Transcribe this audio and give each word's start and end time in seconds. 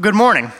Good 0.00 0.16
morning. 0.16 0.50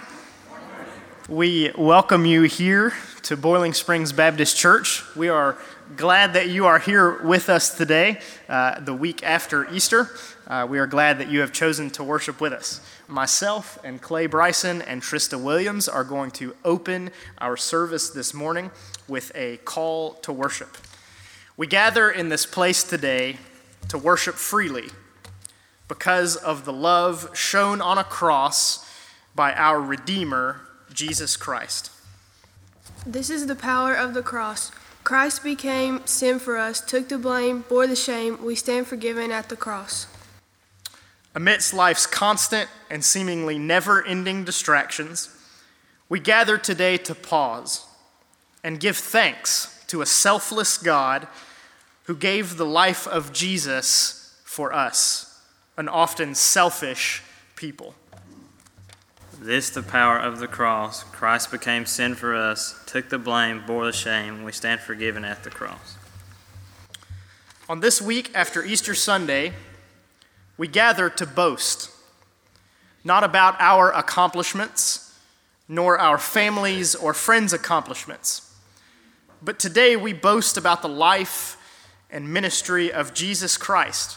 We 1.28 1.72
welcome 1.76 2.24
you 2.24 2.42
here 2.42 2.92
to 3.22 3.36
Boiling 3.36 3.72
Springs 3.72 4.12
Baptist 4.12 4.56
Church. 4.56 5.02
We 5.16 5.28
are 5.28 5.58
glad 5.96 6.34
that 6.34 6.50
you 6.50 6.66
are 6.66 6.78
here 6.78 7.20
with 7.20 7.48
us 7.48 7.76
today, 7.76 8.20
uh, 8.48 8.78
the 8.78 8.94
week 8.94 9.24
after 9.24 9.68
Easter. 9.74 10.08
Uh, 10.46 10.68
we 10.70 10.78
are 10.78 10.86
glad 10.86 11.18
that 11.18 11.30
you 11.30 11.40
have 11.40 11.52
chosen 11.52 11.90
to 11.90 12.04
worship 12.04 12.40
with 12.40 12.52
us. 12.52 12.80
Myself 13.08 13.76
and 13.82 14.00
Clay 14.00 14.26
Bryson 14.26 14.80
and 14.82 15.02
Trista 15.02 15.42
Williams 15.42 15.88
are 15.88 16.04
going 16.04 16.30
to 16.32 16.54
open 16.64 17.10
our 17.38 17.56
service 17.56 18.10
this 18.10 18.34
morning 18.34 18.70
with 19.08 19.32
a 19.34 19.56
call 19.64 20.12
to 20.22 20.32
worship. 20.32 20.78
We 21.56 21.66
gather 21.66 22.08
in 22.08 22.28
this 22.28 22.46
place 22.46 22.84
today 22.84 23.38
to 23.88 23.98
worship 23.98 24.36
freely 24.36 24.90
because 25.88 26.36
of 26.36 26.64
the 26.64 26.72
love 26.72 27.36
shown 27.36 27.80
on 27.80 27.98
a 27.98 28.04
cross 28.04 28.83
by 29.34 29.52
our 29.54 29.80
Redeemer, 29.80 30.60
Jesus 30.92 31.36
Christ. 31.36 31.90
This 33.06 33.30
is 33.30 33.46
the 33.46 33.54
power 33.54 33.94
of 33.94 34.14
the 34.14 34.22
cross. 34.22 34.70
Christ 35.02 35.42
became 35.42 36.06
sin 36.06 36.38
for 36.38 36.56
us, 36.56 36.80
took 36.80 37.08
the 37.08 37.18
blame, 37.18 37.64
bore 37.68 37.86
the 37.86 37.96
shame. 37.96 38.42
We 38.42 38.54
stand 38.54 38.86
forgiven 38.86 39.30
at 39.30 39.50
the 39.50 39.56
cross. 39.56 40.06
Amidst 41.34 41.74
life's 41.74 42.06
constant 42.06 42.70
and 42.88 43.04
seemingly 43.04 43.58
never 43.58 44.04
ending 44.06 44.44
distractions, 44.44 45.28
we 46.08 46.20
gather 46.20 46.56
today 46.56 46.96
to 46.98 47.14
pause 47.14 47.86
and 48.62 48.80
give 48.80 48.96
thanks 48.96 49.84
to 49.88 50.00
a 50.00 50.06
selfless 50.06 50.78
God 50.78 51.26
who 52.04 52.16
gave 52.16 52.56
the 52.56 52.66
life 52.66 53.06
of 53.06 53.32
Jesus 53.32 54.40
for 54.44 54.72
us, 54.72 55.42
an 55.76 55.88
often 55.88 56.34
selfish 56.34 57.22
people. 57.56 57.94
This 59.44 59.68
the 59.68 59.82
power 59.82 60.18
of 60.18 60.38
the 60.38 60.48
cross. 60.48 61.02
Christ 61.04 61.50
became 61.50 61.84
sin 61.84 62.14
for 62.14 62.34
us, 62.34 62.82
took 62.86 63.10
the 63.10 63.18
blame, 63.18 63.62
bore 63.66 63.84
the 63.84 63.92
shame. 63.92 64.42
We 64.42 64.52
stand 64.52 64.80
forgiven 64.80 65.22
at 65.22 65.44
the 65.44 65.50
cross. 65.50 65.98
On 67.68 67.80
this 67.80 68.00
week 68.00 68.30
after 68.34 68.64
Easter 68.64 68.94
Sunday, 68.94 69.52
we 70.56 70.66
gather 70.66 71.10
to 71.10 71.26
boast, 71.26 71.90
not 73.04 73.22
about 73.22 73.56
our 73.60 73.90
accomplishments, 73.90 75.14
nor 75.68 75.98
our 75.98 76.16
families' 76.16 76.94
or 76.94 77.12
friends' 77.12 77.52
accomplishments, 77.52 78.50
but 79.42 79.58
today 79.58 79.94
we 79.94 80.14
boast 80.14 80.56
about 80.56 80.80
the 80.80 80.88
life 80.88 81.58
and 82.10 82.32
ministry 82.32 82.90
of 82.90 83.12
Jesus 83.12 83.58
Christ, 83.58 84.16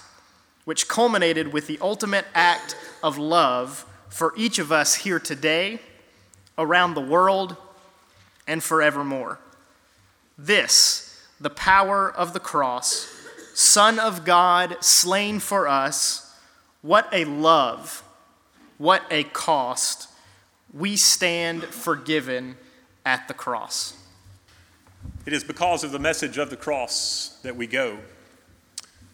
which 0.64 0.88
culminated 0.88 1.52
with 1.52 1.68
the 1.68 1.80
ultimate 1.82 2.28
act 2.34 2.78
of 3.04 3.18
love 3.18 3.86
for 4.10 4.34
each 4.36 4.60
of 4.60 4.72
us 4.72 4.96
here 4.96 5.20
today, 5.20 5.80
around 6.58 6.94
the 6.94 7.02
world, 7.02 7.56
and 8.48 8.64
forevermore. 8.64 9.40
This, 10.38 11.26
the 11.40 11.50
power 11.50 12.12
of 12.12 12.34
the 12.34 12.40
cross, 12.40 13.14
Son 13.54 14.00
of 14.00 14.24
God 14.24 14.78
slain 14.82 15.40
for 15.40 15.68
us, 15.68 16.36
what 16.82 17.08
a 17.12 17.26
love, 17.26 18.04
what 18.78 19.04
a 19.10 19.24
cost. 19.24 20.10
We 20.74 20.96
stand 20.96 21.64
forgiven 21.64 22.58
at 23.06 23.28
the 23.28 23.34
cross. 23.34 23.94
It 25.26 25.34
is 25.34 25.44
because 25.44 25.84
of 25.84 25.92
the 25.92 26.00
message 26.00 26.38
of 26.38 26.50
the 26.50 26.56
cross 26.56 27.40
that 27.44 27.56
we 27.56 27.68
go. 27.68 27.98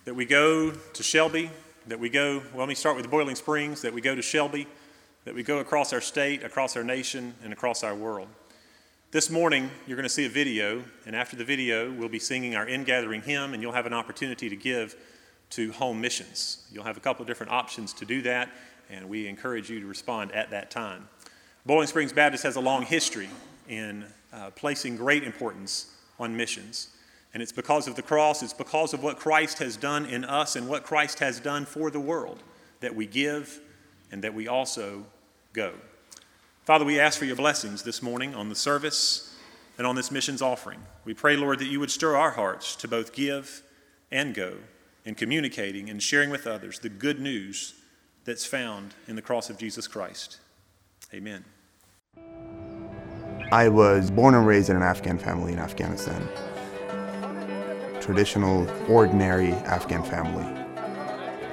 That 0.06 0.16
we 0.16 0.26
go 0.26 0.72
to 0.72 1.04
Shelby, 1.04 1.50
that 1.88 2.00
we 2.00 2.10
go, 2.10 2.42
well, 2.52 2.60
let 2.60 2.70
me 2.70 2.76
start 2.76 2.98
with 2.98 3.10
Boiling 3.10 3.36
Springs, 3.36 3.82
that 3.82 3.94
we 3.94 4.02
go 4.02 4.14
to 4.14 4.22
Shelby 4.22 4.68
that 5.26 5.34
we 5.34 5.44
go 5.44 5.60
across 5.60 5.94
our 5.94 6.02
state, 6.02 6.44
across 6.44 6.76
our 6.76 6.84
nation, 6.84 7.34
and 7.44 7.54
across 7.54 7.84
our 7.84 7.96
world. 7.96 8.28
This 9.12 9.30
morning, 9.30 9.70
you're 9.88 9.96
going 9.96 10.04
to 10.04 10.10
see 10.10 10.26
a 10.26 10.30
video, 10.30 10.84
and 11.06 11.16
after 11.16 11.38
the 11.38 11.46
video, 11.46 11.92
we'll 11.92 12.10
be 12.10 12.20
singing 12.20 12.56
our 12.56 12.68
in 12.68 12.84
gathering 12.84 13.22
hymn, 13.22 13.54
and 13.54 13.62
you'll 13.62 13.72
have 13.72 13.86
an 13.86 13.94
opportunity 13.94 14.50
to 14.50 14.56
give 14.56 14.96
to 15.52 15.72
home 15.74 16.02
missions. 16.02 16.66
You'll 16.72 16.84
have 16.84 16.98
a 16.98 17.00
couple 17.00 17.22
of 17.22 17.28
different 17.28 17.54
options 17.54 17.94
to 17.94 18.06
do 18.06 18.22
that, 18.24 18.50
and 18.90 19.08
we 19.08 19.28
encourage 19.28 19.70
you 19.70 19.80
to 19.80 19.86
respond 19.86 20.32
at 20.34 20.50
that 20.50 20.72
time. 20.72 21.08
Boiling 21.66 21.88
Springs 21.88 22.12
Baptist 22.12 22.44
has 22.44 22.58
a 22.58 22.62
long 22.62 22.84
history 22.84 23.30
in 23.70 24.04
uh, 24.34 24.50
placing 24.50 24.98
great 24.98 25.24
importance 25.24 25.96
on 26.20 26.36
missions. 26.36 26.90
And 27.34 27.42
it's 27.42 27.54
because 27.54 27.88
of 27.88 27.96
the 27.96 28.02
cross, 28.02 28.44
it's 28.44 28.54
because 28.54 28.94
of 28.94 29.02
what 29.02 29.18
Christ 29.18 29.60
has 29.60 29.78
done 29.78 30.06
in 30.06 30.26
us 30.26 30.56
and 30.56 30.68
what 30.68 30.84
Christ 30.84 31.20
has 31.20 31.40
done 31.40 31.66
for 31.66 31.90
the 31.90 32.00
world 32.00 32.44
that 32.82 32.94
we 32.94 33.08
give 33.08 33.62
and 34.12 34.24
that 34.24 34.34
we 34.34 34.48
also 34.48 35.06
go. 35.54 35.74
Father, 36.66 36.84
we 36.84 37.00
ask 37.00 37.20
for 37.20 37.26
your 37.26 37.36
blessings 37.36 37.84
this 37.84 38.02
morning 38.02 38.34
on 38.34 38.50
the 38.50 38.56
service 38.56 39.36
and 39.78 39.86
on 39.86 39.96
this 39.96 40.12
missions 40.12 40.42
offering. 40.42 40.80
We 41.06 41.14
pray, 41.14 41.36
Lord, 41.36 41.60
that 41.60 41.68
you 41.68 41.80
would 41.80 41.92
stir 41.92 42.16
our 42.16 42.32
hearts 42.32 42.76
to 42.78 42.88
both 42.88 43.14
give 43.14 43.64
and 44.12 44.34
go 44.34 44.58
in 45.06 45.16
communicating 45.16 45.90
and 45.90 46.02
sharing 46.02 46.30
with 46.30 46.48
others 46.48 46.80
the 46.80 46.90
good 46.90 47.20
news 47.20 47.76
that's 48.26 48.46
found 48.46 48.94
in 49.08 49.16
the 49.16 49.22
cross 49.22 49.50
of 49.50 49.58
Jesus 49.58 49.88
Christ. 49.88 50.40
Amen. 51.14 51.44
I 53.52 53.68
was 53.68 54.10
born 54.10 54.34
and 54.34 54.48
raised 54.48 54.70
in 54.70 54.76
an 54.76 54.84
Afghan 54.84 55.18
family 55.18 55.54
in 55.54 55.60
Afghanistan. 55.60 56.28
Traditional, 58.02 58.68
ordinary 58.90 59.52
Afghan 59.52 60.04
family. 60.04 60.46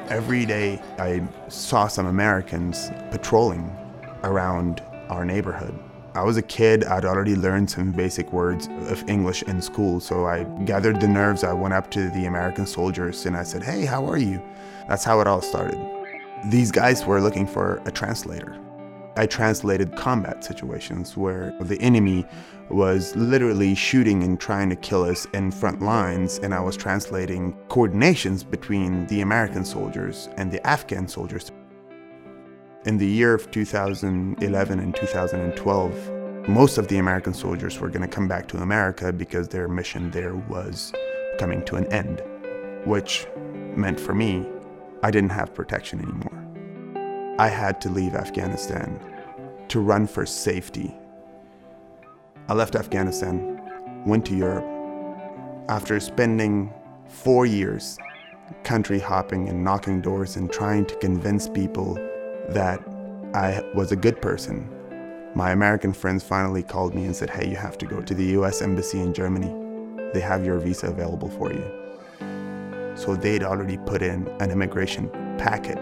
Every 0.08 0.46
day 0.46 0.80
I 0.98 1.26
saw 1.48 1.88
some 1.88 2.06
Americans 2.06 2.90
patrolling 3.10 3.76
around 4.24 4.82
our 5.08 5.24
neighborhood. 5.24 5.78
I 6.14 6.22
was 6.24 6.36
a 6.36 6.42
kid, 6.42 6.84
I'd 6.84 7.04
already 7.04 7.36
learned 7.36 7.70
some 7.70 7.92
basic 7.92 8.32
words 8.32 8.68
of 8.88 9.08
English 9.08 9.44
in 9.44 9.62
school, 9.62 10.00
so 10.00 10.26
I 10.26 10.42
gathered 10.64 11.00
the 11.00 11.06
nerves. 11.06 11.44
I 11.44 11.52
went 11.52 11.72
up 11.72 11.90
to 11.92 12.10
the 12.10 12.26
American 12.26 12.66
soldiers 12.66 13.26
and 13.26 13.36
I 13.36 13.44
said, 13.44 13.62
Hey, 13.62 13.84
how 13.84 14.04
are 14.06 14.18
you? 14.18 14.42
That's 14.88 15.04
how 15.04 15.20
it 15.20 15.28
all 15.28 15.40
started. 15.40 15.78
These 16.46 16.72
guys 16.72 17.06
were 17.06 17.20
looking 17.20 17.46
for 17.46 17.80
a 17.84 17.92
translator. 17.92 18.58
I 19.16 19.26
translated 19.26 19.94
combat 19.96 20.42
situations 20.44 21.16
where 21.16 21.54
the 21.60 21.80
enemy 21.80 22.24
was 22.70 23.14
literally 23.14 23.74
shooting 23.74 24.22
and 24.22 24.40
trying 24.40 24.70
to 24.70 24.76
kill 24.76 25.04
us 25.04 25.26
in 25.34 25.50
front 25.50 25.82
lines, 25.82 26.38
and 26.38 26.54
I 26.54 26.60
was 26.60 26.76
translating 26.76 27.56
coordinations 27.68 28.48
between 28.48 29.06
the 29.06 29.20
American 29.20 29.64
soldiers 29.64 30.28
and 30.36 30.50
the 30.50 30.64
Afghan 30.66 31.06
soldiers. 31.06 31.52
In 32.86 32.96
the 32.96 33.06
year 33.06 33.34
of 33.34 33.50
2011 33.50 34.80
and 34.80 34.96
2012, 34.96 36.48
most 36.48 36.78
of 36.78 36.88
the 36.88 36.96
American 36.96 37.34
soldiers 37.34 37.78
were 37.78 37.90
going 37.90 38.00
to 38.00 38.08
come 38.08 38.26
back 38.26 38.48
to 38.48 38.56
America 38.56 39.12
because 39.12 39.48
their 39.48 39.68
mission 39.68 40.10
there 40.10 40.34
was 40.34 40.90
coming 41.38 41.62
to 41.66 41.76
an 41.76 41.84
end, 41.92 42.22
which 42.86 43.26
meant 43.76 44.00
for 44.00 44.14
me, 44.14 44.46
I 45.02 45.10
didn't 45.10 45.28
have 45.28 45.52
protection 45.52 45.98
anymore. 45.98 47.36
I 47.38 47.48
had 47.48 47.82
to 47.82 47.90
leave 47.90 48.14
Afghanistan 48.14 48.98
to 49.68 49.80
run 49.80 50.06
for 50.06 50.24
safety. 50.24 50.96
I 52.48 52.54
left 52.54 52.76
Afghanistan, 52.76 53.60
went 54.06 54.24
to 54.24 54.34
Europe. 54.34 54.64
After 55.68 56.00
spending 56.00 56.72
four 57.08 57.44
years 57.44 57.98
country 58.64 58.98
hopping 58.98 59.50
and 59.50 59.62
knocking 59.62 60.00
doors 60.00 60.36
and 60.36 60.50
trying 60.50 60.86
to 60.86 60.94
convince 60.96 61.46
people 61.46 61.98
that 62.50 62.80
I 63.34 63.62
was 63.74 63.92
a 63.92 63.96
good 63.96 64.20
person. 64.20 64.68
My 65.34 65.52
American 65.52 65.92
friends 65.92 66.24
finally 66.24 66.62
called 66.62 66.94
me 66.94 67.04
and 67.04 67.14
said, 67.14 67.30
Hey, 67.30 67.48
you 67.48 67.56
have 67.56 67.78
to 67.78 67.86
go 67.86 68.00
to 68.00 68.14
the 68.14 68.24
US 68.38 68.60
Embassy 68.60 69.00
in 69.00 69.14
Germany. 69.14 69.54
They 70.12 70.20
have 70.20 70.44
your 70.44 70.58
visa 70.58 70.88
available 70.88 71.30
for 71.30 71.52
you. 71.52 72.96
So 72.96 73.14
they'd 73.14 73.44
already 73.44 73.78
put 73.78 74.02
in 74.02 74.26
an 74.40 74.50
immigration 74.50 75.08
packet 75.38 75.78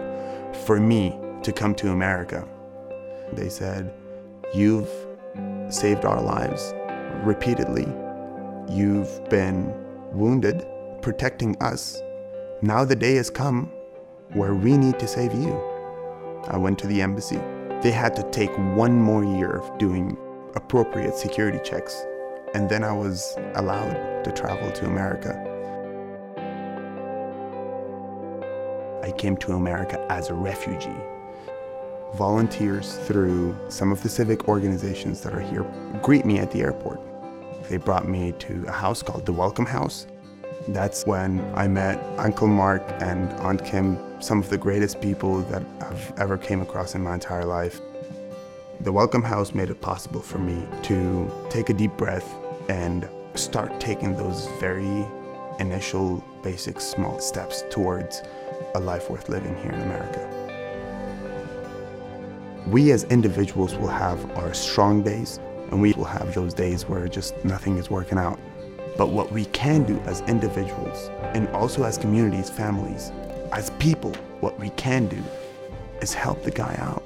for 0.66 0.78
me 0.78 1.18
to 1.42 1.52
come 1.52 1.74
to 1.76 1.90
America. 1.90 2.46
They 3.32 3.48
said, 3.48 3.94
You've 4.54 4.90
saved 5.70 6.04
our 6.04 6.20
lives 6.20 6.74
repeatedly. 7.24 7.86
You've 8.68 9.28
been 9.30 9.72
wounded, 10.12 10.66
protecting 11.00 11.56
us. 11.62 12.00
Now 12.60 12.84
the 12.84 12.96
day 12.96 13.14
has 13.14 13.30
come 13.30 13.72
where 14.34 14.54
we 14.54 14.76
need 14.76 14.98
to 14.98 15.08
save 15.08 15.32
you. 15.32 15.77
I 16.50 16.56
went 16.56 16.78
to 16.78 16.86
the 16.86 17.02
embassy. 17.02 17.38
They 17.82 17.90
had 17.90 18.16
to 18.16 18.22
take 18.30 18.50
one 18.74 18.96
more 18.96 19.22
year 19.22 19.50
of 19.50 19.76
doing 19.76 20.16
appropriate 20.54 21.14
security 21.14 21.60
checks, 21.62 22.06
and 22.54 22.70
then 22.70 22.82
I 22.82 22.92
was 22.92 23.36
allowed 23.54 24.24
to 24.24 24.32
travel 24.32 24.72
to 24.72 24.86
America. 24.86 25.44
I 29.04 29.10
came 29.12 29.36
to 29.38 29.52
America 29.52 30.04
as 30.08 30.30
a 30.30 30.34
refugee. 30.34 30.96
Volunteers 32.14 32.96
through 33.00 33.54
some 33.68 33.92
of 33.92 34.02
the 34.02 34.08
civic 34.08 34.48
organizations 34.48 35.20
that 35.20 35.34
are 35.34 35.40
here 35.40 35.66
greet 36.02 36.24
me 36.24 36.38
at 36.38 36.50
the 36.50 36.62
airport. 36.62 36.98
They 37.68 37.76
brought 37.76 38.08
me 38.08 38.32
to 38.38 38.64
a 38.66 38.72
house 38.72 39.02
called 39.02 39.26
the 39.26 39.34
Welcome 39.34 39.66
House. 39.66 40.06
That's 40.66 41.06
when 41.06 41.40
I 41.54 41.68
met 41.68 42.02
Uncle 42.18 42.48
Mark 42.48 42.82
and 43.00 43.32
Aunt 43.34 43.64
Kim, 43.64 43.96
some 44.20 44.40
of 44.40 44.50
the 44.50 44.58
greatest 44.58 45.00
people 45.00 45.42
that 45.42 45.62
I've 45.80 46.12
ever 46.18 46.36
came 46.36 46.60
across 46.60 46.94
in 46.94 47.02
my 47.02 47.14
entire 47.14 47.44
life. 47.44 47.80
The 48.80 48.92
Welcome 48.92 49.22
House 49.22 49.54
made 49.54 49.70
it 49.70 49.80
possible 49.80 50.20
for 50.20 50.38
me 50.38 50.62
to 50.82 51.30
take 51.48 51.70
a 51.70 51.72
deep 51.74 51.92
breath 51.92 52.34
and 52.68 53.08
start 53.34 53.80
taking 53.80 54.16
those 54.16 54.48
very 54.58 55.06
initial, 55.58 56.22
basic, 56.42 56.80
small 56.80 57.20
steps 57.20 57.64
towards 57.70 58.22
a 58.74 58.80
life 58.80 59.08
worth 59.08 59.28
living 59.28 59.56
here 59.58 59.72
in 59.72 59.80
America. 59.80 60.34
We 62.66 62.90
as 62.92 63.04
individuals 63.04 63.74
will 63.76 63.88
have 63.88 64.30
our 64.32 64.52
strong 64.52 65.02
days, 65.02 65.40
and 65.70 65.80
we 65.80 65.92
will 65.94 66.04
have 66.04 66.34
those 66.34 66.52
days 66.52 66.86
where 66.86 67.08
just 67.08 67.42
nothing 67.44 67.78
is 67.78 67.88
working 67.90 68.18
out. 68.18 68.38
But 68.98 69.08
what 69.08 69.32
we 69.32 69.46
can 69.46 69.84
do 69.84 69.98
as 70.00 70.20
individuals, 70.22 71.10
and 71.32 71.48
also 71.48 71.84
as 71.84 71.96
communities, 71.96 72.50
families, 72.50 73.10
as 73.52 73.70
people, 73.78 74.12
what 74.40 74.58
we 74.58 74.68
can 74.70 75.06
do 75.06 75.22
is 76.02 76.12
help 76.12 76.42
the 76.42 76.50
guy 76.50 76.76
out 76.78 77.02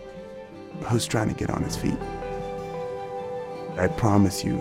who's 0.87 1.07
trying 1.07 1.29
to 1.29 1.35
get 1.35 1.51
on 1.51 1.63
his 1.63 1.77
feet. 1.77 1.99
I 3.79 3.89
promise 3.89 4.43
you, 4.43 4.61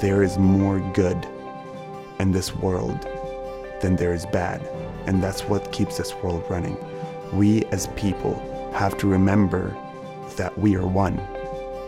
there 0.00 0.22
is 0.22 0.38
more 0.38 0.78
good 0.92 1.16
in 2.20 2.32
this 2.32 2.54
world 2.54 3.06
than 3.80 3.96
there 3.96 4.12
is 4.12 4.26
bad. 4.26 4.60
And 5.06 5.22
that's 5.22 5.42
what 5.42 5.72
keeps 5.72 5.96
this 5.96 6.14
world 6.16 6.44
running. 6.48 6.76
We 7.32 7.64
as 7.66 7.86
people 7.88 8.34
have 8.74 8.96
to 8.98 9.06
remember 9.06 9.76
that 10.36 10.56
we 10.58 10.76
are 10.76 10.86
one 10.86 11.18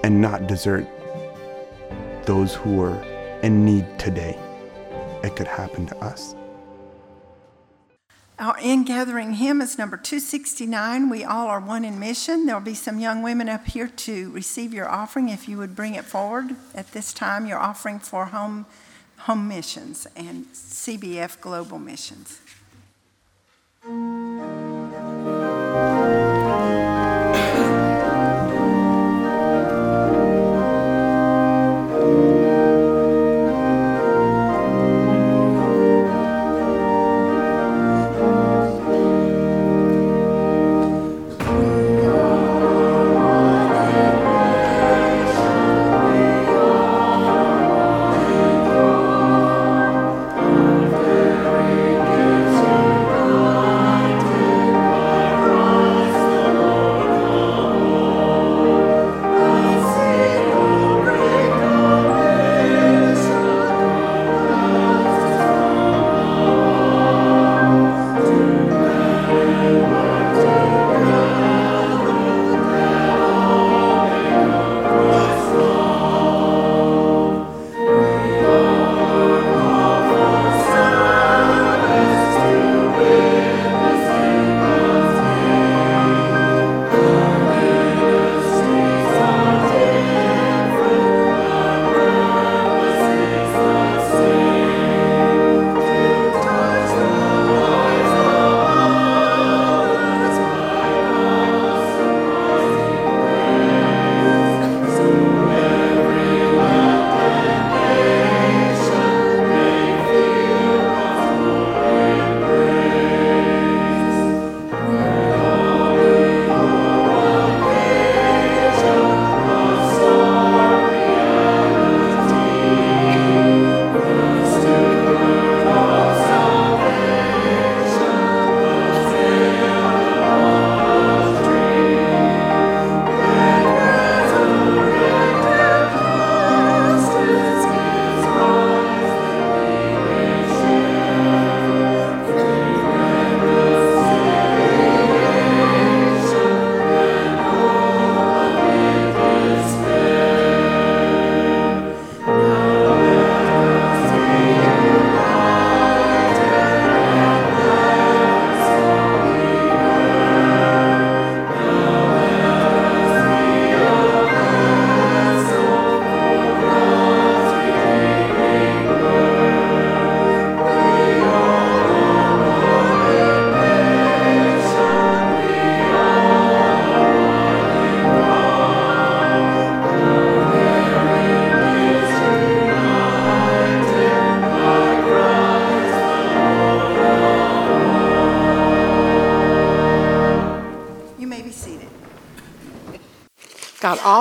and 0.05 0.21
not 0.21 0.47
desert 0.47 0.87
those 2.25 2.55
who 2.55 2.83
are 2.83 3.03
in 3.43 3.65
need 3.65 3.87
today. 3.99 4.39
It 5.23 5.37
could 5.37 5.49
happen 5.49 5.87
to 5.87 5.97
us. 5.99 6.35
Our 8.39 8.57
in 8.63 8.85
gathering 8.85 9.33
hymn 9.35 9.61
is 9.61 9.79
number 9.79 9.97
269. 9.97 11.11
We 11.11 11.25
all 11.25 11.49
are 11.49 11.59
one 11.59 11.85
in 11.85 11.99
mission. 11.99 12.47
There'll 12.47 12.61
be 12.61 12.75
some 12.75 13.01
young 13.01 13.21
women 13.23 13.49
up 13.49 13.67
here 13.67 13.89
to 13.89 14.31
receive 14.31 14.73
your 14.73 14.89
offering. 14.89 15.29
If 15.29 15.49
you 15.49 15.59
would 15.59 15.75
bring 15.75 15.97
it 15.97 16.05
forward 16.05 16.55
at 16.73 16.93
this 16.93 17.13
time, 17.13 17.47
your 17.47 17.59
offering 17.59 17.99
for 17.99 18.27
home, 18.27 18.67
home 19.17 19.49
missions 19.49 20.07
and 20.15 20.47
CBF 20.53 21.41
Global 21.41 21.81
Missions. 21.81 22.41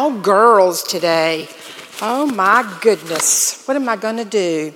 All 0.07 0.19
girls 0.21 0.83
today. 0.83 1.49
Oh 2.01 2.25
my 2.27 2.77
goodness. 2.81 3.67
What 3.67 3.75
am 3.75 3.89
I 3.89 3.97
going 3.97 4.15
to 4.15 4.23
do? 4.23 4.73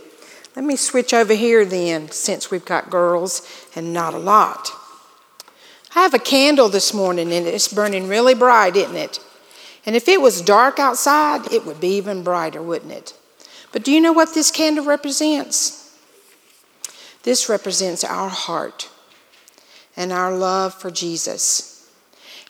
Let 0.58 0.66
me 0.66 0.76
switch 0.76 1.14
over 1.14 1.34
here 1.34 1.64
then, 1.64 2.12
since 2.12 2.52
we've 2.52 2.66
got 2.66 2.90
girls 2.90 3.48
and 3.74 3.94
not 3.94 4.14
a 4.14 4.18
lot. 4.18 4.72
I 5.96 6.02
have 6.02 6.14
a 6.14 6.20
candle 6.20 6.68
this 6.68 6.94
morning 6.94 7.32
and 7.32 7.48
it's 7.48 7.72
burning 7.72 8.10
really 8.10 8.34
bright, 8.34 8.76
isn't 8.76 8.98
it? 8.98 9.22
And 9.86 9.96
if 9.96 10.10
it 10.10 10.20
was 10.20 10.42
dark 10.42 10.80
outside, 10.80 11.50
it 11.50 11.66
would 11.66 11.80
be 11.80 11.96
even 11.96 12.24
brighter, 12.24 12.62
wouldn't 12.62 12.92
it? 12.92 13.14
But 13.72 13.86
do 13.86 13.94
you 13.94 14.02
know 14.02 14.12
what 14.12 14.34
this 14.34 14.52
candle 14.52 14.84
represents? 14.84 15.98
This 17.24 17.48
represents 17.48 18.04
our 18.04 18.28
heart 18.28 18.90
and 19.96 20.12
our 20.12 20.36
love 20.36 20.74
for 20.74 20.92
Jesus. 20.92 21.90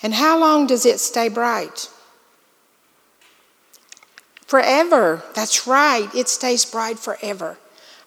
And 0.02 0.16
how 0.16 0.40
long 0.40 0.66
does 0.66 0.88
it 0.88 1.00
stay 1.00 1.30
bright? 1.30 1.88
Forever. 4.51 5.24
That's 5.34 5.65
right. 5.65 6.13
It 6.13 6.27
stays 6.27 6.65
bright 6.65 7.00
forever. 7.00 7.58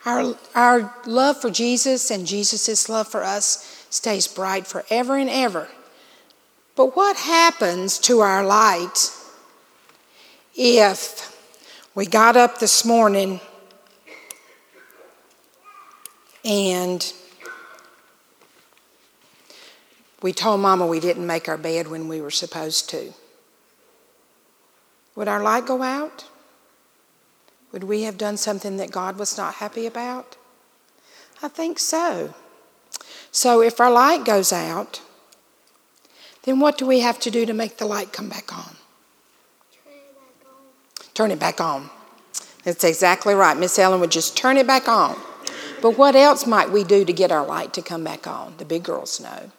Our, 0.05 0.37
our 0.55 0.95
love 1.07 1.41
for 1.41 1.49
Jesus 1.49 2.11
and 2.11 2.27
Jesus' 2.27 2.87
love 2.87 3.09
for 3.09 3.25
us 3.25 3.87
stays 3.89 4.29
bright 4.29 4.67
forever 4.67 5.17
and 5.17 5.31
ever. 5.31 5.69
But 6.77 6.95
what 6.95 7.17
happens 7.17 7.99
to 8.01 8.21
our 8.21 8.45
light 8.45 9.11
if 10.55 11.35
we 11.95 12.05
got 12.05 12.37
up 12.37 12.59
this 12.61 12.85
morning 12.85 13.41
and 16.45 17.11
we 20.21 20.35
told 20.35 20.61
Mama 20.61 20.87
we 20.87 21.01
didn't 21.01 21.27
make 21.27 21.49
our 21.49 21.57
bed 21.57 21.89
when 21.89 22.07
we 22.07 22.21
were 22.21 22.31
supposed 22.31 22.91
to? 22.91 23.15
Would 25.15 25.27
our 25.27 25.43
light 25.43 25.65
go 25.65 25.81
out? 25.81 26.27
Would 27.75 27.83
we 27.83 28.03
have 28.03 28.17
done 28.17 28.37
something 28.37 28.77
that 28.77 28.93
God 28.93 29.19
was 29.19 29.37
not 29.37 29.55
happy 29.55 29.85
about? 29.85 30.37
I 31.43 31.49
think 31.49 31.81
so. 31.81 32.33
So 33.33 33.63
if 33.63 33.81
our 33.81 33.91
light 33.91 34.25
goes 34.25 34.53
out, 34.53 35.03
then 36.45 36.61
what 36.61 36.79
do 36.79 36.87
we 36.87 37.01
have 37.01 37.19
to 37.19 37.33
do 37.33 37.45
to 37.45 37.53
make 37.53 37.79
the 37.79 37.85
light 37.85 38.13
come 38.13 38.29
back 38.29 38.57
on? 38.57 38.77
Turn 41.15 41.33
it 41.33 41.41
back 41.41 41.61
on. 41.61 41.91
That's 42.63 42.85
exactly 42.85 43.35
right. 43.35 43.57
Miss 43.57 43.77
Ellen 43.77 43.99
would 43.99 44.13
just 44.13 44.37
turn 44.37 44.57
it 44.57 44.69
back 44.69 44.87
on. 44.87 45.17
But 45.83 45.99
what 45.99 46.15
else 46.15 46.47
might 46.47 46.71
we 46.71 46.85
do 46.85 47.05
to 47.05 47.13
get 47.13 47.33
our 47.33 47.45
light 47.45 47.75
to 47.75 47.83
come 47.83 48.05
back 48.05 48.29
on? 48.29 48.55
The 48.59 48.65
big 48.65 48.85
girls 48.85 49.21
know. 49.21 49.51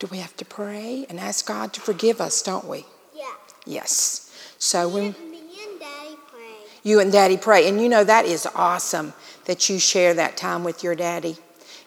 Do 0.00 0.08
we 0.08 0.18
have 0.18 0.36
to 0.38 0.44
pray 0.44 1.06
and 1.08 1.20
ask 1.20 1.46
God 1.46 1.72
to 1.74 1.80
forgive 1.80 2.20
us, 2.20 2.42
don't 2.42 2.66
we? 2.66 2.84
Yeah. 3.14 3.26
Yes. 3.64 4.28
So 4.58 4.88
when 4.88 5.12
Me 5.30 5.40
and 5.64 5.80
Daddy 5.80 6.16
pray. 6.28 6.71
You 6.82 7.00
and 7.00 7.12
Daddy 7.12 7.36
pray, 7.36 7.68
and 7.68 7.80
you 7.80 7.88
know 7.88 8.04
that 8.04 8.24
is 8.24 8.46
awesome 8.54 9.12
that 9.44 9.68
you 9.68 9.78
share 9.78 10.14
that 10.14 10.36
time 10.36 10.64
with 10.64 10.82
your 10.82 10.94
daddy. 10.94 11.36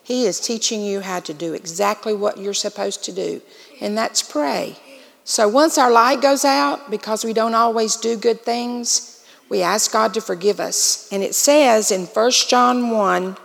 He 0.02 0.26
is 0.26 0.40
teaching 0.40 0.82
you 0.82 1.02
how 1.02 1.20
to 1.22 1.34
do 1.34 1.54
exactly 1.54 2.14
what 2.14 2.38
you're 2.38 2.54
supposed 2.54 3.04
to 3.06 3.12
do, 3.12 3.42
and 3.82 3.98
that's 3.98 4.22
pray. 4.22 4.78
So 5.24 5.48
once 5.48 5.78
our 5.78 5.92
light 5.92 6.22
goes 6.22 6.46
out, 6.46 6.92
because 6.92 7.26
we 7.26 7.34
don't 7.34 7.56
always 7.56 7.96
do 7.96 8.16
good 8.16 8.42
things, 8.42 9.26
we 9.50 9.62
ask 9.62 9.92
God 9.92 10.14
to 10.14 10.22
forgive 10.22 10.60
us. 10.60 11.10
And 11.12 11.24
it 11.24 11.36
says 11.36 11.92
in 11.92 12.06
1 12.06 12.32
John 12.48 12.92
1 12.92 13.38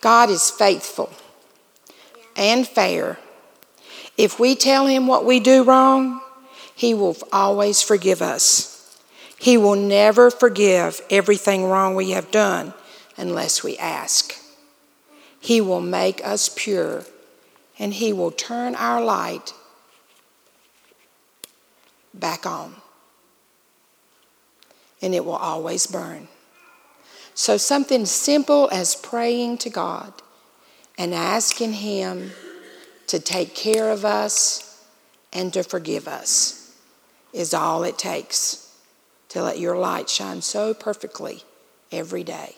God 0.00 0.30
is 0.30 0.50
faithful 0.50 1.10
and 2.36 2.66
fair. 2.66 3.18
If 4.16 4.38
we 4.38 4.54
tell 4.54 4.86
him 4.86 5.06
what 5.06 5.24
we 5.24 5.40
do 5.40 5.64
wrong, 5.64 6.20
he 6.74 6.94
will 6.94 7.16
always 7.32 7.82
forgive 7.82 8.22
us. 8.22 8.69
He 9.40 9.56
will 9.56 9.74
never 9.74 10.30
forgive 10.30 11.00
everything 11.08 11.64
wrong 11.64 11.94
we 11.94 12.10
have 12.10 12.30
done 12.30 12.74
unless 13.16 13.64
we 13.64 13.78
ask. 13.78 14.34
He 15.40 15.62
will 15.62 15.80
make 15.80 16.22
us 16.22 16.50
pure 16.54 17.04
and 17.78 17.94
He 17.94 18.12
will 18.12 18.32
turn 18.32 18.74
our 18.74 19.02
light 19.02 19.54
back 22.12 22.44
on. 22.44 22.74
And 25.00 25.14
it 25.14 25.24
will 25.24 25.32
always 25.32 25.86
burn. 25.86 26.28
So, 27.32 27.56
something 27.56 28.04
simple 28.04 28.68
as 28.70 28.94
praying 28.94 29.56
to 29.58 29.70
God 29.70 30.12
and 30.98 31.14
asking 31.14 31.72
Him 31.72 32.32
to 33.06 33.18
take 33.18 33.54
care 33.54 33.90
of 33.90 34.04
us 34.04 34.84
and 35.32 35.50
to 35.54 35.62
forgive 35.62 36.06
us 36.06 36.76
is 37.32 37.54
all 37.54 37.84
it 37.84 37.96
takes 37.96 38.69
to 39.30 39.42
let 39.42 39.58
your 39.58 39.76
light 39.76 40.10
shine 40.10 40.42
so 40.42 40.74
perfectly 40.74 41.42
every 41.90 42.22
day. 42.22 42.56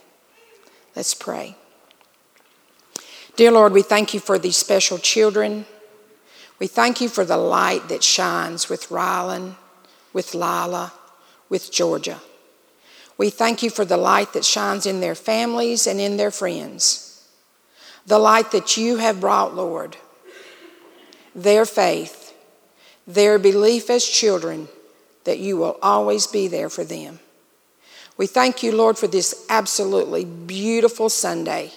Let's 0.96 1.14
pray. 1.14 1.56
Dear 3.36 3.52
Lord, 3.52 3.72
we 3.72 3.82
thank 3.82 4.12
you 4.12 4.20
for 4.20 4.38
these 4.38 4.56
special 4.56 4.98
children. 4.98 5.66
We 6.58 6.66
thank 6.66 7.00
you 7.00 7.08
for 7.08 7.24
the 7.24 7.36
light 7.36 7.88
that 7.88 8.02
shines 8.02 8.68
with 8.68 8.88
Rylan, 8.88 9.56
with 10.12 10.34
Lila, 10.34 10.92
with 11.48 11.72
Georgia. 11.72 12.20
We 13.18 13.30
thank 13.30 13.62
you 13.62 13.70
for 13.70 13.84
the 13.84 13.96
light 13.96 14.32
that 14.32 14.44
shines 14.44 14.86
in 14.86 15.00
their 15.00 15.14
families 15.14 15.86
and 15.86 16.00
in 16.00 16.16
their 16.16 16.30
friends. 16.30 17.26
The 18.06 18.18
light 18.18 18.50
that 18.52 18.76
you 18.76 18.96
have 18.96 19.20
brought, 19.20 19.54
Lord. 19.54 19.96
Their 21.34 21.64
faith, 21.64 22.34
their 23.06 23.38
belief 23.38 23.90
as 23.90 24.04
children 24.04 24.68
that 25.24 25.38
you 25.38 25.56
will 25.56 25.78
always 25.82 26.26
be 26.26 26.48
there 26.48 26.68
for 26.68 26.84
them. 26.84 27.20
We 28.16 28.26
thank 28.26 28.62
you, 28.62 28.72
Lord, 28.72 28.98
for 28.98 29.06
this 29.06 29.46
absolutely 29.48 30.24
beautiful 30.24 31.08
Sunday 31.08 31.72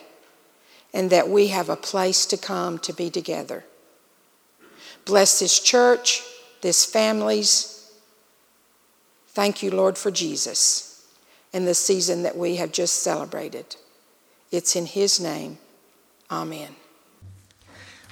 and 0.94 1.10
that 1.10 1.30
we 1.30 1.48
have 1.48 1.70
a 1.70 1.76
place 1.76 2.26
to 2.28 2.38
come 2.38 2.80
to 2.80 2.94
be 2.94 3.10
together. 3.10 3.66
Bless 5.06 5.40
this 5.40 5.60
church, 5.60 6.24
this 6.62 6.86
families. 6.86 7.92
Thank 9.28 9.62
you, 9.62 9.72
Lord, 9.72 9.98
for 9.98 10.12
Jesus 10.12 11.06
and 11.54 11.68
the 11.68 11.74
season 11.74 12.24
that 12.24 12.38
we 12.38 12.56
have 12.58 12.72
just 12.72 13.02
celebrated. 13.02 13.76
It's 14.52 14.76
in 14.76 14.86
His 14.86 15.20
name. 15.20 15.58
Amen. 16.32 16.76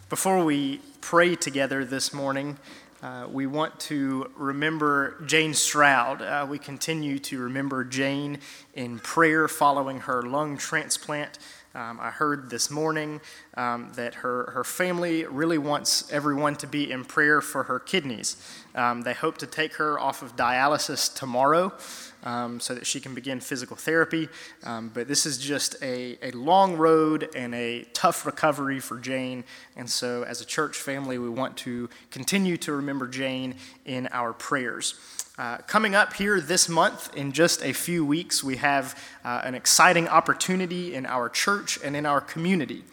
Before 0.10 0.44
we 0.44 0.82
pray 1.02 1.36
together 1.36 1.84
this 1.84 2.14
morning, 2.14 2.58
uh, 3.04 3.28
we 3.30 3.46
want 3.46 3.78
to 3.82 4.32
remember 4.38 5.22
Jane 5.26 5.54
Stroud. 5.54 6.22
Uh, 6.22 6.48
we 6.50 6.58
continue 6.58 7.20
to 7.20 7.38
remember 7.38 7.84
Jane 7.84 8.40
in 8.76 8.98
prayer 9.00 9.50
following 9.50 10.00
her 10.00 10.24
lung 10.24 10.56
transplant. 10.56 11.38
Um, 11.76 12.00
I 12.00 12.12
heard 12.12 12.50
this 12.50 12.72
morning 12.72 13.20
um, 13.58 13.92
that 13.96 14.16
her, 14.16 14.52
her 14.52 14.64
family 14.64 15.26
really 15.26 15.58
wants 15.58 16.10
everyone 16.14 16.56
to 16.58 16.68
be 16.68 16.90
in 16.90 17.04
prayer 17.04 17.42
for 17.42 17.64
her 17.64 17.78
kidneys. 17.78 18.38
Um, 18.74 19.02
they 19.02 19.14
hope 19.14 19.38
to 19.40 19.48
take 19.48 19.74
her 19.74 20.00
off 20.00 20.22
of 20.22 20.38
dialysis 20.38 21.14
tomorrow 21.14 21.74
um, 22.24 22.60
so 22.60 22.74
that 22.74 22.86
she 22.86 23.00
can 23.00 23.14
begin 23.14 23.40
physical 23.40 23.76
therapy. 23.76 24.30
Um, 24.64 24.90
but 24.94 25.08
this 25.08 25.26
is 25.26 25.38
just 25.38 25.76
a, 25.82 26.18
a 26.22 26.32
long 26.32 26.78
road 26.78 27.30
and 27.36 27.54
a 27.54 27.84
tough 27.94 28.26
recovery 28.26 28.80
for 28.80 28.98
Jane. 28.98 29.44
And 29.76 29.90
so, 29.90 30.24
as 30.24 30.42
a 30.42 30.46
church 30.46 30.78
family, 30.78 31.18
we 31.18 31.30
want 31.30 31.58
to 31.58 31.90
continue 32.12 32.58
to 32.58 32.74
remember 32.74 33.08
Jane 33.08 33.56
in 33.86 34.08
our 34.12 34.34
prayers. 34.34 34.96
Uh, 35.36 35.58
coming 35.66 35.96
up 35.96 36.14
here 36.14 36.40
this 36.40 36.70
month, 36.70 37.16
in 37.16 37.32
just 37.32 37.64
a 37.64 37.74
few 37.74 38.06
weeks, 38.06 38.44
we 38.44 38.58
have 38.58 38.96
uh, 39.26 39.42
an 39.44 39.56
exciting 39.56 40.08
opportunity 40.08 40.94
in 40.94 41.08
our 41.08 41.28
church 41.28 41.80
and 41.84 41.96
in 41.96 42.06
our 42.06 42.22
community. 42.22 42.84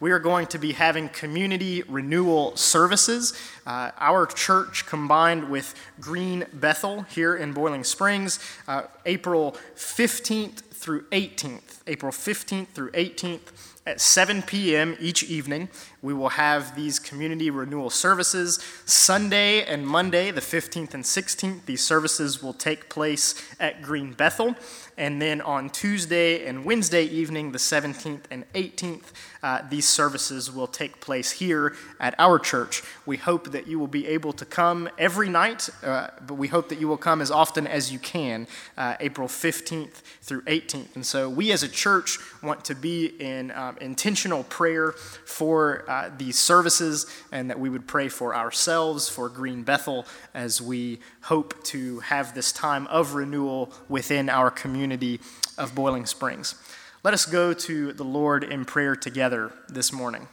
We 0.00 0.12
are 0.12 0.20
going 0.20 0.46
to 0.48 0.58
be 0.58 0.72
having 0.72 1.08
community 1.08 1.82
renewal 1.82 2.56
services. 2.56 3.32
Uh, 3.66 3.90
our 3.98 4.26
church 4.26 4.86
combined 4.86 5.50
with 5.50 5.74
Green 6.00 6.46
Bethel 6.52 7.02
here 7.02 7.34
in 7.34 7.52
Boiling 7.52 7.82
Springs, 7.82 8.38
uh, 8.68 8.82
April 9.06 9.56
15th 9.74 10.60
through 10.60 11.02
18th. 11.06 11.80
April 11.88 12.12
15th 12.12 12.68
through 12.68 12.92
18th 12.92 13.74
at 13.86 14.00
7 14.00 14.42
p.m. 14.42 14.96
each 15.00 15.24
evening. 15.24 15.68
We 16.00 16.14
will 16.14 16.30
have 16.30 16.76
these 16.76 16.98
community 16.98 17.50
renewal 17.50 17.90
services. 17.90 18.60
Sunday 18.84 19.64
and 19.64 19.86
Monday, 19.86 20.30
the 20.30 20.40
15th 20.40 20.94
and 20.94 21.02
16th, 21.02 21.64
these 21.66 21.82
services 21.82 22.42
will 22.42 22.52
take 22.52 22.88
place 22.88 23.34
at 23.58 23.82
Green 23.82 24.12
Bethel. 24.12 24.54
And 24.98 25.22
then 25.22 25.40
on 25.40 25.70
Tuesday 25.70 26.44
and 26.44 26.64
Wednesday 26.64 27.04
evening, 27.04 27.52
the 27.52 27.58
17th 27.58 28.22
and 28.32 28.44
18th, 28.52 29.12
uh, 29.44 29.62
these 29.70 29.88
services 29.88 30.52
will 30.52 30.66
take 30.66 31.00
place 31.00 31.30
here 31.30 31.76
at 32.00 32.16
our 32.18 32.40
church. 32.40 32.82
We 33.06 33.16
hope 33.16 33.52
that 33.52 33.68
you 33.68 33.78
will 33.78 33.86
be 33.86 34.08
able 34.08 34.32
to 34.32 34.44
come 34.44 34.88
every 34.98 35.28
night, 35.28 35.68
uh, 35.84 36.08
but 36.26 36.34
we 36.34 36.48
hope 36.48 36.68
that 36.70 36.80
you 36.80 36.88
will 36.88 36.96
come 36.96 37.22
as 37.22 37.30
often 37.30 37.68
as 37.68 37.92
you 37.92 38.00
can, 38.00 38.48
uh, 38.76 38.96
April 38.98 39.28
15th 39.28 40.02
through 40.20 40.42
18th. 40.42 40.96
And 40.96 41.06
so 41.06 41.30
we 41.30 41.52
as 41.52 41.62
a 41.62 41.68
church 41.68 42.18
want 42.42 42.64
to 42.64 42.74
be 42.74 43.06
in 43.20 43.52
um, 43.52 43.78
intentional 43.80 44.42
prayer 44.44 44.92
for 44.92 45.87
uh, 45.88 46.10
these 46.16 46.38
services 46.38 47.06
and 47.32 47.48
that 47.50 47.58
we 47.58 47.70
would 47.70 47.86
pray 47.86 48.08
for 48.08 48.36
ourselves, 48.36 49.08
for 49.08 49.28
Green 49.28 49.62
Bethel, 49.62 50.06
as 50.34 50.60
we 50.60 51.00
hope 51.22 51.64
to 51.64 52.00
have 52.00 52.34
this 52.34 52.52
time 52.52 52.86
of 52.88 53.14
renewal 53.14 53.72
within 53.88 54.28
our 54.28 54.50
community 54.50 55.18
of 55.56 55.74
Boiling 55.74 56.04
Springs. 56.04 56.54
Let 57.02 57.14
us 57.14 57.24
go 57.24 57.54
to 57.54 57.92
the 57.94 58.04
Lord 58.04 58.44
in 58.44 58.66
prayer 58.66 58.94
together 58.94 59.50
this 59.68 59.92
morning. 59.92 60.28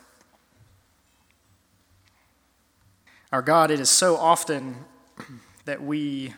Our 3.31 3.41
God, 3.41 3.71
it 3.71 3.79
is 3.79 3.89
so 3.89 4.17
often 4.17 4.85
that 5.65 5.81
we 5.81 6.33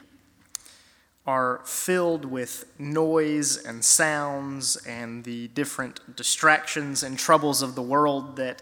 are 1.26 1.62
filled 1.66 2.24
with 2.24 2.66
noise 2.80 3.58
and 3.58 3.84
sounds 3.84 4.78
and 4.86 5.24
the 5.26 5.50
different 5.50 6.16
distractions 6.16 7.04
and 7.04 7.20
troubles 7.20 7.62
of 7.62 7.76
the 7.76 7.82
world 7.82 8.38
that 8.38 8.62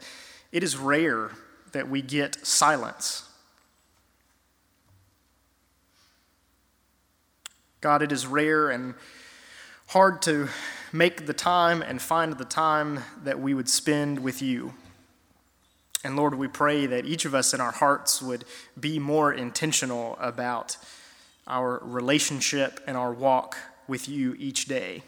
it 0.56 0.64
is 0.64 0.78
rare 0.78 1.32
that 1.74 1.90
we 1.90 2.02
get 2.02 2.48
silence. 2.48 3.30
God, 7.82 8.02
it 8.02 8.14
is 8.14 8.26
rare 8.26 8.70
and 8.70 8.94
hard 9.88 10.22
to 10.22 10.48
make 10.94 11.26
the 11.26 11.34
time 11.34 11.82
and 11.82 12.02
find 12.02 12.38
the 12.38 12.46
time 12.46 13.02
that 13.22 13.38
we 13.38 13.54
would 13.54 13.68
spend 13.68 14.20
with 14.20 14.42
you. 14.42 14.74
And 16.06 16.16
Lord, 16.16 16.36
we 16.36 16.48
pray 16.48 16.86
that 16.86 17.06
each 17.06 17.26
of 17.26 17.36
us 17.36 17.54
in 17.54 17.60
our 17.60 17.74
hearts 17.74 18.22
would 18.22 18.46
be 18.80 18.98
more 18.98 19.34
intentional 19.34 20.18
about 20.22 20.78
our 21.48 21.82
relationship 21.84 22.80
and 22.88 22.96
our 22.96 23.12
walk 23.12 23.58
with 23.90 24.08
you 24.08 24.38
each 24.40 24.68
day. 24.68 25.04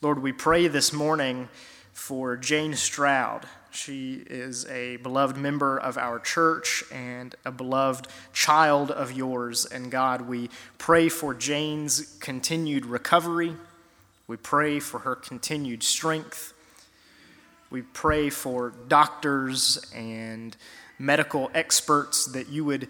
Lord, 0.00 0.22
we 0.22 0.30
pray 0.30 0.68
this 0.68 0.92
morning 0.92 1.48
for 1.92 2.36
Jane 2.36 2.74
Stroud. 2.74 3.46
She 3.76 4.24
is 4.26 4.64
a 4.66 4.96
beloved 4.96 5.36
member 5.36 5.76
of 5.76 5.98
our 5.98 6.18
church 6.18 6.82
and 6.90 7.34
a 7.44 7.50
beloved 7.50 8.08
child 8.32 8.90
of 8.90 9.12
yours. 9.12 9.66
And 9.66 9.90
God, 9.90 10.22
we 10.22 10.48
pray 10.78 11.10
for 11.10 11.34
Jane's 11.34 12.16
continued 12.18 12.86
recovery. 12.86 13.54
We 14.26 14.38
pray 14.38 14.80
for 14.80 15.00
her 15.00 15.14
continued 15.14 15.82
strength. 15.82 16.54
We 17.68 17.82
pray 17.82 18.30
for 18.30 18.72
doctors 18.88 19.84
and 19.94 20.56
medical 20.98 21.50
experts 21.52 22.24
that 22.32 22.48
you 22.48 22.64
would 22.64 22.88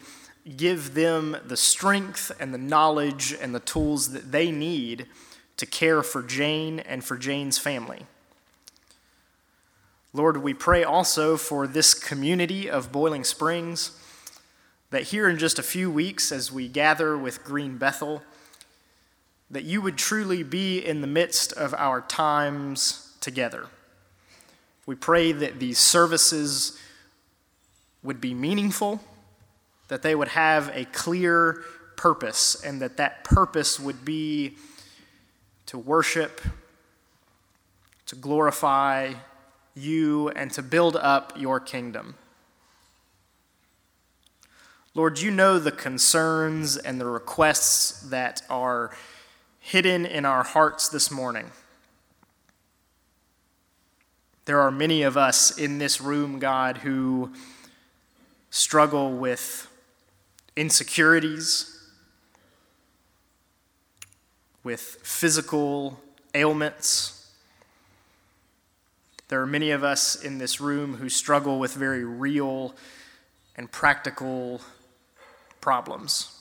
give 0.57 0.95
them 0.95 1.37
the 1.45 1.57
strength 1.57 2.31
and 2.39 2.55
the 2.55 2.59
knowledge 2.59 3.35
and 3.41 3.53
the 3.53 3.61
tools 3.61 4.13
that 4.13 4.31
they 4.31 4.53
need 4.53 5.07
to 5.57 5.67
care 5.67 6.05
for 6.05 6.23
Jane 6.23 6.79
and 6.79 7.03
for 7.03 7.17
Jane's 7.17 7.59
family. 7.59 8.07
Lord, 10.17 10.39
we 10.39 10.55
pray 10.55 10.83
also 10.83 11.37
for 11.37 11.67
this 11.67 11.93
community 11.93 12.71
of 12.71 12.91
Boiling 12.91 13.23
Springs 13.23 13.91
that 14.89 15.03
here 15.03 15.29
in 15.29 15.37
just 15.37 15.59
a 15.59 15.63
few 15.63 15.91
weeks, 15.91 16.33
as 16.33 16.51
we 16.51 16.69
gather 16.69 17.19
with 17.19 17.45
Green 17.45 17.77
Bethel, 17.77 18.23
that 19.51 19.65
you 19.65 19.83
would 19.83 19.99
truly 19.99 20.43
be 20.43 20.79
in 20.79 21.03
the 21.03 21.07
midst 21.07 21.53
of 21.53 21.75
our 21.75 22.01
times 22.01 23.15
together. 23.21 23.67
We 24.87 24.95
pray 24.95 25.33
that 25.33 25.61
these 25.61 25.79
services 25.79 26.81
would 28.03 28.19
be 28.19 28.33
meaningful, 28.33 29.03
that 29.89 30.01
they 30.01 30.15
would 30.15 30.29
have 30.29 30.71
a 30.75 30.87
clear 30.87 31.63
purpose, 31.97 32.55
and 32.65 32.81
that 32.81 32.97
that 32.97 33.23
purpose 33.23 33.79
would 33.79 34.03
be 34.03 34.57
to 35.67 35.77
worship, 35.77 36.41
to 38.07 38.17
glorify, 38.17 39.13
you 39.77 40.31
and 40.31 40.51
to 40.53 40.63
build 40.63 40.97
up 40.97 41.35
your 41.37 41.61
kingdom. 41.61 42.15
Lord, 44.95 45.21
you 45.21 45.31
know 45.31 45.59
the 45.59 45.71
concerns 45.71 46.79
and 46.79 46.99
the 46.99 47.05
requests 47.07 48.01
that 48.09 48.41
are 48.49 48.97
hidden 49.61 50.07
in 50.07 50.25
our 50.25 50.43
hearts 50.43 50.89
this 50.89 51.11
morning. 51.11 51.51
There 54.47 54.61
are 54.61 54.71
many 54.71 55.03
of 55.03 55.19
us 55.19 55.59
in 55.59 55.79
this 55.79 56.01
room, 56.01 56.39
God, 56.39 56.79
who 56.79 57.33
struggle 58.49 59.13
with 59.13 59.69
insecurities, 60.57 61.79
with 64.65 64.81
physical 64.81 66.01
ailments 66.33 67.16
there 69.29 69.41
are 69.43 69.47
many 69.47 69.73
of 69.73 69.83
us 69.83 70.15
in 70.15 70.39
this 70.39 70.61
room 70.61 70.95
who 70.95 71.09
struggle 71.09 71.59
with 71.59 71.75
very 71.75 72.05
real 72.05 72.75
and 73.57 73.71
practical 73.71 74.61
problems. 75.61 76.33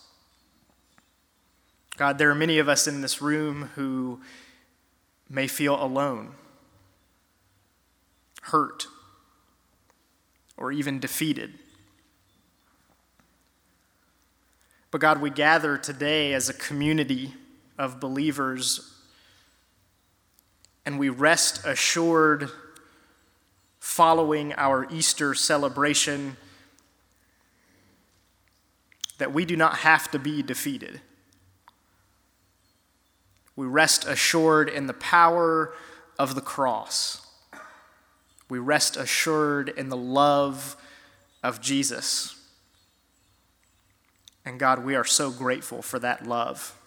God, 1.98 2.18
there 2.18 2.30
are 2.30 2.36
many 2.36 2.60
of 2.60 2.70
us 2.70 2.88
in 2.88 3.02
this 3.02 3.22
room 3.22 3.70
who 3.76 4.20
may 5.30 5.48
feel 5.48 5.82
alone, 5.82 6.34
hurt, 8.44 8.86
or 10.58 10.72
even 10.72 11.00
defeated. 11.00 11.54
But 14.92 15.02
God, 15.02 15.22
we 15.22 15.30
gather 15.30 15.78
today 15.78 16.34
as 16.34 16.50
a 16.50 16.54
community 16.54 17.34
of 17.78 18.00
believers 18.00 18.92
and 20.86 21.00
we 21.00 21.10
rest 21.10 21.66
assured 21.66 22.52
following 23.96 24.52
our 24.58 24.86
Easter 24.92 25.34
celebration 25.34 26.36
that 29.20 29.32
we 29.32 29.46
do 29.46 29.56
not 29.56 29.78
have 29.78 30.12
to 30.12 30.20
be 30.20 30.44
defeated. 30.44 31.00
We 33.56 33.66
rest 33.68 34.06
assured 34.06 34.68
in 34.68 34.88
the 34.88 34.94
power 34.94 35.74
of 36.20 36.36
the 36.36 36.42
cross. 36.42 37.26
We 38.50 38.60
rest 38.60 38.98
assured 38.98 39.70
in 39.70 39.88
the 39.88 39.96
love 39.96 40.76
of 41.42 41.62
Jesus. 41.62 42.36
And 44.44 44.60
God, 44.60 44.84
we 44.84 44.96
are 44.96 45.06
so 45.06 45.32
grateful 45.32 45.82
for 45.82 46.00
that 46.00 46.28
love. 46.28 46.78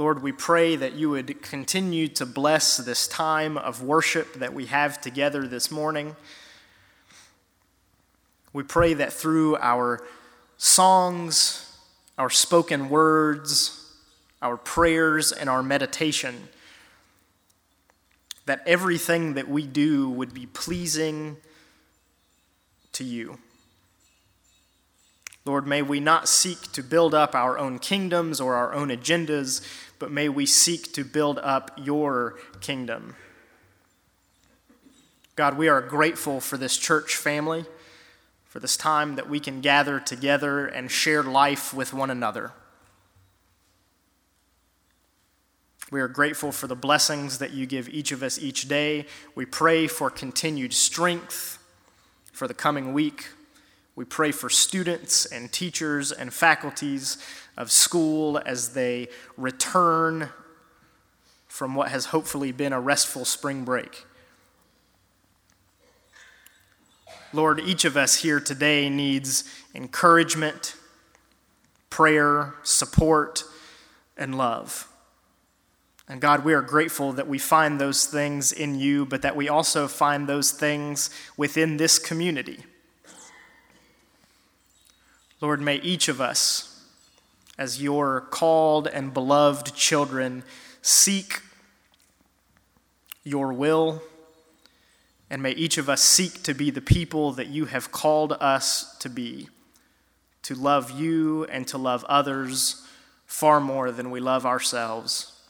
Lord, 0.00 0.22
we 0.22 0.32
pray 0.32 0.76
that 0.76 0.94
you 0.94 1.10
would 1.10 1.42
continue 1.42 2.08
to 2.08 2.24
bless 2.24 2.78
this 2.78 3.06
time 3.06 3.58
of 3.58 3.82
worship 3.82 4.32
that 4.36 4.54
we 4.54 4.64
have 4.64 4.98
together 4.98 5.46
this 5.46 5.70
morning. 5.70 6.16
We 8.54 8.62
pray 8.62 8.94
that 8.94 9.12
through 9.12 9.58
our 9.58 10.02
songs, 10.56 11.70
our 12.16 12.30
spoken 12.30 12.88
words, 12.88 13.94
our 14.40 14.56
prayers, 14.56 15.32
and 15.32 15.50
our 15.50 15.62
meditation, 15.62 16.48
that 18.46 18.62
everything 18.64 19.34
that 19.34 19.48
we 19.48 19.66
do 19.66 20.08
would 20.08 20.32
be 20.32 20.46
pleasing 20.46 21.36
to 22.92 23.04
you. 23.04 23.38
Lord, 25.44 25.66
may 25.66 25.82
we 25.82 26.00
not 26.00 26.28
seek 26.28 26.70
to 26.72 26.82
build 26.82 27.14
up 27.14 27.34
our 27.34 27.58
own 27.58 27.78
kingdoms 27.78 28.40
or 28.40 28.54
our 28.54 28.74
own 28.74 28.88
agendas, 28.88 29.66
but 29.98 30.10
may 30.10 30.28
we 30.28 30.46
seek 30.46 30.92
to 30.92 31.04
build 31.04 31.38
up 31.38 31.70
your 31.76 32.38
kingdom. 32.60 33.16
God, 35.36 35.56
we 35.56 35.68
are 35.68 35.80
grateful 35.80 36.40
for 36.40 36.58
this 36.58 36.76
church 36.76 37.16
family, 37.16 37.64
for 38.44 38.60
this 38.60 38.76
time 38.76 39.16
that 39.16 39.28
we 39.28 39.40
can 39.40 39.62
gather 39.62 39.98
together 39.98 40.66
and 40.66 40.90
share 40.90 41.22
life 41.22 41.72
with 41.72 41.94
one 41.94 42.10
another. 42.10 42.52
We 45.90 46.00
are 46.00 46.08
grateful 46.08 46.52
for 46.52 46.66
the 46.66 46.76
blessings 46.76 47.38
that 47.38 47.52
you 47.52 47.66
give 47.66 47.88
each 47.88 48.12
of 48.12 48.22
us 48.22 48.38
each 48.38 48.68
day. 48.68 49.06
We 49.34 49.46
pray 49.46 49.86
for 49.86 50.10
continued 50.10 50.72
strength 50.72 51.58
for 52.32 52.46
the 52.46 52.54
coming 52.54 52.92
week. 52.92 53.28
We 53.96 54.04
pray 54.04 54.32
for 54.32 54.48
students 54.48 55.26
and 55.26 55.52
teachers 55.52 56.12
and 56.12 56.32
faculties 56.32 57.18
of 57.56 57.70
school 57.70 58.40
as 58.46 58.72
they 58.72 59.08
return 59.36 60.30
from 61.48 61.74
what 61.74 61.88
has 61.88 62.06
hopefully 62.06 62.52
been 62.52 62.72
a 62.72 62.80
restful 62.80 63.24
spring 63.24 63.64
break. 63.64 64.06
Lord, 67.32 67.60
each 67.60 67.84
of 67.84 67.96
us 67.96 68.16
here 68.16 68.40
today 68.40 68.88
needs 68.88 69.44
encouragement, 69.74 70.74
prayer, 71.88 72.54
support, 72.62 73.44
and 74.16 74.36
love. 74.36 74.88
And 76.08 76.20
God, 76.20 76.44
we 76.44 76.54
are 76.54 76.62
grateful 76.62 77.12
that 77.12 77.28
we 77.28 77.38
find 77.38 77.80
those 77.80 78.06
things 78.06 78.50
in 78.50 78.80
you, 78.80 79.06
but 79.06 79.22
that 79.22 79.36
we 79.36 79.48
also 79.48 79.86
find 79.86 80.28
those 80.28 80.50
things 80.50 81.10
within 81.36 81.76
this 81.76 82.00
community. 82.00 82.64
Lord, 85.40 85.60
may 85.60 85.76
each 85.76 86.08
of 86.08 86.20
us, 86.20 86.84
as 87.56 87.82
your 87.82 88.20
called 88.20 88.86
and 88.86 89.14
beloved 89.14 89.74
children, 89.74 90.44
seek 90.82 91.40
your 93.24 93.52
will. 93.52 94.02
And 95.30 95.42
may 95.42 95.52
each 95.52 95.78
of 95.78 95.88
us 95.88 96.02
seek 96.02 96.42
to 96.42 96.54
be 96.54 96.70
the 96.70 96.80
people 96.80 97.32
that 97.32 97.46
you 97.46 97.66
have 97.66 97.92
called 97.92 98.32
us 98.40 98.96
to 98.98 99.08
be, 99.08 99.48
to 100.42 100.54
love 100.54 100.90
you 100.90 101.44
and 101.44 101.66
to 101.68 101.78
love 101.78 102.04
others 102.04 102.86
far 103.26 103.60
more 103.60 103.92
than 103.92 104.10
we 104.10 104.20
love 104.20 104.44
ourselves. 104.44 105.40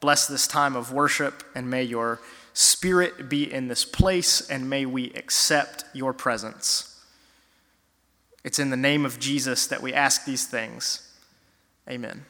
Bless 0.00 0.28
this 0.28 0.46
time 0.46 0.76
of 0.76 0.92
worship, 0.92 1.42
and 1.54 1.68
may 1.68 1.82
your 1.82 2.20
spirit 2.52 3.28
be 3.28 3.50
in 3.50 3.68
this 3.68 3.84
place, 3.84 4.48
and 4.48 4.68
may 4.68 4.84
we 4.84 5.10
accept 5.14 5.84
your 5.92 6.12
presence. 6.12 6.87
It's 8.48 8.58
in 8.58 8.70
the 8.70 8.78
name 8.78 9.04
of 9.04 9.20
Jesus 9.20 9.66
that 9.66 9.82
we 9.82 9.92
ask 9.92 10.24
these 10.24 10.46
things. 10.46 11.06
Amen. 11.86 12.24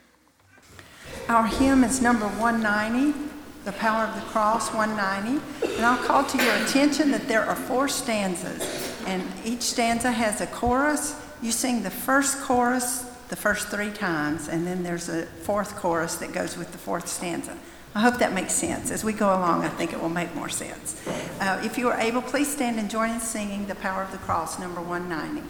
Our 1.28 1.46
hymn 1.46 1.84
is 1.84 2.02
number 2.02 2.26
190, 2.26 3.16
The 3.64 3.70
Power 3.70 4.02
of 4.02 4.16
the 4.16 4.22
Cross, 4.22 4.74
190. 4.74 5.40
And 5.76 5.86
I'll 5.86 6.04
call 6.04 6.24
to 6.24 6.44
your 6.44 6.56
attention 6.56 7.12
that 7.12 7.28
there 7.28 7.44
are 7.44 7.54
four 7.54 7.86
stanzas, 7.86 8.98
and 9.06 9.22
each 9.44 9.62
stanza 9.62 10.10
has 10.10 10.40
a 10.40 10.48
chorus. 10.48 11.14
You 11.40 11.52
sing 11.52 11.84
the 11.84 11.90
first 11.90 12.40
chorus 12.40 13.04
the 13.28 13.36
first 13.36 13.68
three 13.68 13.92
times, 13.92 14.48
and 14.48 14.66
then 14.66 14.82
there's 14.82 15.08
a 15.08 15.24
fourth 15.24 15.76
chorus 15.76 16.16
that 16.16 16.32
goes 16.32 16.56
with 16.56 16.72
the 16.72 16.78
fourth 16.78 17.06
stanza. 17.06 17.56
I 17.94 18.00
hope 18.00 18.18
that 18.18 18.32
makes 18.32 18.54
sense. 18.54 18.90
As 18.90 19.04
we 19.04 19.12
go 19.12 19.28
along, 19.28 19.62
I 19.62 19.68
think 19.68 19.92
it 19.92 20.02
will 20.02 20.08
make 20.08 20.34
more 20.34 20.48
sense. 20.48 21.00
Uh, 21.38 21.62
if 21.62 21.78
you 21.78 21.88
are 21.88 22.00
able, 22.00 22.22
please 22.22 22.52
stand 22.52 22.80
and 22.80 22.90
join 22.90 23.10
in 23.10 23.20
singing 23.20 23.68
The 23.68 23.76
Power 23.76 24.02
of 24.02 24.10
the 24.10 24.18
Cross, 24.18 24.58
number 24.58 24.80
190. 24.80 25.48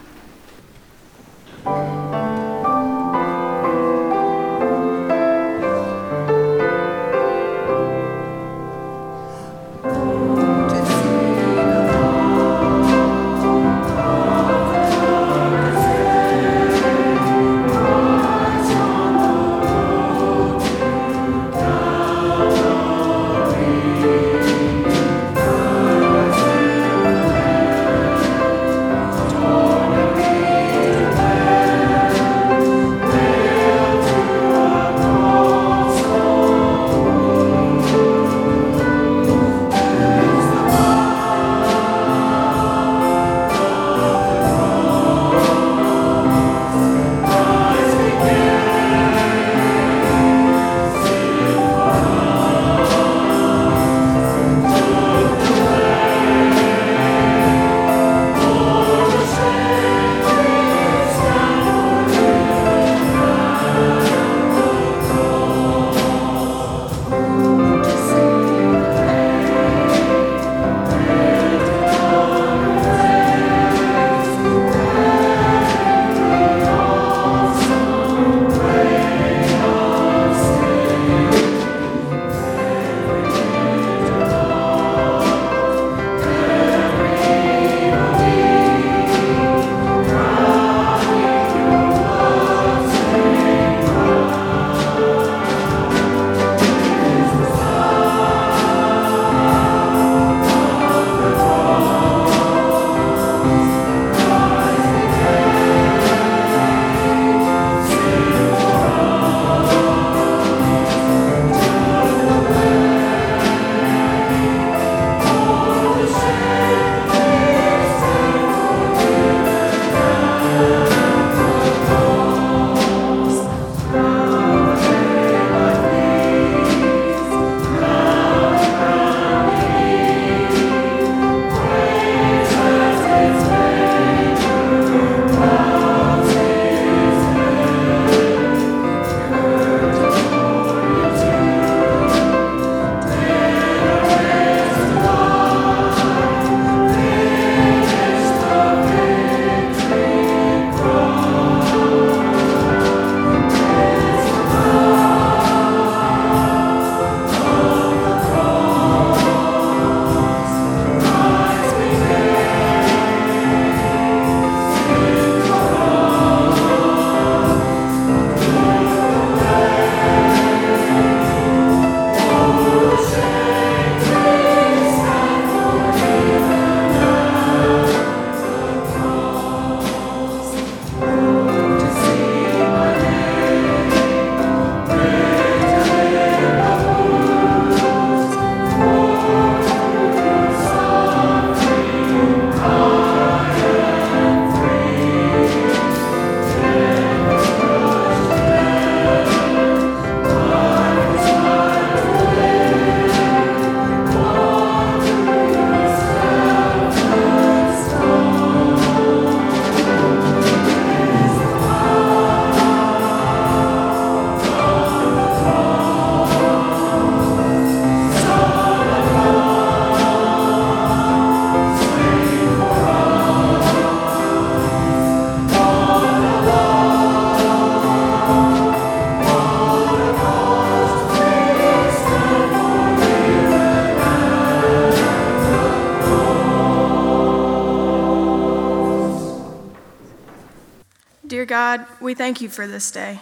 We 242.08 242.14
thank 242.14 242.40
you 242.40 242.48
for 242.48 242.66
this 242.66 242.90
day. 242.90 243.20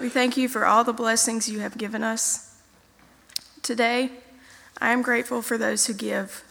We 0.00 0.08
thank 0.08 0.38
you 0.38 0.48
for 0.48 0.64
all 0.64 0.82
the 0.82 0.94
blessings 0.94 1.46
you 1.46 1.60
have 1.60 1.76
given 1.76 2.02
us. 2.02 2.56
Today, 3.60 4.12
I 4.80 4.92
am 4.92 5.02
grateful 5.02 5.42
for 5.42 5.58
those 5.58 5.84
who 5.84 5.92
give, 5.92 6.42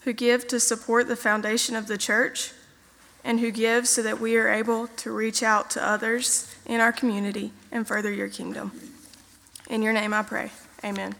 who 0.00 0.12
give 0.12 0.48
to 0.48 0.58
support 0.58 1.06
the 1.06 1.14
foundation 1.14 1.76
of 1.76 1.86
the 1.86 1.96
church, 1.96 2.50
and 3.22 3.38
who 3.38 3.52
give 3.52 3.86
so 3.86 4.02
that 4.02 4.18
we 4.18 4.36
are 4.36 4.48
able 4.48 4.88
to 4.88 5.12
reach 5.12 5.44
out 5.44 5.70
to 5.70 5.88
others 5.88 6.52
in 6.66 6.80
our 6.80 6.90
community 6.90 7.52
and 7.70 7.86
further 7.86 8.10
your 8.10 8.28
kingdom. 8.28 8.72
In 9.70 9.82
your 9.82 9.92
name 9.92 10.12
I 10.12 10.24
pray. 10.24 10.50
Amen. 10.82 11.14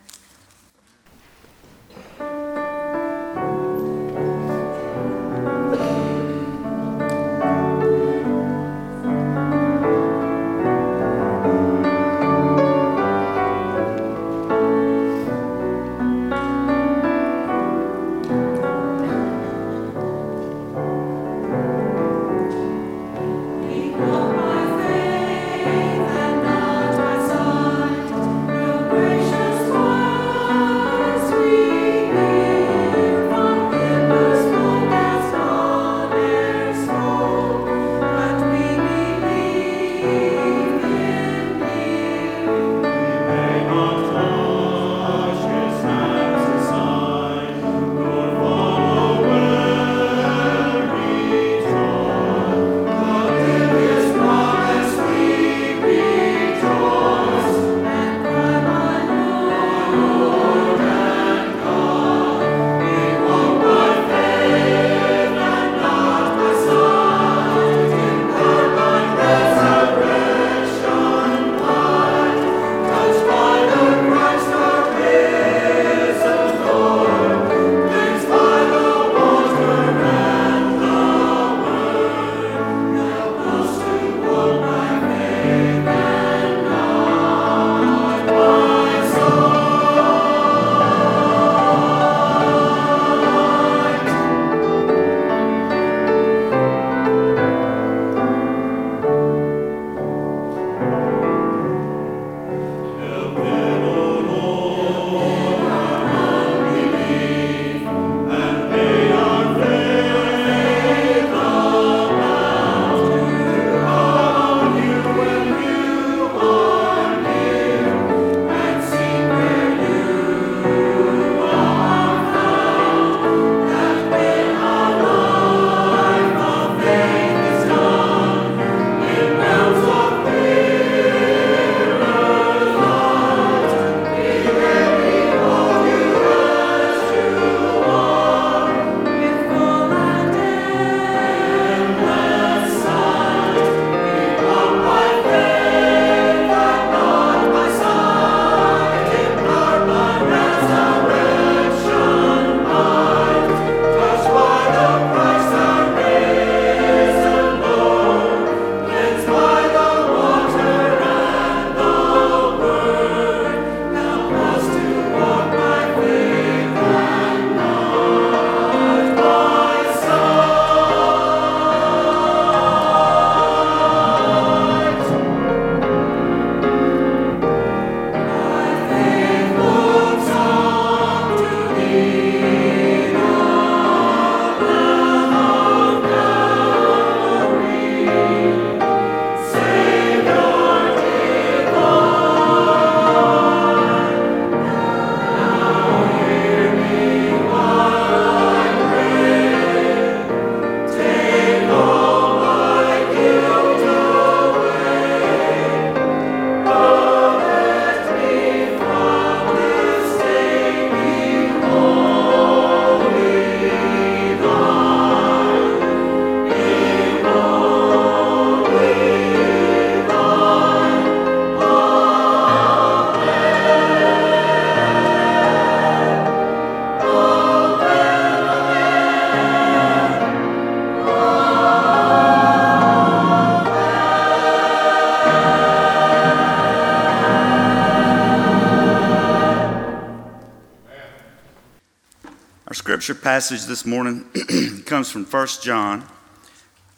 Scripture 243.04 243.22
passage 243.22 243.66
this 243.66 243.84
morning 243.84 244.24
comes 244.86 245.10
from 245.10 245.26
1 245.26 245.46
John. 245.60 246.02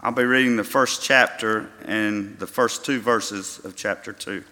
I'll 0.00 0.12
be 0.12 0.22
reading 0.22 0.54
the 0.54 0.62
first 0.62 1.02
chapter 1.02 1.68
and 1.84 2.38
the 2.38 2.46
first 2.46 2.84
two 2.84 3.00
verses 3.00 3.58
of 3.64 3.74
chapter 3.74 4.12
2. 4.12 4.44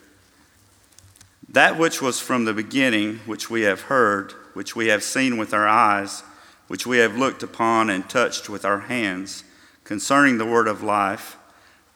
That 1.51 1.79
which 1.79 2.03
was 2.03 2.19
from 2.19 2.45
the 2.45 2.53
beginning, 2.53 3.19
which 3.19 3.51
we 3.51 3.63
have 3.63 3.83
heard, 3.83 4.33
which 4.55 4.75
we 4.75 4.89
have 4.89 5.05
seen 5.05 5.37
with 5.37 5.55
our 5.55 5.69
eyes, 5.69 6.25
which 6.67 6.89
we 6.89 6.99
have 6.99 7.17
looked 7.17 7.45
upon 7.45 7.89
and 7.89 8.11
touched 8.11 8.49
with 8.49 8.65
our 8.65 8.81
hands, 8.81 9.45
concerning 9.85 10.39
the 10.39 10.47
word 10.47 10.67
of 10.67 10.83
life, 10.83 11.37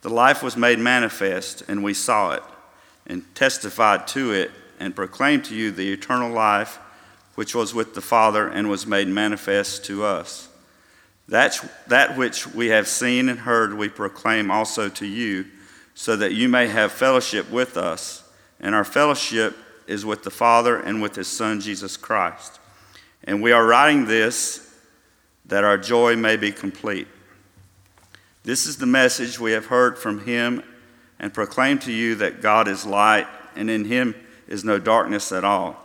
the 0.03 0.09
life 0.09 0.41
was 0.41 0.57
made 0.57 0.79
manifest, 0.79 1.65
and 1.67 1.83
we 1.83 1.95
saw 1.95 2.31
it, 2.31 2.45
and 3.09 3.25
testified 3.35 4.07
to 4.07 4.33
it, 4.33 4.53
and 4.79 4.95
proclaimed 4.95 5.47
to 5.47 5.57
you 5.57 5.73
the 5.73 5.93
eternal 5.93 6.31
life 6.31 6.79
which 7.39 7.55
was 7.55 7.73
with 7.73 7.95
the 7.95 8.01
Father 8.01 8.49
and 8.49 8.69
was 8.69 8.85
made 8.85 9.07
manifest 9.07 9.85
to 9.85 10.05
us. 10.05 10.49
That, 11.29 11.57
that 11.87 12.19
which 12.19 12.49
we 12.49 12.67
have 12.71 12.89
seen 12.89 13.29
and 13.29 13.39
heard, 13.39 13.75
we 13.75 13.89
proclaim 13.89 14.51
also 14.51 14.89
to 14.89 15.07
you, 15.07 15.45
so 15.95 16.17
that 16.17 16.33
you 16.33 16.49
may 16.49 16.67
have 16.67 16.91
fellowship 16.91 17.49
with 17.49 17.77
us. 17.77 18.29
And 18.59 18.75
our 18.75 18.83
fellowship 18.83 19.57
is 19.87 20.05
with 20.05 20.25
the 20.25 20.33
Father 20.33 20.81
and 20.81 21.01
with 21.01 21.15
his 21.15 21.29
Son, 21.29 21.61
Jesus 21.61 21.97
Christ. 21.97 22.59
And 23.23 23.41
we 23.41 23.53
are 23.53 23.65
writing 23.65 24.07
this 24.07 24.75
that 25.47 25.63
our 25.63 25.79
joy 25.79 26.17
may 26.17 26.37
be 26.37 26.51
complete. 26.51 27.07
This 28.43 28.67
is 28.67 28.79
the 28.79 28.87
message 28.87 29.39
we 29.39 29.53
have 29.53 29.67
heard 29.67 29.97
from 29.97 30.25
him 30.25 30.65
and 31.21 31.33
proclaim 31.33 31.79
to 31.81 31.93
you 31.93 32.17
that 32.17 32.43
God 32.43 32.67
is 32.67 32.85
light, 32.85 33.29
and 33.55 33.71
in 33.71 33.85
him 33.85 34.17
is 34.49 34.65
no 34.65 34.81
darkness 34.81 35.31
at 35.31 35.45
all. 35.45 35.85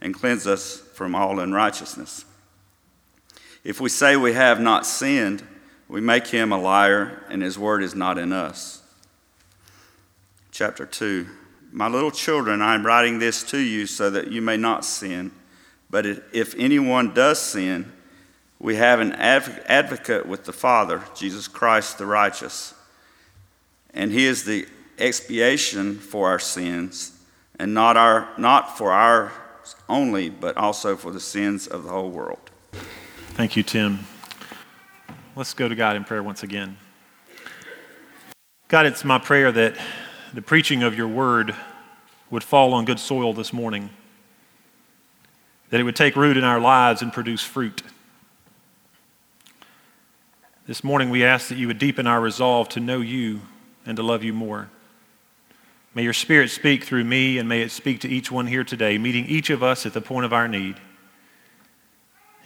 and 0.00 0.14
cleanse 0.14 0.46
us 0.46 0.80
from 0.94 1.14
all 1.14 1.40
unrighteousness. 1.40 2.24
If 3.64 3.80
we 3.80 3.88
say 3.88 4.16
we 4.16 4.32
have 4.32 4.60
not 4.60 4.86
sinned, 4.86 5.42
we 5.88 6.00
make 6.00 6.28
him 6.28 6.52
a 6.52 6.58
liar, 6.58 7.24
and 7.28 7.42
his 7.42 7.58
word 7.58 7.82
is 7.82 7.94
not 7.94 8.16
in 8.16 8.32
us. 8.32 8.82
Chapter 10.50 10.86
2 10.86 11.26
My 11.72 11.88
little 11.88 12.10
children, 12.10 12.62
I 12.62 12.74
am 12.74 12.86
writing 12.86 13.18
this 13.18 13.42
to 13.44 13.58
you 13.58 13.86
so 13.86 14.10
that 14.10 14.30
you 14.30 14.40
may 14.40 14.56
not 14.56 14.84
sin. 14.84 15.32
But 15.90 16.06
if 16.06 16.54
anyone 16.56 17.12
does 17.12 17.40
sin, 17.40 17.92
we 18.60 18.76
have 18.76 19.00
an 19.00 19.12
advocate 19.12 20.26
with 20.26 20.44
the 20.44 20.52
Father, 20.52 21.02
Jesus 21.14 21.48
Christ 21.48 21.98
the 21.98 22.06
righteous. 22.06 22.74
And 23.92 24.12
he 24.12 24.26
is 24.26 24.44
the 24.44 24.68
expiation 24.98 25.96
for 25.96 26.28
our 26.28 26.38
sins, 26.38 27.18
and 27.58 27.74
not, 27.74 27.96
our, 27.96 28.28
not 28.38 28.78
for 28.78 28.92
our 28.92 29.32
only, 29.88 30.28
but 30.28 30.56
also 30.56 30.96
for 30.96 31.10
the 31.10 31.20
sins 31.20 31.66
of 31.66 31.84
the 31.84 31.90
whole 31.90 32.10
world. 32.10 32.50
Thank 33.34 33.56
you, 33.56 33.62
Tim. 33.62 34.00
Let's 35.36 35.54
go 35.54 35.68
to 35.68 35.74
God 35.74 35.96
in 35.96 36.04
prayer 36.04 36.22
once 36.22 36.42
again. 36.42 36.76
God, 38.68 38.86
it's 38.86 39.04
my 39.04 39.18
prayer 39.18 39.50
that 39.50 39.76
the 40.34 40.42
preaching 40.42 40.82
of 40.82 40.96
your 40.96 41.08
word 41.08 41.54
would 42.30 42.44
fall 42.44 42.72
on 42.72 42.84
good 42.84 43.00
soil 43.00 43.32
this 43.32 43.52
morning, 43.52 43.90
that 45.70 45.80
it 45.80 45.82
would 45.82 45.96
take 45.96 46.14
root 46.14 46.36
in 46.36 46.44
our 46.44 46.60
lives 46.60 47.02
and 47.02 47.12
produce 47.12 47.42
fruit. 47.42 47.82
This 50.66 50.84
morning, 50.84 51.10
we 51.10 51.24
ask 51.24 51.48
that 51.48 51.58
you 51.58 51.66
would 51.66 51.78
deepen 51.78 52.06
our 52.06 52.20
resolve 52.20 52.68
to 52.70 52.80
know 52.80 53.00
you 53.00 53.40
and 53.84 53.96
to 53.96 54.02
love 54.02 54.22
you 54.22 54.32
more. 54.32 54.70
May 55.94 56.04
your 56.04 56.12
Spirit 56.12 56.50
speak 56.50 56.84
through 56.84 57.04
me, 57.04 57.38
and 57.38 57.48
may 57.48 57.62
it 57.62 57.72
speak 57.72 58.00
to 58.00 58.08
each 58.08 58.30
one 58.30 58.46
here 58.46 58.62
today, 58.62 58.96
meeting 58.96 59.26
each 59.26 59.50
of 59.50 59.62
us 59.62 59.86
at 59.86 59.92
the 59.92 60.00
point 60.00 60.24
of 60.24 60.32
our 60.32 60.46
need. 60.46 60.76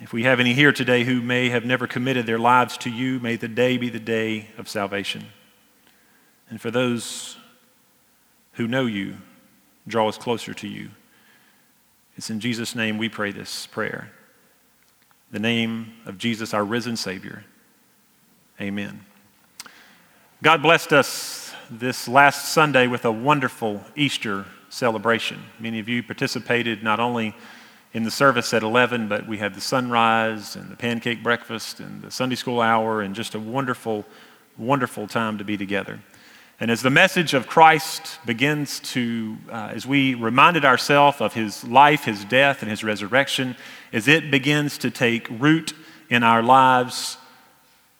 If 0.00 0.12
we 0.12 0.24
have 0.24 0.40
any 0.40 0.54
here 0.54 0.72
today 0.72 1.04
who 1.04 1.20
may 1.20 1.50
have 1.50 1.64
never 1.64 1.86
committed 1.86 2.26
their 2.26 2.38
lives 2.38 2.78
to 2.78 2.90
you, 2.90 3.20
may 3.20 3.36
the 3.36 3.48
day 3.48 3.76
be 3.76 3.90
the 3.90 4.00
day 4.00 4.48
of 4.56 4.68
salvation. 4.68 5.26
And 6.48 6.60
for 6.60 6.70
those 6.70 7.36
who 8.52 8.66
know 8.66 8.86
you, 8.86 9.16
draw 9.86 10.08
us 10.08 10.16
closer 10.16 10.54
to 10.54 10.68
you. 10.68 10.90
It's 12.16 12.30
in 12.30 12.40
Jesus' 12.40 12.74
name 12.74 12.96
we 12.96 13.08
pray 13.08 13.30
this 13.30 13.66
prayer. 13.66 14.10
The 15.30 15.38
name 15.38 15.94
of 16.06 16.16
Jesus, 16.16 16.54
our 16.54 16.64
risen 16.64 16.96
Savior. 16.96 17.44
Amen. 18.60 19.04
God 20.42 20.62
blessed 20.62 20.92
us 20.92 21.43
this 21.78 22.06
last 22.06 22.52
Sunday 22.52 22.86
with 22.86 23.04
a 23.04 23.10
wonderful 23.10 23.82
Easter 23.96 24.44
celebration. 24.68 25.42
Many 25.58 25.80
of 25.80 25.88
you 25.88 26.02
participated 26.02 26.84
not 26.84 27.00
only 27.00 27.34
in 27.92 28.04
the 28.04 28.10
service 28.10 28.54
at 28.54 28.62
11, 28.62 29.08
but 29.08 29.26
we 29.26 29.38
had 29.38 29.54
the 29.54 29.60
sunrise 29.60 30.54
and 30.54 30.70
the 30.70 30.76
pancake 30.76 31.22
breakfast 31.22 31.80
and 31.80 32.02
the 32.02 32.10
Sunday 32.10 32.36
school 32.36 32.60
hour 32.60 33.02
and 33.02 33.14
just 33.14 33.34
a 33.34 33.40
wonderful, 33.40 34.04
wonderful 34.56 35.08
time 35.08 35.38
to 35.38 35.44
be 35.44 35.56
together. 35.56 35.98
And 36.60 36.70
as 36.70 36.82
the 36.82 36.90
message 36.90 37.34
of 37.34 37.48
Christ 37.48 38.18
begins 38.24 38.78
to, 38.80 39.36
uh, 39.50 39.72
as 39.74 39.84
we 39.84 40.14
reminded 40.14 40.64
ourselves 40.64 41.20
of 41.20 41.34
his 41.34 41.64
life, 41.64 42.04
his 42.04 42.24
death, 42.24 42.62
and 42.62 42.70
his 42.70 42.84
resurrection, 42.84 43.56
as 43.92 44.06
it 44.06 44.30
begins 44.30 44.78
to 44.78 44.90
take 44.90 45.28
root 45.28 45.72
in 46.08 46.22
our 46.22 46.42
lives, 46.42 47.16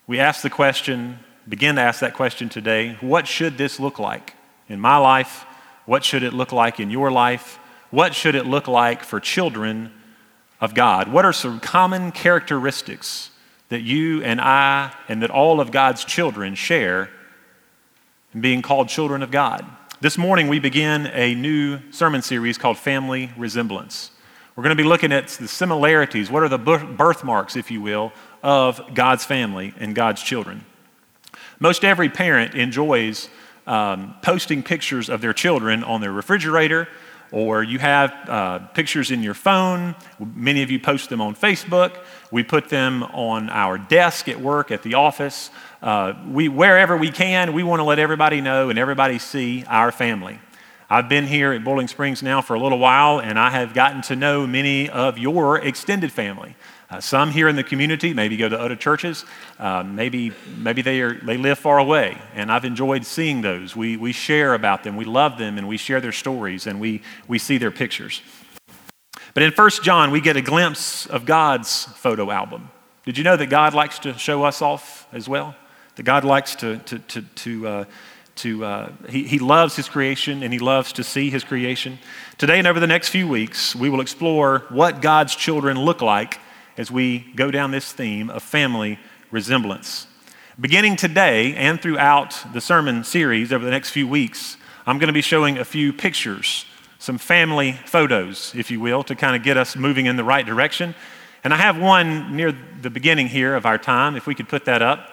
we 0.07 0.21
ask 0.21 0.43
the 0.43 0.51
question 0.51 1.19
begin 1.49 1.77
to 1.77 1.83
ask 1.83 2.01
that 2.01 2.15
question 2.15 2.49
today 2.49 2.97
what 3.01 3.27
should 3.27 3.59
this 3.59 3.79
look 3.79 3.99
like 3.99 4.35
in 4.69 4.81
my 4.81 4.97
life? 4.97 5.45
What 5.87 6.05
should 6.05 6.23
it 6.23 6.33
look 6.33 6.53
like 6.53 6.81
in 6.81 6.91
your 6.91 7.11
life? 7.11 7.59
What 7.91 8.15
should 8.15 8.35
it 8.35 8.47
look 8.47 8.67
like 8.67 9.05
for 9.05 9.21
children 9.21 9.93
of 10.61 10.75
God? 10.75 11.13
What 11.13 11.25
are 11.25 11.33
some 11.33 11.61
common 11.61 12.11
characteristics 12.11 13.31
that 13.69 13.83
you 13.83 14.23
and 14.23 14.41
I 14.41 14.93
and 15.09 15.23
that 15.23 15.31
all 15.31 15.61
of 15.61 15.71
God's 15.71 16.05
children 16.05 16.55
share 16.55 17.11
in 18.33 18.41
being 18.41 18.63
called 18.63 18.89
children 18.89 19.23
of 19.23 19.31
God? 19.31 19.65
This 20.01 20.19
morning, 20.19 20.49
we 20.49 20.59
begin 20.59 21.07
a 21.13 21.35
new 21.35 21.79
sermon 21.91 22.23
series 22.23 22.59
called 22.59 22.79
Family 22.79 23.31
Resemblance. 23.37 24.11
We're 24.57 24.63
going 24.63 24.77
to 24.77 24.83
be 24.83 24.89
looking 24.89 25.13
at 25.13 25.29
the 25.29 25.49
similarities. 25.49 26.31
What 26.31 26.43
are 26.43 26.49
the 26.49 26.59
birthmarks, 26.59 27.57
if 27.57 27.71
you 27.71 27.81
will, 27.81 28.13
of 28.43 28.95
God's 28.95 29.25
family 29.25 29.75
and 29.79 29.95
God's 29.95 30.23
children? 30.23 30.65
Most 31.61 31.85
every 31.85 32.09
parent 32.09 32.55
enjoys 32.55 33.29
um, 33.67 34.15
posting 34.23 34.63
pictures 34.63 35.09
of 35.09 35.21
their 35.21 35.33
children 35.33 35.85
on 35.85 36.01
their 36.01 36.13
refrigerator, 36.13 36.89
or 37.33 37.63
you 37.63 37.79
have 37.79 38.13
uh, 38.29 38.59
pictures 38.59 39.11
in 39.11 39.23
your 39.23 39.35
phone. 39.35 39.95
Many 40.19 40.63
of 40.63 40.71
you 40.71 40.79
post 40.79 41.09
them 41.09 41.21
on 41.21 41.35
Facebook. 41.35 41.97
We 42.31 42.43
put 42.43 42.69
them 42.69 43.03
on 43.03 43.51
our 43.51 43.79
desk 43.79 44.29
at 44.29 44.41
work, 44.41 44.71
at 44.71 44.83
the 44.83 44.95
office. 44.95 45.51
Uh, 45.83 46.15
we, 46.29 46.49
wherever 46.49 46.97
we 46.97 47.11
can, 47.11 47.53
we 47.53 47.63
want 47.63 47.81
to 47.81 47.85
let 47.85 47.99
everybody 47.99 48.41
know 48.41 48.71
and 48.71 48.79
everybody 48.79 49.19
see 49.19 49.65
our 49.67 49.91
family. 49.91 50.39
I've 50.91 51.09
been 51.09 51.27
here 51.27 51.53
at 51.53 51.65
Boiling 51.65 51.89
Springs 51.89 52.23
now 52.23 52.43
for 52.43 52.55
a 52.55 52.61
little 52.61 52.79
while, 52.79 53.19
and 53.19 53.39
I 53.39 53.51
have 53.51 53.75
gotten 53.75 54.03
to 54.03 54.17
know 54.17 54.47
many 54.47 54.89
of 54.89 55.19
your 55.19 55.59
extended 55.59 56.13
family. 56.13 56.57
Uh, 56.95 57.01
some 57.01 57.33
here 57.33 57.49
in 57.49 57.57
the 57.57 57.65
community 57.65 58.15
maybe 58.15 58.37
go 58.37 58.49
to 58.49 58.57
other 58.57 58.77
churches. 58.77 59.25
Uh, 59.59 59.83
maybe 59.83 60.33
maybe 60.59 60.81
they, 60.81 61.01
are, 61.01 61.15
they 61.15 61.37
live 61.37 61.59
far 61.59 61.79
away, 61.79 62.17
and 62.35 62.53
I've 62.53 62.65
enjoyed 62.65 63.05
seeing 63.05 63.41
those. 63.41 63.75
We, 63.75 63.97
we 63.97 64.13
share 64.13 64.55
about 64.55 64.85
them, 64.85 64.95
we 64.97 65.05
love 65.05 65.37
them, 65.37 65.59
and 65.59 65.67
we 65.67 65.77
share 65.77 66.01
their 66.01 66.13
stories, 66.13 66.69
and 66.69 66.81
we, 66.81 67.03
we 67.27 67.41
see 67.41 67.59
their 67.59 67.73
pictures. 67.73 68.23
But 69.35 69.43
in 69.43 69.51
1 69.51 69.71
John, 69.83 70.13
we 70.13 70.21
get 70.21 70.37
a 70.37 70.41
glimpse 70.41 71.07
of 71.07 71.25
God's 71.25 71.83
photo 71.97 72.31
album. 72.31 72.71
Did 73.05 73.19
you 73.19 73.25
know 73.25 73.37
that 73.37 73.51
God 73.51 73.75
likes 73.75 73.99
to 74.01 74.17
show 74.17 74.45
us 74.45 74.63
off 74.63 75.09
as 75.13 75.29
well? 75.29 75.57
That 75.97 76.05
God 76.05 76.23
likes 76.23 76.55
to, 76.57 76.79
to, 76.79 76.99
to, 77.01 77.23
to 77.23 77.67
uh, 77.67 77.85
to 78.37 78.65
uh, 78.65 78.93
he, 79.09 79.25
he 79.25 79.39
loves 79.41 79.75
his 79.75 79.89
creation 79.89 80.45
and 80.45 80.53
he 80.53 80.61
loves 80.61 80.93
to 80.93 81.05
see 81.05 81.31
his 81.31 81.45
creation 81.45 82.01
today 82.37 82.59
and 82.59 82.67
over 82.67 82.81
the 82.81 82.87
next 82.89 83.11
few 83.11 83.29
weeks 83.29 83.77
we 83.77 83.89
will 83.89 84.01
explore 84.01 84.65
what 84.71 85.01
god's 85.01 85.37
children 85.37 85.79
look 85.79 86.03
like 86.03 86.41
as 86.77 86.91
we 86.91 87.21
go 87.37 87.51
down 87.51 87.71
this 87.71 87.93
theme 87.93 88.31
of 88.31 88.43
family 88.43 88.99
resemblance. 89.31 90.07
Beginning 90.61 90.97
today 90.97 91.55
and 91.55 91.81
throughout 91.81 92.37
the 92.53 92.61
sermon 92.61 93.05
series 93.05 93.53
over 93.53 93.65
the 93.65 93.71
next 93.71 93.91
few 93.91 94.07
weeks, 94.07 94.57
I'm 94.87 94.99
going 94.99 95.09
to 95.09 95.15
be 95.15 95.23
showing 95.23 95.59
a 95.59 95.65
few 95.65 95.93
pictures, 95.93 96.67
some 96.99 97.19
family 97.19 97.73
photos, 97.87 98.53
if 98.55 98.71
you 98.71 98.81
will, 98.81 99.03
to 99.05 99.15
kind 99.15 99.35
of 99.35 99.43
get 99.43 99.57
us 99.57 99.77
moving 99.77 100.07
in 100.07 100.17
the 100.17 100.25
right 100.25 100.45
direction. 100.45 100.95
And 101.43 101.53
I 101.53 101.57
have 101.57 101.79
one 101.79 102.37
near 102.37 102.57
the 102.81 102.91
beginning 102.91 103.29
here 103.29 103.55
of 103.55 103.67
our 103.67 103.79
time, 103.79 104.17
if 104.17 104.27
we 104.27 104.35
could 104.35 104.49
put 104.49 104.65
that 104.67 104.83
up. 104.83 105.11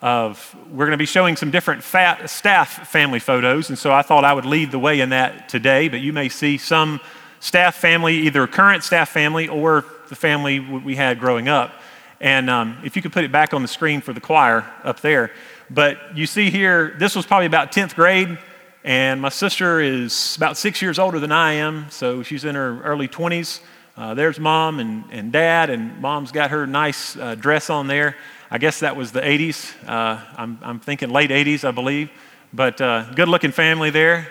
Of 0.00 0.56
we're 0.68 0.86
going 0.86 0.92
to 0.92 0.96
be 0.96 1.06
showing 1.06 1.36
some 1.36 1.52
different 1.52 1.82
fat, 1.82 2.28
staff 2.28 2.88
family 2.88 3.20
photos, 3.20 3.68
and 3.68 3.78
so 3.78 3.92
I 3.92 4.02
thought 4.02 4.24
I 4.24 4.32
would 4.32 4.46
lead 4.46 4.72
the 4.72 4.78
way 4.78 5.00
in 5.00 5.10
that 5.10 5.48
today. 5.48 5.88
But 5.88 6.00
you 6.00 6.12
may 6.12 6.28
see 6.28 6.58
some 6.58 7.00
staff 7.42 7.74
family, 7.74 8.18
either 8.18 8.46
current 8.46 8.84
staff 8.84 9.08
family 9.08 9.48
or 9.48 9.84
the 10.08 10.14
family 10.14 10.60
we 10.60 10.94
had 10.94 11.18
growing 11.18 11.48
up. 11.48 11.72
And 12.20 12.48
um, 12.48 12.78
if 12.84 12.94
you 12.94 13.02
could 13.02 13.12
put 13.12 13.24
it 13.24 13.32
back 13.32 13.52
on 13.52 13.62
the 13.62 13.68
screen 13.68 14.00
for 14.00 14.12
the 14.12 14.20
choir 14.20 14.64
up 14.84 15.00
there. 15.00 15.32
But 15.68 16.16
you 16.16 16.26
see 16.26 16.50
here, 16.50 16.94
this 17.00 17.16
was 17.16 17.26
probably 17.26 17.46
about 17.46 17.72
10th 17.72 17.96
grade, 17.96 18.38
and 18.84 19.20
my 19.20 19.28
sister 19.28 19.80
is 19.80 20.36
about 20.36 20.56
six 20.56 20.80
years 20.80 21.00
older 21.00 21.18
than 21.18 21.32
I 21.32 21.54
am, 21.54 21.86
so 21.90 22.22
she's 22.22 22.44
in 22.44 22.54
her 22.54 22.80
early 22.82 23.08
20s. 23.08 23.60
Uh, 23.96 24.14
there's 24.14 24.38
mom 24.38 24.78
and, 24.78 25.04
and 25.10 25.32
dad, 25.32 25.68
and 25.68 26.00
mom's 26.00 26.30
got 26.30 26.50
her 26.50 26.64
nice 26.64 27.16
uh, 27.16 27.34
dress 27.34 27.70
on 27.70 27.88
there. 27.88 28.16
I 28.52 28.58
guess 28.58 28.80
that 28.80 28.94
was 28.94 29.10
the 29.10 29.20
80s. 29.20 29.74
Uh, 29.88 30.20
I'm, 30.36 30.60
I'm 30.62 30.78
thinking 30.78 31.10
late 31.10 31.30
80s, 31.30 31.64
I 31.64 31.72
believe. 31.72 32.08
But 32.52 32.80
uh, 32.80 33.12
good 33.14 33.28
looking 33.28 33.50
family 33.50 33.90
there. 33.90 34.28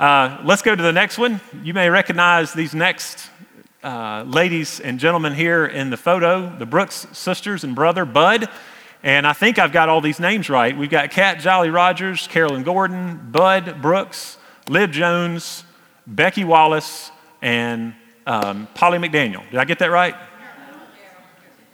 Uh, 0.00 0.40
let's 0.44 0.62
go 0.62 0.74
to 0.74 0.82
the 0.82 0.94
next 0.94 1.18
one. 1.18 1.42
You 1.62 1.74
may 1.74 1.90
recognize 1.90 2.54
these 2.54 2.74
next 2.74 3.28
uh, 3.84 4.24
ladies 4.26 4.80
and 4.80 4.98
gentlemen 4.98 5.34
here 5.34 5.66
in 5.66 5.90
the 5.90 5.98
photo 5.98 6.56
the 6.56 6.64
Brooks 6.64 7.06
sisters 7.12 7.64
and 7.64 7.74
brother, 7.74 8.06
Bud. 8.06 8.48
And 9.02 9.26
I 9.26 9.34
think 9.34 9.58
I've 9.58 9.72
got 9.72 9.90
all 9.90 10.00
these 10.00 10.18
names 10.18 10.48
right. 10.48 10.74
We've 10.74 10.88
got 10.88 11.10
Kat 11.10 11.38
Jolly 11.40 11.68
Rogers, 11.68 12.26
Carolyn 12.28 12.62
Gordon, 12.62 13.28
Bud 13.30 13.82
Brooks, 13.82 14.38
Liv 14.68 14.90
Jones, 14.90 15.64
Becky 16.06 16.44
Wallace, 16.44 17.10
and 17.42 17.92
um, 18.26 18.68
Polly 18.72 18.96
McDaniel. 18.96 19.44
Did 19.50 19.60
I 19.60 19.66
get 19.66 19.80
that 19.80 19.90
right? 19.90 20.14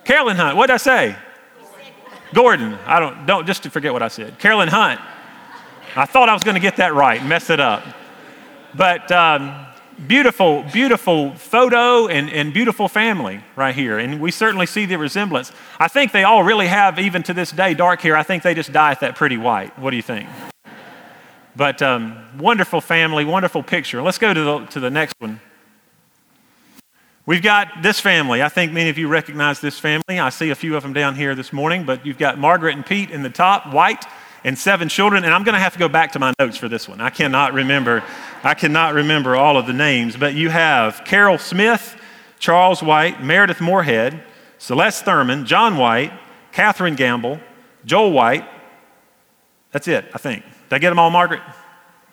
Carolyn 0.03 0.37
Hunt. 0.37 0.57
What 0.57 0.67
did 0.67 0.75
I 0.75 0.79
say? 0.79 1.17
Gordon. 2.35 2.77
I 2.87 2.99
don't, 2.99 3.25
don't, 3.25 3.47
just 3.47 3.63
to 3.63 3.71
forget 3.71 3.93
what 3.93 4.03
I 4.03 4.09
said. 4.09 4.41
Carolyn 4.41 4.67
Hunt. 4.69 5.01
I 5.95 6.07
thought 6.07 6.29
I 6.29 6.35
was 6.35 6.43
going 6.43 6.57
to 6.57 6.61
get 6.61 6.79
that 6.79 6.93
right, 6.93 7.25
mess 7.25 7.51
it 7.51 7.61
up. 7.61 7.85
But 8.77 9.11
um, 9.11 9.67
beautiful, 10.07 10.63
beautiful 10.73 11.35
photo 11.35 12.09
and, 12.09 12.31
and 12.31 12.53
beautiful 12.53 12.89
family 12.89 13.41
right 13.55 13.75
here. 13.75 13.99
And 13.99 14.21
we 14.21 14.31
certainly 14.31 14.67
see 14.67 14.85
the 14.85 14.99
resemblance. 14.99 15.51
I 15.81 15.89
think 15.89 16.13
they 16.13 16.25
all 16.25 16.43
really 16.45 16.67
have, 16.67 16.99
even 16.99 17.23
to 17.25 17.35
this 17.35 17.51
day, 17.51 17.73
dark 17.73 18.03
hair. 18.03 18.17
I 18.17 18.23
think 18.23 18.43
they 18.43 18.55
just 18.55 18.73
dye 18.73 18.93
it 18.93 19.01
that 19.01 19.17
pretty 19.17 19.39
white. 19.39 19.79
What 19.79 19.91
do 19.91 19.97
you 19.97 20.03
think? 20.03 20.29
But 21.55 21.81
um, 21.81 22.23
wonderful 22.39 22.83
family, 22.83 23.25
wonderful 23.25 23.63
picture. 23.63 24.03
Let's 24.03 24.19
go 24.19 24.35
to 24.35 24.43
the, 24.43 24.67
to 24.67 24.81
the 24.81 24.91
next 24.91 25.15
one. 25.21 25.41
We've 27.25 27.43
got 27.43 27.83
this 27.83 27.99
family. 27.99 28.43
I 28.43 28.49
think 28.51 28.73
many 28.73 28.91
of 28.91 28.99
you 28.99 29.09
recognize 29.09 29.61
this 29.61 29.79
family. 29.79 30.21
I 30.21 30.29
see 30.29 30.51
a 30.51 30.55
few 30.55 30.77
of 30.77 30.83
them 30.83 30.93
down 30.93 31.17
here 31.17 31.35
this 31.35 31.53
morning, 31.53 31.85
but 31.85 32.05
you've 32.05 32.19
got 32.19 32.39
Margaret 32.39 32.77
and 32.77 32.85
Pete 32.85 33.11
in 33.11 33.23
the 33.23 33.31
top, 33.31 33.73
white, 33.73 34.05
and 34.47 34.57
seven 34.57 34.89
children. 34.89 35.25
And 35.25 35.35
I'm 35.35 35.43
going 35.43 35.55
to 35.55 35.61
have 35.61 35.73
to 35.73 35.79
go 35.79 35.89
back 35.89 36.13
to 36.13 36.19
my 36.21 36.33
notes 36.39 36.57
for 36.57 36.69
this 36.69 36.89
one. 36.89 37.01
I 37.01 37.11
cannot 37.11 37.53
remember. 37.53 38.03
I 38.45 38.55
cannot 38.55 38.95
remember 38.95 39.35
all 39.35 39.59
of 39.59 39.67
the 39.67 39.73
names, 39.73 40.17
but 40.17 40.35
you 40.35 40.51
have 40.51 41.03
Carol 41.05 41.37
Smith, 41.37 42.01
Charles 42.39 42.81
White, 42.81 43.23
Meredith 43.23 43.61
Moorhead, 43.61 44.23
Celeste 44.59 45.05
Thurman, 45.05 45.47
John 45.47 45.77
White, 45.77 46.13
Catherine 46.53 46.95
Gamble, 46.95 47.41
Joel 47.85 48.13
White. 48.13 48.49
That's 49.73 49.89
it, 49.89 50.07
I 50.15 50.19
think. 50.19 50.45
Did 50.45 50.77
I 50.77 50.79
get 50.79 50.91
them 50.91 51.01
all, 51.01 51.11
Margaret? 51.11 51.43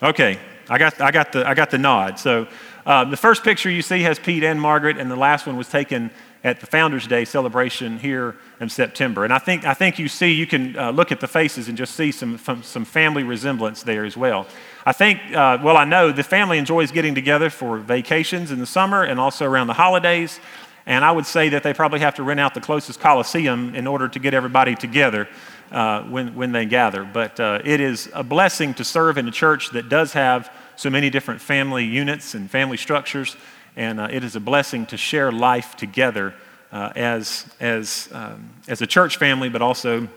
Okay, 0.02 0.40
I 0.70 0.80
got, 0.80 1.00
I 1.00 1.12
got, 1.12 1.32
the, 1.34 1.48
I 1.48 1.54
got 1.54 1.70
the 1.70 1.78
nod. 1.78 2.18
So 2.18 2.48
uh, 2.86 3.06
the 3.06 3.16
first 3.16 3.44
picture 3.44 3.70
you 3.70 3.84
see 3.84 4.02
has 4.02 4.18
Pete 4.18 4.44
and 4.44 4.60
Margaret, 4.60 4.98
and 4.98 5.10
the 5.10 5.16
last 5.16 5.46
one 5.46 5.56
was 5.56 5.70
taken 5.70 6.10
at 6.44 6.60
the 6.60 6.66
Founders 6.66 7.08
Day 7.08 7.24
celebration 7.24 7.98
here 8.00 8.36
in 8.60 8.68
September. 8.68 9.24
And 9.24 9.32
I 9.32 9.39
think, 9.39 9.66
I 9.66 9.74
think 9.74 9.98
you 9.98 10.10
see, 10.10 10.32
you 10.32 10.46
can 10.46 10.78
uh, 10.78 10.91
look 10.91 11.12
at 11.12 11.22
the 11.22 11.28
faces 11.28 11.70
and 11.70 11.78
just 11.78 11.96
see 11.96 12.12
some, 12.12 12.38
some 12.38 12.86
family 12.86 13.24
resemblance 13.24 13.84
there 13.84 14.04
as 14.04 14.18
well. 14.18 14.46
I 14.86 14.91
think, 14.91 15.20
uh, 15.34 15.58
well, 15.64 15.78
I 15.78 15.86
know 15.86 16.12
the 16.12 16.24
family 16.24 16.58
enjoys 16.58 16.91
getting 16.91 17.16
together 17.16 17.50
for 17.50 17.78
vacations 17.78 18.52
in 18.52 18.60
the 18.60 18.66
summer 18.66 19.04
and 19.04 19.20
also 19.20 19.46
around 19.46 19.68
the 19.68 19.74
holidays. 19.74 20.41
And 20.86 21.06
I 21.06 21.12
would 21.12 21.26
say 21.26 21.48
that 21.50 21.64
they 21.64 21.74
probably 21.74 22.02
have 22.02 22.16
to 22.16 22.24
rent 22.24 22.41
out 22.41 22.54
the 22.54 22.62
closest 22.62 23.00
Coliseum 23.00 23.74
in 23.74 23.88
order 23.88 24.10
to 24.10 24.20
get 24.20 24.34
everybody 24.34 24.76
together 24.76 25.30
uh, 25.72 26.04
when, 26.04 26.36
when 26.36 26.52
they 26.52 26.66
gather. 26.66 27.06
But 27.06 27.39
uh, 27.39 27.62
it 27.64 27.80
is 27.80 28.10
a 28.14 28.24
blessing 28.24 28.74
to 28.74 28.84
serve 28.84 29.18
in 29.18 29.26
a 29.30 29.32
church 29.32 29.72
that 29.72 29.88
does 29.88 30.12
have 30.12 30.52
so 30.76 30.89
many 30.89 31.10
different 31.10 31.39
family 31.39 31.86
units 31.86 32.34
and 32.34 32.52
family 32.52 32.78
structures. 32.78 33.38
And 33.76 34.00
uh, 34.00 34.08
it 34.12 34.24
is 34.24 34.36
a 34.36 34.40
blessing 34.40 34.86
to 34.88 34.98
share 34.98 35.32
life 35.32 35.76
together 35.76 36.34
uh, 36.72 36.92
as, 36.96 37.46
as, 37.60 38.10
um, 38.12 38.50
as 38.68 38.82
a 38.82 38.88
church 38.88 39.18
family, 39.18 39.50
but 39.50 39.62
also 39.62 40.08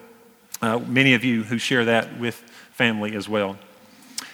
uh, 0.63 0.79
many 0.79 1.15
of 1.15 1.25
you 1.25 1.43
who 1.43 1.59
share 1.59 1.85
that 1.87 2.19
with 2.19 2.35
family 2.73 3.15
as 3.15 3.29
well. 3.29 3.59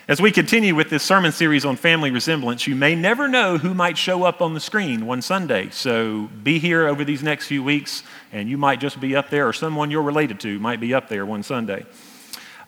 As 0.08 0.20
we 0.20 0.32
continue 0.32 0.74
with 0.74 0.90
this 0.90 1.04
sermon 1.04 1.30
series 1.30 1.64
on 1.64 1.76
family 1.76 2.10
resemblance, 2.10 2.66
you 2.66 2.74
may 2.74 2.96
never 2.96 3.28
know 3.28 3.56
who 3.56 3.72
might 3.72 3.96
show 3.96 4.24
up 4.24 4.42
on 4.42 4.52
the 4.52 4.60
screen 4.60 5.06
one 5.06 5.22
Sunday. 5.22 5.70
So 5.70 6.28
be 6.42 6.58
here 6.58 6.88
over 6.88 7.04
these 7.04 7.22
next 7.22 7.46
few 7.46 7.62
weeks, 7.62 8.02
and 8.32 8.48
you 8.48 8.58
might 8.58 8.80
just 8.80 9.00
be 9.00 9.14
up 9.14 9.30
there, 9.30 9.46
or 9.46 9.52
someone 9.52 9.92
you're 9.92 10.02
related 10.02 10.40
to 10.40 10.58
might 10.58 10.80
be 10.80 10.92
up 10.92 11.08
there 11.08 11.24
one 11.24 11.44
Sunday. 11.44 11.86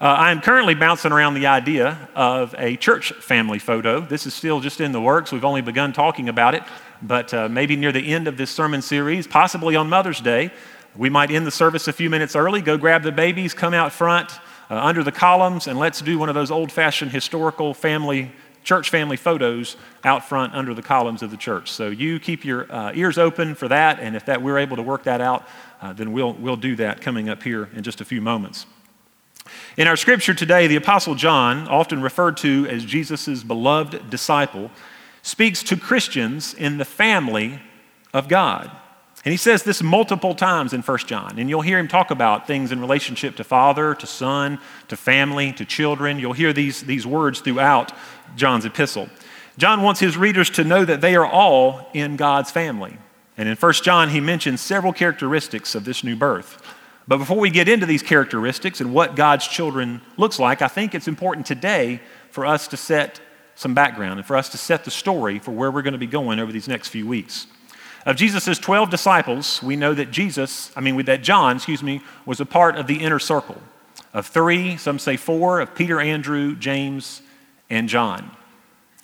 Uh, 0.01 0.07
I 0.07 0.33
am 0.33 0.41
currently 0.41 0.75
bouncing 0.75 1.13
around 1.13 1.35
the 1.35 1.47
idea 1.47 2.09
of 2.17 2.53
a 2.59 2.75
church 2.77 3.13
family 3.13 3.61
photo. 3.61 4.01
This 4.01 4.27
is 4.27 4.35
still 4.35 4.59
just 4.59 4.81
in 4.81 4.91
the 4.91 5.01
works. 5.01 5.31
We've 5.31 5.45
only 5.45 5.61
begun 5.61 5.93
talking 5.93 6.29
about 6.29 6.57
it, 6.57 6.65
but 7.01 7.33
uh, 7.33 7.49
maybe 7.49 7.77
near 7.77 7.93
the 7.93 8.13
end 8.13 8.27
of 8.27 8.37
this 8.37 8.51
sermon 8.51 8.83
series, 8.83 9.29
possibly 9.29 9.77
on 9.77 9.89
Mother's 9.89 10.21
Day, 10.21 10.51
we 10.97 11.11
might 11.11 11.31
end 11.31 11.47
the 11.47 11.53
service 11.53 11.87
a 11.87 11.93
few 11.93 12.11
minutes 12.11 12.35
early, 12.35 12.61
go 12.61 12.77
grab 12.77 13.05
the 13.05 13.13
babies, 13.13 13.55
come 13.55 13.73
out 13.73 13.93
front 13.93 14.33
uh, 14.69 14.75
under 14.75 15.05
the 15.05 15.13
columns, 15.13 15.69
and 15.69 15.79
let's 15.79 16.01
do 16.01 16.19
one 16.19 16.29
of 16.29 16.35
those 16.35 16.51
old 16.51 16.73
fashioned 16.73 17.13
historical 17.13 17.73
family, 17.73 18.33
church 18.65 18.91
family 18.91 19.17
photos 19.17 19.77
out 20.03 20.29
front 20.29 20.55
under 20.55 20.75
the 20.75 20.83
columns 20.83 21.23
of 21.23 21.31
the 21.31 21.37
church. 21.37 21.71
So 21.71 21.91
you 21.91 22.19
keep 22.19 22.45
your 22.45 22.71
uh, 22.71 22.93
ears 22.95 23.17
open 23.17 23.55
for 23.55 23.69
that, 23.69 24.01
and 24.01 24.17
if 24.17 24.27
that 24.27 24.43
we're 24.43 24.59
able 24.59 24.75
to 24.75 24.83
work 24.83 25.05
that 25.05 25.21
out, 25.21 25.47
uh, 25.81 25.93
then 25.93 26.13
we'll, 26.13 26.33
we'll 26.33 26.57
do 26.57 26.75
that 26.77 27.01
coming 27.01 27.29
up 27.29 27.45
here 27.45 27.71
in 27.75 27.85
just 27.85 28.01
a 28.01 28.05
few 28.05 28.21
moments. 28.21 28.67
In 29.77 29.89
our 29.89 29.97
scripture 29.97 30.35
today, 30.35 30.69
the 30.69 30.77
Apostle 30.77 31.17
John, 31.17 31.67
often 31.67 32.01
referred 32.01 32.37
to 32.39 32.67
as 32.71 32.85
Jesus' 32.85 33.43
beloved 33.43 34.09
disciple, 34.09 34.71
speaks 35.23 35.65
to 35.65 35.77
Christians 35.77 36.55
in 36.55 36.79
the 36.79 36.85
family 36.85 37.61
of 38.13 38.29
God. 38.29 38.71
And 39.25 39.33
he 39.33 39.37
says 39.37 39.65
this 39.65 39.83
multiple 39.83 40.37
times 40.37 40.73
in 40.73 40.83
1 40.83 40.99
John. 40.99 41.41
And 41.41 41.51
you'll 41.51 41.63
hear 41.63 41.79
him 41.79 41.89
talk 41.89 42.13
about 42.13 42.47
things 42.47 42.71
in 42.71 42.81
relationship 42.81 43.35
to 43.37 43.45
father, 43.45 43.97
to 43.97 44.07
son, 44.07 44.61
to 44.89 44.97
family, 44.97 45.53
to 45.55 45.65
children. 45.65 46.21
You'll 46.21 46.35
hear 46.35 46.53
these, 46.53 46.83
these 46.83 47.05
words 47.05 47.41
throughout 47.41 47.91
John's 48.37 48.67
epistle. 48.67 49.09
John 49.59 49.83
wants 49.83 49.99
his 49.99 50.17
readers 50.17 50.51
to 50.51 50.63
know 50.63 50.85
that 50.85 51.01
they 51.01 51.17
are 51.17 51.27
all 51.27 51.89
in 51.95 52.15
God's 52.15 52.53
family. 52.53 52.97
And 53.37 53.49
in 53.49 53.57
1 53.57 53.73
John, 53.75 54.11
he 54.11 54.21
mentions 54.21 54.61
several 54.61 54.93
characteristics 54.93 55.75
of 55.75 55.85
this 55.85 56.05
new 56.05 56.15
birth. 56.15 56.63
But 57.07 57.19
before 57.19 57.39
we 57.39 57.51
get 57.51 57.69
into 57.69 57.87
these 57.87 58.03
characteristics 58.03 58.81
and 58.81 58.95
what 58.95 59.15
God's 59.15 59.47
children 59.47 60.01
looks 60.17 60.39
like, 60.39 60.63
I 60.63 60.69
think 60.69 60.95
it's 60.95 61.09
important 61.09 61.47
today 61.47 62.01
for 62.31 62.47
us 62.47 62.69
to 62.69 62.77
set 62.77 63.21
some 63.55 63.75
background 63.75 64.19
and 64.19 64.27
for 64.27 64.37
us 64.37 64.49
to 64.51 64.59
set 64.59 64.85
the 64.85 64.91
story 64.91 65.39
for 65.39 65.53
where 65.53 65.71
we're 65.71 65.83
going 65.83 65.93
to 65.93 65.99
be 65.99 66.07
going 66.07 66.41
over 66.41 66.51
these 66.51 66.69
next 66.69 66.89
few 66.89 67.07
weeks. 67.07 67.47
Of 68.07 68.17
Jesus' 68.17 68.59
12 68.59 68.91
disciples, 68.91 69.63
we 69.63 69.77
know 69.77 69.95
that 69.95 70.11
Jesus, 70.11 70.71
I 70.77 70.81
mean, 70.81 71.03
that 71.05 71.23
John, 71.23 71.57
excuse 71.57 71.83
me, 71.83 72.03
was 72.27 72.41
a 72.41 72.47
part 72.47 72.77
of 72.77 72.87
the 72.87 72.97
inner 72.97 73.19
circle 73.19 73.61
of 74.13 74.27
three, 74.27 74.77
some 74.77 74.99
say 74.99 75.17
four, 75.17 75.61
of 75.61 75.75
Peter, 75.75 76.01
Andrew, 76.01 76.55
James, 76.55 77.23
and 77.69 77.89
John. 77.89 78.31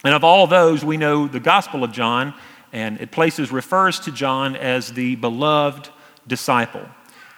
And 0.04 0.14
of 0.14 0.24
all 0.24 0.46
those, 0.46 0.84
we 0.84 0.96
know 0.96 1.26
the 1.26 1.40
Gospel 1.40 1.82
of 1.82 1.92
John, 1.92 2.34
and 2.72 3.00
it 3.00 3.10
places 3.10 3.50
refers 3.50 4.00
to 4.00 4.12
John 4.12 4.54
as 4.56 4.92
the 4.92 5.16
beloved 5.16 5.90
disciple. 6.26 6.86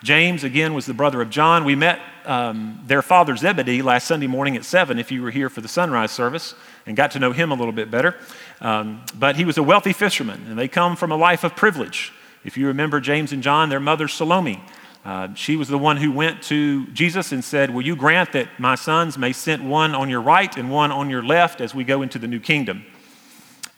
James, 0.03 0.43
again, 0.43 0.75
was 0.75 0.87
the 0.87 0.95
brother 0.95 1.23
of 1.23 1.31
John. 1.31 1.65
We 1.65 1.77
met 1.77 2.01
um, 2.25 2.81
their 2.87 3.03
father 3.03 3.37
Zebedee 3.37 3.83
last 3.83 4.09
Sunday 4.09 4.27
morning 4.27 4.57
at 4.57 4.65
7, 4.65 4.99
if 4.99 5.13
you 5.13 5.23
were 5.23 5.31
here 5.31 5.49
for 5.49 5.61
the 5.61 5.69
sunrise 5.69 6.11
service, 6.11 6.57
and 6.87 6.97
got 6.97 7.13
to 7.13 7.21
know 7.21 7.31
him 7.31 7.53
a 7.53 7.55
little 7.55 7.73
bit 7.73 7.89
better. 7.89 8.17
Um, 8.61 9.05
but 9.15 9.37
he 9.37 9.45
was 9.45 9.59
a 9.59 9.63
wealthy 9.63 9.93
fisherman, 9.93 10.45
and 10.49 10.59
they 10.59 10.67
come 10.67 10.97
from 10.97 11.13
a 11.13 11.17
life 11.17 11.45
of 11.45 11.55
privilege. 11.55 12.13
If 12.45 12.57
you 12.57 12.67
remember 12.67 13.01
James 13.01 13.33
and 13.33 13.45
John, 13.45 13.69
their 13.69 13.79
mother 13.79 14.09
Salome, 14.09 14.61
uh, 15.05 15.35
she 15.35 15.55
was 15.55 15.69
the 15.69 15.79
one 15.79 15.97
who 15.97 16.11
went 16.11 16.43
to 16.45 16.87
Jesus 16.89 17.31
and 17.31 17.45
said, 17.45 17.71
Will 17.71 17.83
you 17.83 17.95
grant 17.95 18.33
that 18.33 18.49
my 18.59 18.75
sons 18.75 19.17
may 19.17 19.33
sit 19.33 19.61
one 19.61 19.95
on 19.95 20.09
your 20.09 20.21
right 20.21 20.57
and 20.57 20.71
one 20.71 20.91
on 20.91 21.11
your 21.11 21.23
left 21.23 21.61
as 21.61 21.75
we 21.75 21.85
go 21.85 22.03
into 22.03 22.19
the 22.19 22.29
new 22.29 22.41
kingdom? 22.41 22.85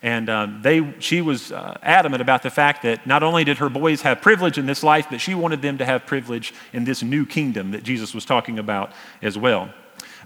And 0.05 0.29
um, 0.29 0.61
they, 0.61 0.93
she 0.99 1.23
was 1.23 1.51
uh, 1.51 1.79
adamant 1.81 2.21
about 2.21 2.43
the 2.43 2.51
fact 2.51 2.83
that 2.83 3.07
not 3.07 3.23
only 3.23 3.43
did 3.43 3.57
her 3.57 3.69
boys 3.69 4.03
have 4.03 4.21
privilege 4.21 4.59
in 4.59 4.67
this 4.67 4.83
life, 4.83 5.07
but 5.09 5.19
she 5.19 5.33
wanted 5.33 5.63
them 5.63 5.79
to 5.79 5.85
have 5.85 6.05
privilege 6.05 6.53
in 6.73 6.83
this 6.83 7.01
new 7.01 7.25
kingdom 7.25 7.71
that 7.71 7.81
Jesus 7.81 8.13
was 8.13 8.23
talking 8.23 8.59
about 8.59 8.91
as 9.23 9.35
well. 9.35 9.73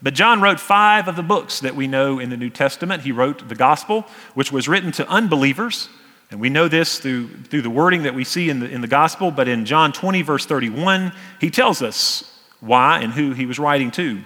But 0.02 0.16
John 0.16 0.42
wrote 0.42 0.60
five 0.60 1.08
of 1.08 1.16
the 1.16 1.24
books 1.24 1.62
that 1.62 1.78
we 1.78 1.88
know 1.88 2.20
in 2.20 2.30
the 2.30 2.36
New 2.36 2.50
Testament. 2.50 3.04
He 3.04 3.14
wrote 3.14 3.48
the 3.48 3.56
Gospel, 3.56 4.06
which 4.34 4.52
was 4.52 4.68
written 4.68 4.92
to 4.92 5.08
unbelievers. 5.08 5.88
And 6.30 6.42
we 6.42 6.50
know 6.50 6.68
this 6.68 7.00
through, 7.00 7.30
through 7.44 7.62
the 7.62 7.70
wording 7.70 8.04
that 8.04 8.14
we 8.14 8.26
see 8.26 8.50
in 8.50 8.60
the, 8.60 8.70
in 8.70 8.82
the 8.82 8.88
Gospel. 8.88 9.32
But 9.32 9.48
in 9.48 9.64
John 9.64 9.94
20, 9.94 10.24
verse 10.24 10.46
31, 10.46 11.14
he 11.40 11.50
tells 11.50 11.82
us 11.82 12.38
why 12.60 13.00
and 13.00 13.14
who 13.14 13.32
he 13.32 13.46
was 13.46 13.58
writing 13.58 13.92
to. 13.92 14.24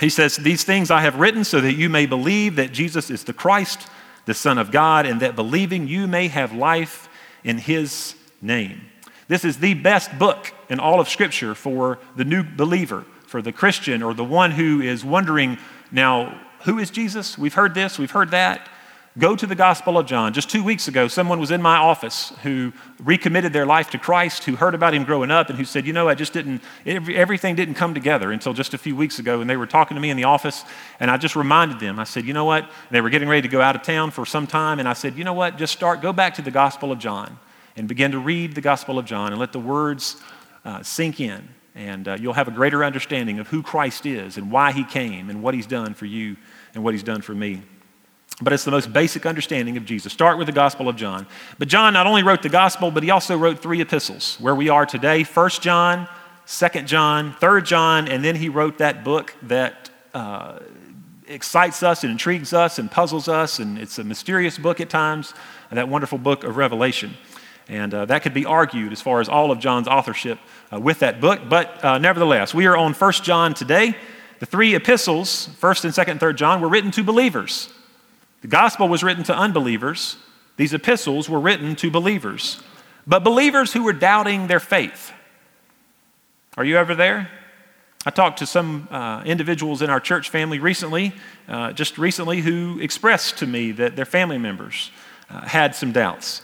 He 0.00 0.10
says, 0.10 0.36
These 0.36 0.64
things 0.64 0.90
I 0.90 1.00
have 1.00 1.18
written 1.18 1.44
so 1.44 1.62
that 1.62 1.72
you 1.72 1.88
may 1.88 2.04
believe 2.04 2.56
that 2.56 2.72
Jesus 2.72 3.08
is 3.08 3.24
the 3.24 3.32
Christ 3.32 3.88
the 4.26 4.34
Son 4.34 4.58
of 4.58 4.70
God, 4.70 5.06
and 5.06 5.20
that 5.20 5.34
believing 5.34 5.88
you 5.88 6.06
may 6.06 6.28
have 6.28 6.52
life 6.52 7.08
in 7.42 7.58
His 7.58 8.14
name. 8.42 8.82
This 9.28 9.44
is 9.44 9.58
the 9.58 9.74
best 9.74 10.18
book 10.18 10.52
in 10.68 10.78
all 10.78 11.00
of 11.00 11.08
Scripture 11.08 11.54
for 11.54 11.98
the 12.14 12.24
new 12.24 12.42
believer, 12.44 13.04
for 13.26 13.42
the 13.42 13.52
Christian, 13.52 14.02
or 14.02 14.14
the 14.14 14.24
one 14.24 14.52
who 14.52 14.80
is 14.80 15.04
wondering 15.04 15.58
now, 15.90 16.40
who 16.64 16.78
is 16.78 16.90
Jesus? 16.90 17.38
We've 17.38 17.54
heard 17.54 17.74
this, 17.74 17.98
we've 17.98 18.10
heard 18.10 18.30
that. 18.32 18.68
Go 19.18 19.34
to 19.34 19.46
the 19.46 19.54
Gospel 19.54 19.96
of 19.96 20.04
John. 20.04 20.34
Just 20.34 20.50
two 20.50 20.62
weeks 20.62 20.88
ago, 20.88 21.08
someone 21.08 21.40
was 21.40 21.50
in 21.50 21.62
my 21.62 21.78
office 21.78 22.34
who 22.42 22.74
recommitted 23.02 23.50
their 23.50 23.64
life 23.64 23.88
to 23.90 23.98
Christ, 23.98 24.44
who 24.44 24.56
heard 24.56 24.74
about 24.74 24.92
him 24.92 25.04
growing 25.04 25.30
up, 25.30 25.48
and 25.48 25.58
who 25.58 25.64
said, 25.64 25.86
You 25.86 25.94
know, 25.94 26.06
I 26.06 26.14
just 26.14 26.34
didn't, 26.34 26.60
everything 26.84 27.54
didn't 27.54 27.76
come 27.76 27.94
together 27.94 28.30
until 28.30 28.52
just 28.52 28.74
a 28.74 28.78
few 28.78 28.94
weeks 28.94 29.18
ago. 29.18 29.40
And 29.40 29.48
they 29.48 29.56
were 29.56 29.66
talking 29.66 29.94
to 29.94 30.02
me 30.02 30.10
in 30.10 30.18
the 30.18 30.24
office, 30.24 30.64
and 31.00 31.10
I 31.10 31.16
just 31.16 31.34
reminded 31.34 31.80
them. 31.80 31.98
I 31.98 32.04
said, 32.04 32.26
You 32.26 32.34
know 32.34 32.44
what? 32.44 32.70
They 32.90 33.00
were 33.00 33.08
getting 33.08 33.26
ready 33.26 33.40
to 33.40 33.48
go 33.48 33.62
out 33.62 33.74
of 33.74 33.80
town 33.80 34.10
for 34.10 34.26
some 34.26 34.46
time, 34.46 34.80
and 34.80 34.88
I 34.88 34.92
said, 34.92 35.16
You 35.16 35.24
know 35.24 35.32
what? 35.32 35.56
Just 35.56 35.72
start, 35.72 36.02
go 36.02 36.12
back 36.12 36.34
to 36.34 36.42
the 36.42 36.50
Gospel 36.50 36.92
of 36.92 36.98
John 36.98 37.38
and 37.74 37.88
begin 37.88 38.12
to 38.12 38.18
read 38.18 38.54
the 38.54 38.60
Gospel 38.60 38.98
of 38.98 39.06
John 39.06 39.32
and 39.32 39.40
let 39.40 39.52
the 39.52 39.60
words 39.60 40.20
uh, 40.66 40.82
sink 40.82 41.20
in. 41.20 41.48
And 41.74 42.06
uh, 42.06 42.18
you'll 42.20 42.34
have 42.34 42.48
a 42.48 42.52
greater 42.52 42.84
understanding 42.84 43.38
of 43.38 43.48
who 43.48 43.62
Christ 43.62 44.04
is 44.04 44.36
and 44.36 44.50
why 44.50 44.72
he 44.72 44.84
came 44.84 45.30
and 45.30 45.42
what 45.42 45.54
he's 45.54 45.66
done 45.66 45.94
for 45.94 46.04
you 46.04 46.36
and 46.74 46.84
what 46.84 46.92
he's 46.92 47.02
done 47.02 47.22
for 47.22 47.34
me. 47.34 47.62
But 48.42 48.52
it's 48.52 48.64
the 48.64 48.70
most 48.70 48.92
basic 48.92 49.24
understanding 49.24 49.78
of 49.78 49.86
Jesus. 49.86 50.12
Start 50.12 50.36
with 50.36 50.46
the 50.46 50.52
Gospel 50.52 50.88
of 50.90 50.96
John. 50.96 51.26
But 51.58 51.68
John 51.68 51.94
not 51.94 52.06
only 52.06 52.22
wrote 52.22 52.42
the 52.42 52.50
Gospel, 52.50 52.90
but 52.90 53.02
he 53.02 53.10
also 53.10 53.38
wrote 53.38 53.60
three 53.60 53.80
epistles 53.80 54.36
where 54.40 54.54
we 54.54 54.68
are 54.68 54.84
today 54.84 55.24
1 55.24 55.50
John, 55.60 56.06
2 56.46 56.82
John, 56.82 57.34
3 57.40 57.62
John, 57.62 58.08
and 58.08 58.22
then 58.22 58.36
he 58.36 58.50
wrote 58.50 58.78
that 58.78 59.04
book 59.04 59.34
that 59.42 59.88
uh, 60.12 60.58
excites 61.28 61.82
us 61.82 62.04
and 62.04 62.10
intrigues 62.10 62.52
us 62.52 62.78
and 62.78 62.90
puzzles 62.90 63.26
us, 63.26 63.58
and 63.58 63.78
it's 63.78 63.98
a 63.98 64.04
mysterious 64.04 64.58
book 64.58 64.80
at 64.80 64.90
times, 64.90 65.32
that 65.72 65.88
wonderful 65.88 66.18
book 66.18 66.44
of 66.44 66.56
Revelation. 66.56 67.14
And 67.68 67.92
uh, 67.92 68.04
that 68.04 68.22
could 68.22 68.34
be 68.34 68.44
argued 68.44 68.92
as 68.92 69.00
far 69.00 69.20
as 69.20 69.28
all 69.28 69.50
of 69.50 69.58
John's 69.58 69.88
authorship 69.88 70.38
uh, 70.72 70.78
with 70.78 71.00
that 71.00 71.20
book. 71.20 71.40
But 71.48 71.84
uh, 71.84 71.98
nevertheless, 71.98 72.54
we 72.54 72.66
are 72.66 72.76
on 72.76 72.92
1 72.92 73.12
John 73.14 73.54
today. 73.54 73.96
The 74.38 74.46
three 74.46 74.74
epistles, 74.74 75.48
1st 75.60 75.84
and 75.84 75.94
2nd 75.94 76.10
and 76.12 76.20
3rd 76.20 76.36
John, 76.36 76.60
were 76.60 76.68
written 76.68 76.90
to 76.92 77.02
believers. 77.02 77.72
The 78.42 78.48
gospel 78.48 78.88
was 78.88 79.02
written 79.02 79.24
to 79.24 79.36
unbelievers. 79.36 80.16
These 80.56 80.74
epistles 80.74 81.28
were 81.28 81.40
written 81.40 81.76
to 81.76 81.90
believers, 81.90 82.62
but 83.06 83.20
believers 83.24 83.72
who 83.72 83.82
were 83.82 83.92
doubting 83.92 84.46
their 84.46 84.60
faith. 84.60 85.12
Are 86.56 86.64
you 86.64 86.76
ever 86.76 86.94
there? 86.94 87.30
I 88.06 88.10
talked 88.10 88.38
to 88.38 88.46
some 88.46 88.86
uh, 88.90 89.22
individuals 89.26 89.82
in 89.82 89.90
our 89.90 89.98
church 89.98 90.30
family 90.30 90.58
recently, 90.58 91.12
uh, 91.48 91.72
just 91.72 91.98
recently, 91.98 92.40
who 92.40 92.78
expressed 92.80 93.38
to 93.38 93.46
me 93.46 93.72
that 93.72 93.96
their 93.96 94.04
family 94.04 94.38
members 94.38 94.92
uh, 95.28 95.40
had 95.40 95.74
some 95.74 95.90
doubts. 95.90 96.42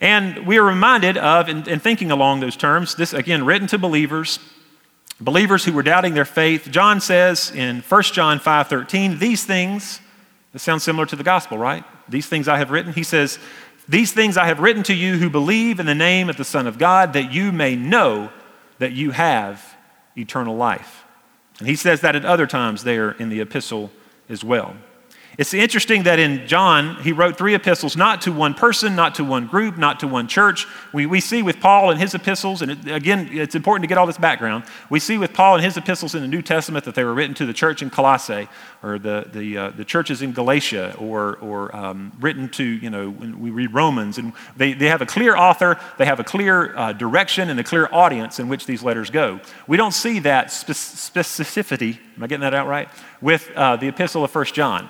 And 0.00 0.46
we 0.46 0.58
are 0.58 0.64
reminded 0.64 1.16
of, 1.16 1.48
in, 1.48 1.68
in 1.68 1.78
thinking 1.78 2.10
along 2.10 2.40
those 2.40 2.56
terms, 2.56 2.94
this 2.94 3.12
again 3.12 3.44
written 3.44 3.68
to 3.68 3.78
believers, 3.78 4.38
believers 5.20 5.64
who 5.64 5.72
were 5.72 5.82
doubting 5.82 6.14
their 6.14 6.24
faith. 6.24 6.70
John 6.70 7.00
says 7.00 7.52
in 7.54 7.82
1 7.82 8.02
John 8.04 8.40
5:13, 8.40 9.18
these 9.18 9.44
things 9.44 10.00
sounds 10.60 10.82
similar 10.84 11.06
to 11.06 11.16
the 11.16 11.24
gospel, 11.24 11.58
right? 11.58 11.84
These 12.08 12.26
things 12.26 12.48
I 12.48 12.58
have 12.58 12.70
written. 12.70 12.92
He 12.92 13.02
says, 13.02 13.38
These 13.88 14.12
things 14.12 14.36
I 14.36 14.46
have 14.46 14.60
written 14.60 14.82
to 14.84 14.94
you 14.94 15.18
who 15.18 15.28
believe 15.28 15.80
in 15.80 15.86
the 15.86 15.94
name 15.94 16.30
of 16.30 16.36
the 16.36 16.44
Son 16.44 16.66
of 16.66 16.78
God, 16.78 17.12
that 17.14 17.32
you 17.32 17.50
may 17.52 17.74
know 17.74 18.30
that 18.78 18.92
you 18.92 19.10
have 19.10 19.76
eternal 20.16 20.56
life. 20.56 21.04
And 21.58 21.68
he 21.68 21.76
says 21.76 22.00
that 22.00 22.16
at 22.16 22.24
other 22.24 22.46
times 22.46 22.84
there 22.84 23.12
in 23.12 23.28
the 23.28 23.40
epistle 23.40 23.90
as 24.28 24.44
well. 24.44 24.76
It's 25.36 25.52
interesting 25.52 26.04
that 26.04 26.20
in 26.20 26.46
John, 26.46 26.94
he 27.02 27.10
wrote 27.10 27.36
three 27.36 27.54
epistles, 27.56 27.96
not 27.96 28.22
to 28.22 28.32
one 28.32 28.54
person, 28.54 28.94
not 28.94 29.16
to 29.16 29.24
one 29.24 29.48
group, 29.48 29.76
not 29.76 29.98
to 30.00 30.06
one 30.06 30.28
church. 30.28 30.66
We, 30.92 31.06
we 31.06 31.20
see 31.20 31.42
with 31.42 31.58
Paul 31.58 31.90
and 31.90 32.00
his 32.00 32.14
epistles, 32.14 32.62
and 32.62 32.70
it, 32.70 32.88
again, 32.88 33.28
it's 33.32 33.56
important 33.56 33.82
to 33.82 33.88
get 33.88 33.98
all 33.98 34.06
this 34.06 34.18
background. 34.18 34.62
We 34.90 35.00
see 35.00 35.18
with 35.18 35.32
Paul 35.32 35.56
and 35.56 35.64
his 35.64 35.76
epistles 35.76 36.14
in 36.14 36.22
the 36.22 36.28
New 36.28 36.40
Testament 36.40 36.84
that 36.84 36.94
they 36.94 37.02
were 37.02 37.14
written 37.14 37.34
to 37.34 37.46
the 37.46 37.52
church 37.52 37.82
in 37.82 37.90
Colossae, 37.90 38.48
or 38.80 39.00
the, 39.00 39.28
the, 39.32 39.58
uh, 39.58 39.70
the 39.70 39.84
churches 39.84 40.22
in 40.22 40.32
Galatia, 40.32 40.94
or, 41.00 41.36
or 41.38 41.74
um, 41.74 42.12
written 42.20 42.48
to, 42.50 42.64
you 42.64 42.90
know, 42.90 43.10
when 43.10 43.40
we 43.40 43.50
read 43.50 43.74
Romans. 43.74 44.18
And 44.18 44.34
they, 44.56 44.72
they 44.72 44.88
have 44.88 45.02
a 45.02 45.06
clear 45.06 45.36
author, 45.36 45.80
they 45.98 46.04
have 46.04 46.20
a 46.20 46.24
clear 46.24 46.76
uh, 46.76 46.92
direction, 46.92 47.50
and 47.50 47.58
a 47.58 47.64
clear 47.64 47.88
audience 47.90 48.38
in 48.38 48.48
which 48.48 48.66
these 48.66 48.84
letters 48.84 49.10
go. 49.10 49.40
We 49.66 49.76
don't 49.76 49.94
see 49.94 50.20
that 50.20 50.48
specificity, 50.48 51.98
am 52.16 52.22
I 52.22 52.28
getting 52.28 52.42
that 52.42 52.54
out 52.54 52.68
right, 52.68 52.88
with 53.20 53.50
uh, 53.56 53.74
the 53.74 53.88
epistle 53.88 54.22
of 54.22 54.32
1 54.32 54.44
John. 54.46 54.88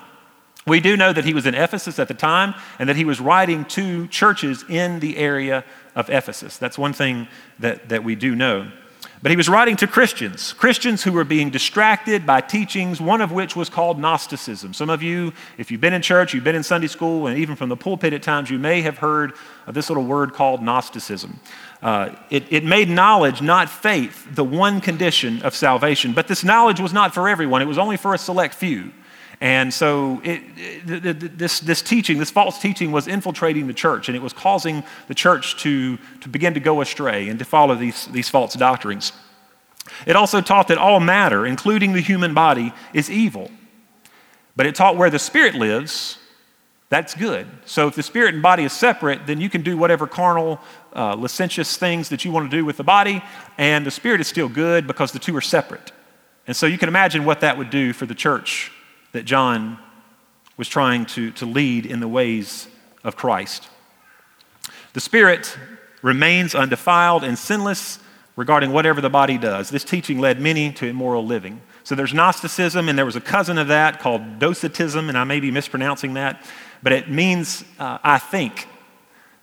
We 0.67 0.81
do 0.81 0.97
know 0.97 1.13
that 1.13 1.25
he 1.25 1.35
was 1.35 1.47
in 1.47 1.55
Ephesus 1.55 1.99
at 1.99 2.09
the 2.09 2.15
time 2.15 2.55
and 2.79 2.89
that 2.89 2.97
he 2.97 3.05
was 3.05 3.21
writing 3.21 3.65
to 3.67 4.07
churches 4.09 4.65
in 4.69 5.01
the 5.01 5.19
area 5.19 5.65
of 5.95 6.09
Ephesus. 6.09 6.57
That's 6.57 6.79
one 6.79 6.93
thing 6.93 7.29
that, 7.59 7.89
that 7.91 8.03
we 8.03 8.15
do 8.15 8.35
know. 8.35 8.71
But 9.25 9.31
he 9.31 9.39
was 9.39 9.49
writing 9.49 9.77
to 9.77 9.87
Christians, 9.87 10.53
Christians 10.53 11.03
who 11.03 11.11
were 11.11 11.25
being 11.25 11.49
distracted 11.49 12.27
by 12.27 12.43
teachings, 12.43 13.01
one 13.01 13.23
of 13.23 13.33
which 13.33 13.57
was 13.57 13.71
called 13.71 13.99
Gnosticism. 13.99 14.75
Some 14.75 14.91
of 14.91 15.03
you, 15.03 15.33
if 15.57 15.71
you've 15.71 15.81
been 15.81 15.95
in 15.95 16.03
church, 16.03 16.35
you've 16.35 16.45
been 16.45 16.55
in 16.55 16.63
Sunday 16.63 16.89
school, 16.89 17.27
and 17.27 17.39
even 17.39 17.57
from 17.57 17.71
the 17.71 17.77
pulpit 17.77 18.13
at 18.13 18.23
times, 18.23 18.51
you 18.51 18.59
may 18.59 18.83
have 18.83 18.99
heard 18.99 19.33
of 19.67 19.73
this 19.73 19.89
little 19.89 20.05
word 20.05 20.35
called 20.35 20.63
Gnosticism. 20.63 21.41
Uh, 21.81 22.15
it, 22.29 22.53
it 22.53 22.65
made 22.65 22.91
knowledge, 22.91 23.41
not 23.41 23.71
faith, 23.71 24.27
the 24.35 24.45
one 24.45 24.83
condition 24.83 25.41
of 25.41 25.55
salvation. 25.55 26.13
But 26.13 26.29
this 26.29 26.45
knowledge 26.45 26.79
was 26.79 26.93
not 26.93 27.15
for 27.15 27.27
everyone, 27.27 27.63
it 27.63 27.67
was 27.67 27.79
only 27.79 27.97
for 27.97 28.13
a 28.13 28.19
select 28.19 28.53
few. 28.53 28.93
And 29.41 29.73
so 29.75 30.21
it, 30.25 30.43
it, 30.57 31.39
this, 31.39 31.61
this 31.61 31.83
teaching, 31.83 32.19
this 32.19 32.31
false 32.31 32.59
teaching, 32.61 32.93
was 32.93 33.09
infiltrating 33.09 33.67
the 33.67 33.75
church, 33.75 34.09
and 34.09 34.17
it 34.17 34.23
was 34.23 34.33
causing 34.33 34.85
the 35.09 35.15
church 35.15 35.57
to, 35.63 35.99
to 36.21 36.29
begin 36.29 36.55
to 36.55 36.61
go 36.61 36.81
astray 36.81 37.29
and 37.29 37.39
to 37.39 37.45
follow 37.45 37.75
these, 37.75 38.07
these 38.07 38.29
false 38.29 38.55
doctrines. 38.55 39.13
It 40.07 40.17
also 40.17 40.41
taught 40.41 40.69
that 40.69 40.79
all 40.79 41.01
matter, 41.01 41.47
including 41.47 41.93
the 41.93 42.01
human 42.01 42.35
body, 42.35 42.73
is 42.93 43.11
evil. 43.11 43.51
But 44.57 44.67
it 44.67 44.75
taught 44.75 44.97
where 44.97 45.11
the 45.11 45.19
spirit 45.19 45.55
lives, 45.55 46.19
that's 46.89 47.15
good. 47.15 47.47
So 47.65 47.89
if 47.89 47.97
the 47.97 48.03
spirit 48.03 48.35
and 48.35 48.43
body 48.43 48.63
is 48.63 48.73
separate, 48.73 49.27
then 49.27 49.41
you 49.41 49.51
can 49.51 49.63
do 49.63 49.77
whatever 49.77 50.07
carnal, 50.07 50.61
uh, 50.95 51.17
licentious 51.17 51.77
things 51.77 52.09
that 52.11 52.25
you 52.25 52.31
want 52.31 52.51
to 52.51 52.57
do 52.57 52.65
with 52.65 52.77
the 52.77 52.85
body, 52.85 53.23
and 53.59 53.85
the 53.85 53.91
spirit 53.91 54.21
is 54.21 54.29
still 54.29 54.49
good 54.49 54.87
because 54.87 55.11
the 55.11 55.19
two 55.19 55.37
are 55.37 55.41
separate. 55.41 55.93
And 56.47 56.57
so 56.57 56.67
you 56.67 56.79
can 56.79 56.89
imagine 56.89 57.25
what 57.25 57.41
that 57.41 57.59
would 57.59 57.71
do 57.71 57.93
for 57.93 58.07
the 58.07 58.15
church 58.15 58.71
that 59.15 59.25
John 59.25 59.79
was 60.57 60.69
trying 60.69 61.07
to, 61.07 61.31
to 61.33 61.47
lead 61.47 61.87
in 61.87 62.01
the 62.01 62.09
ways 62.09 62.67
of 63.05 63.15
Christ. 63.15 63.69
The 64.93 65.01
Spirit 65.01 65.57
remains 66.03 66.53
undefiled 66.53 67.23
and 67.23 67.39
sinless 67.39 68.01
regarding 68.35 68.73
whatever 68.73 69.01
the 69.01 69.09
body 69.09 69.39
does. 69.39 69.71
This 69.71 69.85
teaching 69.85 70.19
led 70.19 70.41
many 70.41 70.73
to 70.73 70.87
immoral 70.87 71.25
living. 71.25 71.63
So 71.85 71.95
there's 71.95 72.13
Gnosticism, 72.13 72.89
and 72.89 72.99
there 72.99 73.07
was 73.07 73.15
a 73.15 73.21
cousin 73.21 73.57
of 73.57 73.69
that 73.69 74.01
called 74.01 74.41
Docetism, 74.41 75.09
and 75.09 75.17
I 75.17 75.23
may 75.23 75.39
be 75.39 75.53
mispronouncing 75.53 76.15
that, 76.15 76.45
but 76.83 76.93
it 76.93 77.09
means 77.09 77.65
uh, 77.79 77.99
I 78.03 78.19
think. 78.19 78.67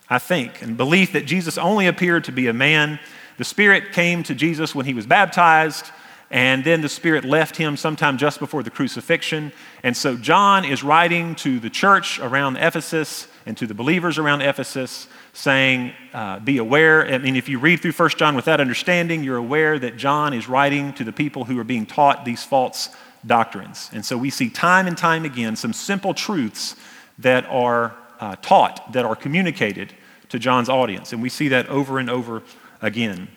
I 0.09 0.19
think, 0.19 0.61
and 0.61 0.75
belief 0.75 1.13
that 1.13 1.25
Jesus 1.25 1.57
only 1.57 1.87
appeared 1.87 2.25
to 2.25 2.33
be 2.33 2.47
a 2.47 2.53
man. 2.53 2.99
The 3.37 3.45
Spirit 3.45 3.93
came 3.93 4.23
to 4.23 4.35
Jesus 4.35 4.75
when 4.75 4.85
he 4.85 4.93
was 4.93 5.05
baptized. 5.05 5.85
And 6.31 6.63
then 6.63 6.79
the 6.79 6.87
Spirit 6.87 7.25
left 7.25 7.57
him 7.57 7.75
sometime 7.75 8.17
just 8.17 8.39
before 8.39 8.63
the 8.63 8.69
crucifixion. 8.69 9.51
And 9.83 9.95
so 9.95 10.15
John 10.15 10.63
is 10.63 10.81
writing 10.81 11.35
to 11.35 11.59
the 11.59 11.69
church 11.69 12.19
around 12.19 12.55
Ephesus 12.55 13.27
and 13.45 13.57
to 13.57 13.67
the 13.67 13.73
believers 13.73 14.17
around 14.17 14.41
Ephesus, 14.41 15.09
saying, 15.33 15.91
uh, 16.13 16.39
Be 16.39 16.57
aware. 16.57 17.05
I 17.05 17.17
mean, 17.17 17.35
if 17.35 17.49
you 17.49 17.59
read 17.59 17.81
through 17.81 17.91
1 17.91 18.09
John 18.11 18.37
with 18.37 18.45
that 18.45 18.61
understanding, 18.61 19.25
you're 19.25 19.35
aware 19.35 19.77
that 19.77 19.97
John 19.97 20.33
is 20.33 20.47
writing 20.47 20.93
to 20.93 21.03
the 21.03 21.11
people 21.11 21.43
who 21.43 21.59
are 21.59 21.65
being 21.65 21.85
taught 21.85 22.23
these 22.23 22.45
false 22.45 22.89
doctrines. 23.25 23.89
And 23.91 24.05
so 24.05 24.17
we 24.17 24.29
see 24.29 24.49
time 24.49 24.87
and 24.87 24.97
time 24.97 25.25
again 25.25 25.57
some 25.57 25.73
simple 25.73 26.13
truths 26.13 26.77
that 27.19 27.45
are 27.47 27.93
uh, 28.21 28.37
taught, 28.41 28.93
that 28.93 29.03
are 29.03 29.17
communicated 29.17 29.93
to 30.29 30.39
John's 30.39 30.69
audience. 30.69 31.11
And 31.11 31.21
we 31.21 31.27
see 31.27 31.49
that 31.49 31.67
over 31.67 31.99
and 31.99 32.09
over 32.09 32.41
again. 32.81 33.27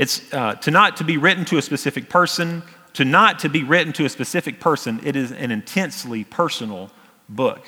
It's 0.00 0.32
uh, 0.32 0.54
to 0.54 0.70
not 0.70 0.96
to 0.96 1.04
be 1.04 1.18
written 1.18 1.44
to 1.44 1.58
a 1.58 1.62
specific 1.62 2.08
person, 2.08 2.62
to 2.94 3.04
not 3.04 3.40
to 3.40 3.50
be 3.50 3.64
written 3.64 3.92
to 3.92 4.06
a 4.06 4.08
specific 4.08 4.58
person. 4.58 4.98
It 5.04 5.14
is 5.14 5.30
an 5.30 5.50
intensely 5.50 6.24
personal 6.24 6.90
book. 7.28 7.60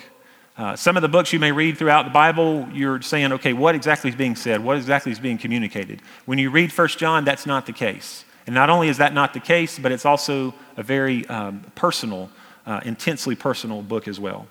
Uh, 0.56 0.74
some 0.74 0.96
of 0.96 1.02
the 1.02 1.10
books 1.10 1.34
you 1.34 1.38
may 1.38 1.52
read 1.52 1.76
throughout 1.76 2.06
the 2.06 2.10
Bible, 2.10 2.66
you're 2.72 3.02
saying, 3.02 3.32
okay, 3.32 3.52
what 3.52 3.74
exactly 3.74 4.08
is 4.08 4.16
being 4.16 4.34
said? 4.34 4.64
What 4.64 4.78
exactly 4.78 5.12
is 5.12 5.20
being 5.20 5.36
communicated? 5.36 6.00
When 6.24 6.38
you 6.38 6.48
read 6.48 6.72
1 6.72 6.88
John, 6.88 7.26
that's 7.26 7.44
not 7.44 7.66
the 7.66 7.72
case. 7.74 8.24
And 8.46 8.54
not 8.54 8.70
only 8.70 8.88
is 8.88 8.96
that 8.96 9.12
not 9.12 9.34
the 9.34 9.40
case, 9.40 9.78
but 9.78 9.92
it's 9.92 10.06
also 10.06 10.54
a 10.78 10.82
very 10.82 11.26
um, 11.26 11.60
personal, 11.74 12.30
uh, 12.64 12.80
intensely 12.86 13.36
personal 13.36 13.82
book 13.82 14.08
as 14.08 14.18
well. 14.18 14.46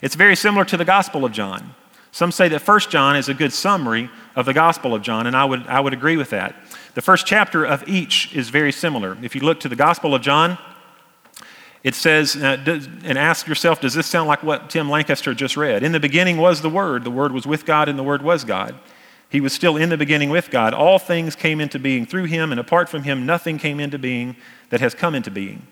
It's 0.00 0.14
very 0.14 0.36
similar 0.36 0.64
to 0.64 0.78
the 0.78 0.86
Gospel 0.86 1.26
of 1.26 1.32
John. 1.32 1.74
Some 2.16 2.32
say 2.32 2.48
that 2.48 2.66
1 2.66 2.80
John 2.88 3.14
is 3.14 3.28
a 3.28 3.34
good 3.34 3.52
summary 3.52 4.08
of 4.36 4.46
the 4.46 4.54
Gospel 4.54 4.94
of 4.94 5.02
John, 5.02 5.26
and 5.26 5.36
I 5.36 5.44
would, 5.44 5.66
I 5.66 5.80
would 5.80 5.92
agree 5.92 6.16
with 6.16 6.30
that. 6.30 6.56
The 6.94 7.02
first 7.02 7.26
chapter 7.26 7.62
of 7.62 7.86
each 7.86 8.34
is 8.34 8.48
very 8.48 8.72
similar. 8.72 9.18
If 9.20 9.34
you 9.34 9.42
look 9.42 9.60
to 9.60 9.68
the 9.68 9.76
Gospel 9.76 10.14
of 10.14 10.22
John, 10.22 10.56
it 11.84 11.94
says, 11.94 12.34
uh, 12.34 12.56
does, 12.56 12.86
and 13.04 13.18
ask 13.18 13.46
yourself, 13.46 13.82
does 13.82 13.92
this 13.92 14.06
sound 14.06 14.28
like 14.28 14.42
what 14.42 14.70
Tim 14.70 14.88
Lancaster 14.88 15.34
just 15.34 15.58
read? 15.58 15.82
In 15.82 15.92
the 15.92 16.00
beginning 16.00 16.38
was 16.38 16.62
the 16.62 16.70
Word, 16.70 17.04
the 17.04 17.10
Word 17.10 17.32
was 17.32 17.46
with 17.46 17.66
God, 17.66 17.86
and 17.86 17.98
the 17.98 18.02
Word 18.02 18.22
was 18.22 18.44
God. 18.44 18.74
He 19.28 19.42
was 19.42 19.52
still 19.52 19.76
in 19.76 19.90
the 19.90 19.98
beginning 19.98 20.30
with 20.30 20.48
God. 20.48 20.72
All 20.72 20.98
things 20.98 21.36
came 21.36 21.60
into 21.60 21.78
being 21.78 22.06
through 22.06 22.24
him, 22.24 22.50
and 22.50 22.58
apart 22.58 22.88
from 22.88 23.02
him, 23.02 23.26
nothing 23.26 23.58
came 23.58 23.78
into 23.78 23.98
being 23.98 24.36
that 24.70 24.80
has 24.80 24.94
come 24.94 25.14
into 25.14 25.30
being. 25.30 25.66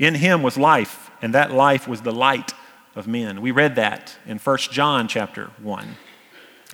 In 0.00 0.16
him 0.16 0.42
was 0.42 0.58
life, 0.58 1.12
and 1.22 1.32
that 1.32 1.52
life 1.52 1.86
was 1.86 2.00
the 2.00 2.12
light 2.12 2.54
of 2.96 3.06
men. 3.06 3.42
We 3.42 3.50
read 3.50 3.76
that 3.76 4.16
in 4.26 4.38
1 4.38 4.58
John 4.58 5.06
chapter 5.06 5.50
1. 5.62 5.96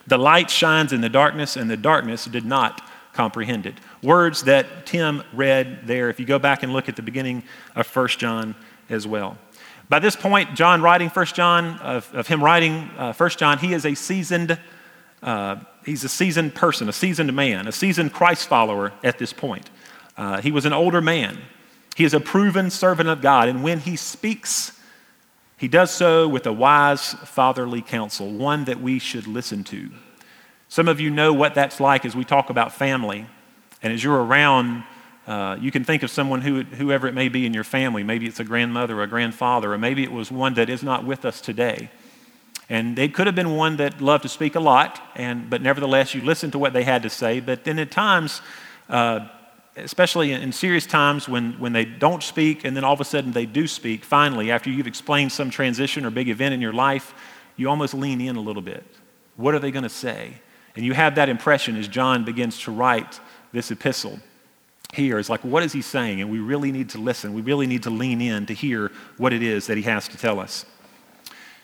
The 0.06 0.18
light 0.18 0.50
shines 0.50 0.92
in 0.92 1.00
the 1.00 1.08
darkness, 1.08 1.56
and 1.56 1.68
the 1.68 1.76
darkness 1.76 2.24
did 2.24 2.44
not 2.44 2.80
comprehend 3.12 3.66
it. 3.66 3.74
Words 4.02 4.44
that 4.44 4.86
Tim 4.86 5.22
read 5.32 5.86
there, 5.86 6.08
if 6.08 6.18
you 6.18 6.26
go 6.26 6.38
back 6.38 6.62
and 6.62 6.72
look 6.72 6.88
at 6.88 6.96
the 6.96 7.02
beginning 7.02 7.42
of 7.76 7.94
1 7.94 8.08
John 8.08 8.54
as 8.88 9.06
well. 9.06 9.36
By 9.88 9.98
this 9.98 10.16
point, 10.16 10.54
John 10.54 10.80
writing 10.80 11.08
1 11.08 11.26
John, 11.26 11.78
of, 11.78 12.12
of 12.14 12.26
him 12.26 12.42
writing 12.42 12.90
uh, 12.96 13.12
1 13.12 13.30
John, 13.30 13.58
he 13.58 13.74
is 13.74 13.84
a 13.84 13.94
seasoned, 13.94 14.58
uh, 15.22 15.56
he's 15.84 16.04
a 16.04 16.08
seasoned 16.08 16.54
person, 16.54 16.88
a 16.88 16.92
seasoned 16.92 17.32
man, 17.34 17.68
a 17.68 17.72
seasoned 17.72 18.12
Christ 18.12 18.48
follower 18.48 18.92
at 19.04 19.18
this 19.18 19.32
point. 19.32 19.70
Uh, 20.16 20.40
he 20.40 20.50
was 20.50 20.64
an 20.64 20.72
older 20.72 21.00
man. 21.00 21.38
He 21.94 22.04
is 22.04 22.14
a 22.14 22.20
proven 22.20 22.70
servant 22.70 23.08
of 23.08 23.20
God, 23.20 23.48
and 23.48 23.62
when 23.62 23.80
he 23.80 23.96
speaks, 23.96 24.78
he 25.62 25.68
does 25.68 25.92
so 25.92 26.26
with 26.26 26.44
a 26.48 26.52
wise 26.52 27.12
fatherly 27.12 27.82
counsel, 27.82 28.28
one 28.28 28.64
that 28.64 28.80
we 28.80 28.98
should 28.98 29.28
listen 29.28 29.62
to. 29.62 29.90
Some 30.66 30.88
of 30.88 30.98
you 30.98 31.08
know 31.08 31.32
what 31.32 31.54
that's 31.54 31.78
like 31.78 32.04
as 32.04 32.16
we 32.16 32.24
talk 32.24 32.50
about 32.50 32.72
family. 32.72 33.26
And 33.80 33.92
as 33.92 34.02
you're 34.02 34.24
around, 34.24 34.82
uh, 35.24 35.56
you 35.60 35.70
can 35.70 35.84
think 35.84 36.02
of 36.02 36.10
someone 36.10 36.40
who, 36.40 36.64
whoever 36.64 37.06
it 37.06 37.14
may 37.14 37.28
be 37.28 37.46
in 37.46 37.54
your 37.54 37.62
family. 37.62 38.02
Maybe 38.02 38.26
it's 38.26 38.40
a 38.40 38.44
grandmother 38.44 38.98
or 38.98 39.04
a 39.04 39.06
grandfather, 39.06 39.72
or 39.72 39.78
maybe 39.78 40.02
it 40.02 40.10
was 40.10 40.32
one 40.32 40.54
that 40.54 40.68
is 40.68 40.82
not 40.82 41.04
with 41.04 41.24
us 41.24 41.40
today. 41.40 41.92
And 42.68 42.96
they 42.96 43.06
could 43.06 43.28
have 43.28 43.36
been 43.36 43.54
one 43.54 43.76
that 43.76 44.00
loved 44.00 44.24
to 44.24 44.28
speak 44.28 44.56
a 44.56 44.60
lot, 44.60 45.00
and, 45.14 45.48
but 45.48 45.62
nevertheless, 45.62 46.12
you 46.12 46.22
listened 46.22 46.50
to 46.54 46.58
what 46.58 46.72
they 46.72 46.82
had 46.82 47.04
to 47.04 47.08
say. 47.08 47.38
But 47.38 47.62
then 47.62 47.78
at 47.78 47.92
times, 47.92 48.42
uh, 48.88 49.28
especially 49.76 50.32
in 50.32 50.52
serious 50.52 50.86
times 50.86 51.28
when, 51.28 51.52
when 51.54 51.72
they 51.72 51.84
don't 51.84 52.22
speak 52.22 52.64
and 52.64 52.76
then 52.76 52.84
all 52.84 52.92
of 52.92 53.00
a 53.00 53.04
sudden 53.04 53.32
they 53.32 53.46
do 53.46 53.66
speak, 53.66 54.04
finally, 54.04 54.50
after 54.50 54.70
you've 54.70 54.86
explained 54.86 55.32
some 55.32 55.50
transition 55.50 56.04
or 56.04 56.10
big 56.10 56.28
event 56.28 56.54
in 56.54 56.60
your 56.60 56.72
life, 56.72 57.14
you 57.56 57.68
almost 57.68 57.94
lean 57.94 58.20
in 58.20 58.36
a 58.36 58.40
little 58.40 58.62
bit. 58.62 58.84
What 59.36 59.54
are 59.54 59.58
they 59.58 59.70
going 59.70 59.82
to 59.84 59.88
say? 59.88 60.34
And 60.76 60.84
you 60.84 60.92
have 60.94 61.14
that 61.14 61.28
impression 61.28 61.76
as 61.76 61.88
John 61.88 62.24
begins 62.24 62.58
to 62.60 62.70
write 62.70 63.20
this 63.52 63.70
epistle 63.70 64.18
here. 64.92 65.18
It's 65.18 65.30
like, 65.30 65.44
what 65.44 65.62
is 65.62 65.72
he 65.72 65.82
saying? 65.82 66.20
And 66.20 66.30
we 66.30 66.38
really 66.38 66.72
need 66.72 66.90
to 66.90 66.98
listen. 66.98 67.32
We 67.32 67.42
really 67.42 67.66
need 67.66 67.82
to 67.84 67.90
lean 67.90 68.20
in 68.20 68.46
to 68.46 68.54
hear 68.54 68.90
what 69.16 69.32
it 69.32 69.42
is 69.42 69.66
that 69.66 69.76
he 69.76 69.82
has 69.84 70.08
to 70.08 70.18
tell 70.18 70.38
us. 70.38 70.66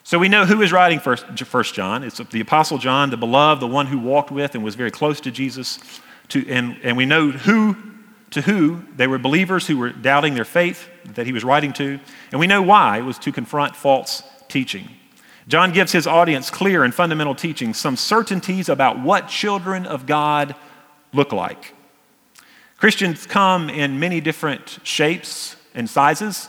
So 0.03 0.19
we 0.19 0.31
know 0.31 0.47
who 0.47 0.63
is 0.63 0.73
writing 0.73 1.01
first, 1.01 1.27
first 1.45 1.75
John. 1.75 2.03
It's 2.03 2.19
the 2.31 2.41
Apostle 2.41 2.79
John, 2.79 3.11
the 3.11 3.19
beloved, 3.19 3.61
the 3.61 3.67
one 3.67 3.87
who 3.87 3.99
walked 3.99 4.31
with 4.31 4.55
and 4.55 4.65
was 4.65 4.75
very 4.75 4.91
close 4.91 5.21
to 5.21 5.31
Jesus. 5.31 5.79
To, 6.29 6.47
and, 6.49 6.79
and 6.83 6.97
we 6.97 7.05
know 7.05 7.31
who 7.31 7.77
to 8.31 8.43
who 8.43 8.83
they 8.97 9.07
were 9.07 9.19
believers 9.19 9.67
who 9.67 9.79
were 9.79 9.91
doubting 9.91 10.35
their 10.35 10.45
faith 10.45 10.89
that 11.15 11.27
he 11.27 11.33
was 11.33 11.45
writing 11.45 11.73
to. 11.75 11.99
And 12.31 12.41
we 12.41 12.47
know 12.47 12.63
why 12.63 12.99
it 12.99 13.03
was 13.03 13.19
to 13.21 13.33
confront 13.33 13.75
false 13.75 14.23
teaching. 14.49 14.89
John 15.47 15.73
gives 15.73 15.93
his 15.93 16.07
audience 16.07 16.51
clear 16.51 16.85
and 16.85 16.95
fundamental 16.95 17.35
teaching, 17.35 17.73
some 17.73 17.97
certainties 17.97 18.69
about 18.69 19.01
what 19.01 19.29
children 19.29 19.87
of 19.87 20.05
God 20.05 20.55
look 21.13 21.33
like. 21.33 21.75
Christians 22.77 23.27
come 23.27 23.71
in 23.71 23.99
many 23.99 24.21
different 24.21 24.79
shapes 24.83 25.57
and 25.75 25.89
sizes. 25.89 26.49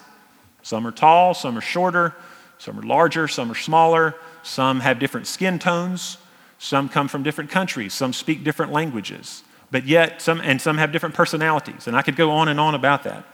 Some 0.63 0.85
are 0.85 0.91
tall, 0.91 1.33
some 1.33 1.57
are 1.57 1.61
shorter, 1.61 2.13
some 2.57 2.77
are 2.77 2.83
larger, 2.83 3.27
some 3.27 3.49
are 3.49 3.55
smaller, 3.55 4.15
some 4.43 4.81
have 4.81 4.99
different 4.99 5.27
skin 5.27 5.59
tones, 5.59 6.17
some 6.57 6.89
come 6.89 7.07
from 7.07 7.23
different 7.23 7.49
countries, 7.49 7.93
some 7.93 8.11
speak 8.11 8.43
different 8.43 8.73
languages 8.73 9.43
but 9.71 9.85
yet 9.85 10.21
some 10.21 10.41
and 10.41 10.61
some 10.61 10.77
have 10.77 10.91
different 10.91 11.15
personalities 11.15 11.87
and 11.87 11.95
i 11.95 12.01
could 12.01 12.15
go 12.15 12.31
on 12.31 12.47
and 12.47 12.59
on 12.59 12.75
about 12.75 13.03
that. 13.03 13.25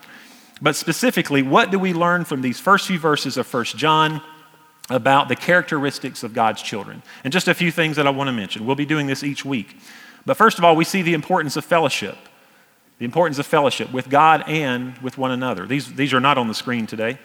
But 0.61 0.75
specifically 0.75 1.41
what 1.41 1.71
do 1.71 1.79
we 1.79 1.93
learn 1.93 2.25
from 2.25 2.41
these 2.41 2.59
first 2.59 2.88
few 2.88 2.99
verses 2.99 3.38
of 3.38 3.51
1 3.51 3.65
john 3.65 4.21
about 4.89 5.27
the 5.29 5.36
characteristics 5.36 6.23
of 6.23 6.33
god's 6.33 6.61
children? 6.61 7.03
And 7.23 7.33
just 7.33 7.47
a 7.47 7.53
few 7.53 7.71
things 7.71 7.95
that 7.97 8.07
i 8.07 8.09
want 8.09 8.27
to 8.27 8.33
mention. 8.33 8.65
We'll 8.65 8.75
be 8.75 8.86
doing 8.86 9.07
this 9.07 9.23
each 9.23 9.43
week. 9.45 9.77
But 10.25 10.38
first 10.38 10.57
of 10.57 10.63
all 10.63 10.75
we 10.75 10.86
see 10.86 11.01
the 11.01 11.13
importance 11.13 11.55
of 11.55 11.65
fellowship 11.65 12.17
the 12.97 13.05
importance 13.05 13.39
of 13.39 13.45
fellowship 13.45 13.91
with 13.91 14.09
god 14.09 14.43
and 14.47 14.97
with 14.99 15.17
one 15.17 15.31
another. 15.31 15.65
These, 15.65 15.93
these 15.93 16.13
are 16.13 16.19
not 16.19 16.38
on 16.38 16.47
the 16.47 16.53
screen 16.53 16.88
today. 16.88 17.17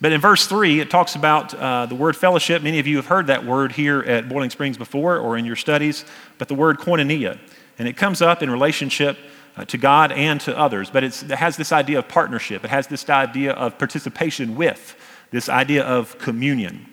But 0.00 0.12
in 0.12 0.20
verse 0.20 0.46
3, 0.46 0.78
it 0.78 0.90
talks 0.90 1.16
about 1.16 1.52
uh, 1.54 1.86
the 1.86 1.96
word 1.96 2.16
fellowship. 2.16 2.62
Many 2.62 2.78
of 2.78 2.86
you 2.86 2.96
have 2.96 3.06
heard 3.06 3.26
that 3.26 3.44
word 3.44 3.72
here 3.72 4.00
at 4.02 4.28
Boiling 4.28 4.50
Springs 4.50 4.78
before 4.78 5.18
or 5.18 5.36
in 5.36 5.44
your 5.44 5.56
studies, 5.56 6.04
but 6.38 6.46
the 6.46 6.54
word 6.54 6.78
koinonia. 6.78 7.36
And 7.78 7.86
it 7.86 7.96
comes 7.96 8.20
up 8.20 8.42
in 8.42 8.50
relationship 8.50 9.16
uh, 9.56 9.64
to 9.66 9.78
God 9.78 10.12
and 10.12 10.40
to 10.42 10.56
others, 10.56 10.90
but 10.90 11.04
it 11.04 11.14
has 11.30 11.56
this 11.56 11.72
idea 11.72 11.98
of 11.98 12.08
partnership. 12.08 12.64
It 12.64 12.70
has 12.70 12.86
this 12.86 13.08
idea 13.08 13.52
of 13.52 13.78
participation 13.78 14.56
with, 14.56 14.96
this 15.30 15.48
idea 15.48 15.84
of 15.84 16.18
communion. 16.18 16.86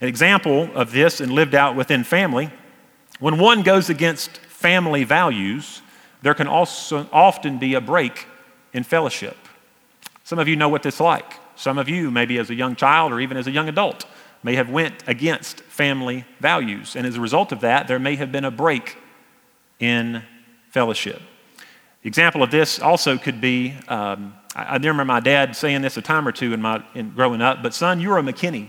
An 0.00 0.08
example 0.08 0.70
of 0.74 0.92
this 0.92 1.20
and 1.20 1.32
lived 1.32 1.54
out 1.54 1.76
within 1.76 2.04
family, 2.04 2.50
when 3.18 3.38
one 3.38 3.62
goes 3.62 3.90
against 3.90 4.38
family 4.38 5.04
values, 5.04 5.82
there 6.22 6.34
can 6.34 6.46
also 6.46 7.08
often 7.12 7.58
be 7.58 7.74
a 7.74 7.80
break 7.80 8.26
in 8.72 8.82
fellowship. 8.82 9.36
Some 10.24 10.38
of 10.38 10.48
you 10.48 10.56
know 10.56 10.68
what 10.68 10.82
this 10.82 10.94
is 10.94 11.00
like. 11.00 11.34
Some 11.54 11.76
of 11.76 11.88
you, 11.88 12.10
maybe 12.10 12.38
as 12.38 12.48
a 12.48 12.54
young 12.54 12.76
child 12.76 13.12
or 13.12 13.20
even 13.20 13.36
as 13.36 13.46
a 13.46 13.50
young 13.50 13.68
adult, 13.68 14.06
may 14.42 14.54
have 14.54 14.70
went 14.70 14.94
against 15.06 15.60
family 15.62 16.24
values. 16.40 16.96
And 16.96 17.06
as 17.06 17.16
a 17.16 17.20
result 17.20 17.52
of 17.52 17.60
that, 17.60 17.88
there 17.88 17.98
may 17.98 18.16
have 18.16 18.32
been 18.32 18.46
a 18.46 18.50
break 18.50 18.96
in 19.80 20.22
fellowship. 20.70 21.20
Example 22.04 22.42
of 22.42 22.50
this 22.50 22.78
also 22.78 23.18
could 23.18 23.40
be 23.40 23.74
um, 23.88 24.34
I, 24.54 24.62
I, 24.62 24.72
remember 24.74 25.04
my 25.04 25.20
dad 25.20 25.54
saying 25.54 25.82
this 25.82 25.96
a 25.96 26.02
time 26.02 26.26
or 26.26 26.32
two 26.32 26.52
in 26.52 26.62
my 26.62 26.82
in 26.94 27.10
growing 27.10 27.42
up, 27.42 27.62
but 27.62 27.74
son, 27.74 28.00
you're 28.00 28.18
a 28.18 28.22
McKinney, 28.22 28.68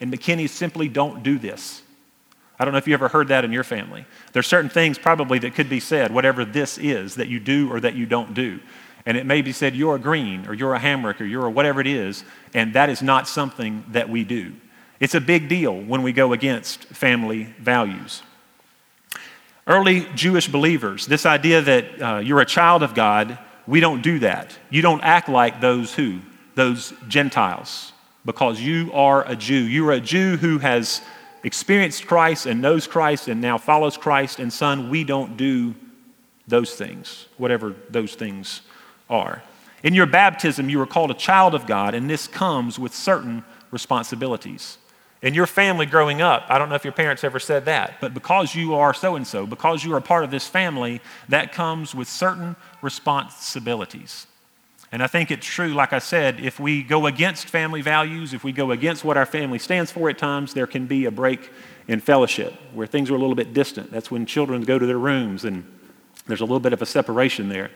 and 0.00 0.12
McKinneys 0.12 0.50
simply 0.50 0.88
don't 0.88 1.22
do 1.22 1.38
this. 1.38 1.82
I 2.58 2.64
don't 2.64 2.72
know 2.72 2.78
if 2.78 2.86
you 2.86 2.94
ever 2.94 3.08
heard 3.08 3.28
that 3.28 3.44
in 3.44 3.52
your 3.52 3.64
family. 3.64 4.06
There's 4.32 4.46
certain 4.46 4.70
things 4.70 4.96
probably 4.96 5.38
that 5.40 5.54
could 5.54 5.68
be 5.68 5.80
said, 5.80 6.12
whatever 6.12 6.44
this 6.44 6.78
is, 6.78 7.16
that 7.16 7.28
you 7.28 7.40
do 7.40 7.72
or 7.72 7.80
that 7.80 7.94
you 7.94 8.06
don't 8.06 8.32
do. 8.32 8.60
And 9.06 9.16
it 9.16 9.26
may 9.26 9.42
be 9.42 9.52
said, 9.52 9.74
you're 9.74 9.96
a 9.96 9.98
green, 9.98 10.46
or 10.46 10.54
you're 10.54 10.74
a 10.74 10.78
Hamrick, 10.78 11.20
or 11.20 11.24
you're 11.24 11.46
a 11.46 11.50
whatever 11.50 11.80
it 11.80 11.86
is, 11.86 12.24
and 12.54 12.72
that 12.74 12.88
is 12.88 13.02
not 13.02 13.28
something 13.28 13.84
that 13.88 14.08
we 14.08 14.24
do. 14.24 14.54
It's 15.00 15.14
a 15.14 15.20
big 15.20 15.48
deal 15.48 15.78
when 15.78 16.02
we 16.02 16.12
go 16.12 16.32
against 16.32 16.84
family 16.84 17.54
values. 17.58 18.22
Early 19.66 20.06
Jewish 20.14 20.48
believers, 20.48 21.06
this 21.06 21.24
idea 21.24 21.62
that 21.62 22.02
uh, 22.02 22.18
you're 22.18 22.40
a 22.40 22.46
child 22.46 22.82
of 22.82 22.94
God, 22.94 23.38
we 23.66 23.80
don't 23.80 24.02
do 24.02 24.18
that. 24.18 24.56
You 24.68 24.82
don't 24.82 25.02
act 25.02 25.28
like 25.28 25.60
those 25.60 25.94
who? 25.94 26.20
Those 26.54 26.92
Gentiles, 27.08 27.92
because 28.24 28.60
you 28.60 28.92
are 28.92 29.26
a 29.28 29.34
Jew. 29.34 29.54
You 29.54 29.88
are 29.88 29.92
a 29.92 30.00
Jew 30.00 30.36
who 30.36 30.58
has 30.58 31.00
experienced 31.42 32.06
Christ 32.06 32.46
and 32.46 32.60
knows 32.60 32.86
Christ 32.86 33.28
and 33.28 33.40
now 33.40 33.58
follows 33.58 33.96
Christ. 33.96 34.38
And, 34.38 34.52
son, 34.52 34.90
we 34.90 35.02
don't 35.02 35.36
do 35.36 35.74
those 36.46 36.74
things, 36.74 37.26
whatever 37.38 37.74
those 37.88 38.14
things 38.14 38.60
are. 39.08 39.42
In 39.82 39.94
your 39.94 40.06
baptism, 40.06 40.68
you 40.68 40.80
are 40.80 40.86
called 40.86 41.10
a 41.10 41.14
child 41.14 41.54
of 41.54 41.66
God, 41.66 41.94
and 41.94 42.08
this 42.08 42.26
comes 42.26 42.78
with 42.78 42.94
certain 42.94 43.44
responsibilities. 43.70 44.78
In 45.24 45.32
your 45.32 45.46
family 45.46 45.86
growing 45.86 46.20
up, 46.20 46.44
I 46.50 46.58
don't 46.58 46.68
know 46.68 46.74
if 46.74 46.84
your 46.84 46.92
parents 46.92 47.24
ever 47.24 47.40
said 47.40 47.64
that, 47.64 47.98
but 47.98 48.12
because 48.12 48.54
you 48.54 48.74
are 48.74 48.92
so 48.92 49.16
and 49.16 49.26
so, 49.26 49.46
because 49.46 49.82
you 49.82 49.94
are 49.94 49.96
a 49.96 50.02
part 50.02 50.22
of 50.22 50.30
this 50.30 50.46
family, 50.46 51.00
that 51.30 51.50
comes 51.50 51.94
with 51.94 52.08
certain 52.08 52.56
responsibilities. 52.82 54.26
And 54.92 55.02
I 55.02 55.06
think 55.06 55.30
it's 55.30 55.46
true, 55.46 55.72
like 55.72 55.94
I 55.94 55.98
said, 55.98 56.40
if 56.40 56.60
we 56.60 56.82
go 56.82 57.06
against 57.06 57.48
family 57.48 57.80
values, 57.80 58.34
if 58.34 58.44
we 58.44 58.52
go 58.52 58.70
against 58.70 59.02
what 59.02 59.16
our 59.16 59.24
family 59.24 59.58
stands 59.58 59.90
for 59.90 60.10
at 60.10 60.18
times, 60.18 60.52
there 60.52 60.66
can 60.66 60.86
be 60.86 61.06
a 61.06 61.10
break 61.10 61.50
in 61.88 62.00
fellowship 62.00 62.52
where 62.74 62.86
things 62.86 63.10
are 63.10 63.14
a 63.14 63.18
little 63.18 63.34
bit 63.34 63.54
distant. 63.54 63.90
That's 63.90 64.10
when 64.10 64.26
children 64.26 64.60
go 64.60 64.78
to 64.78 64.84
their 64.84 64.98
rooms 64.98 65.46
and 65.46 65.64
there's 66.26 66.42
a 66.42 66.44
little 66.44 66.60
bit 66.60 66.74
of 66.74 66.82
a 66.82 66.86
separation 66.86 67.48
there. 67.48 67.70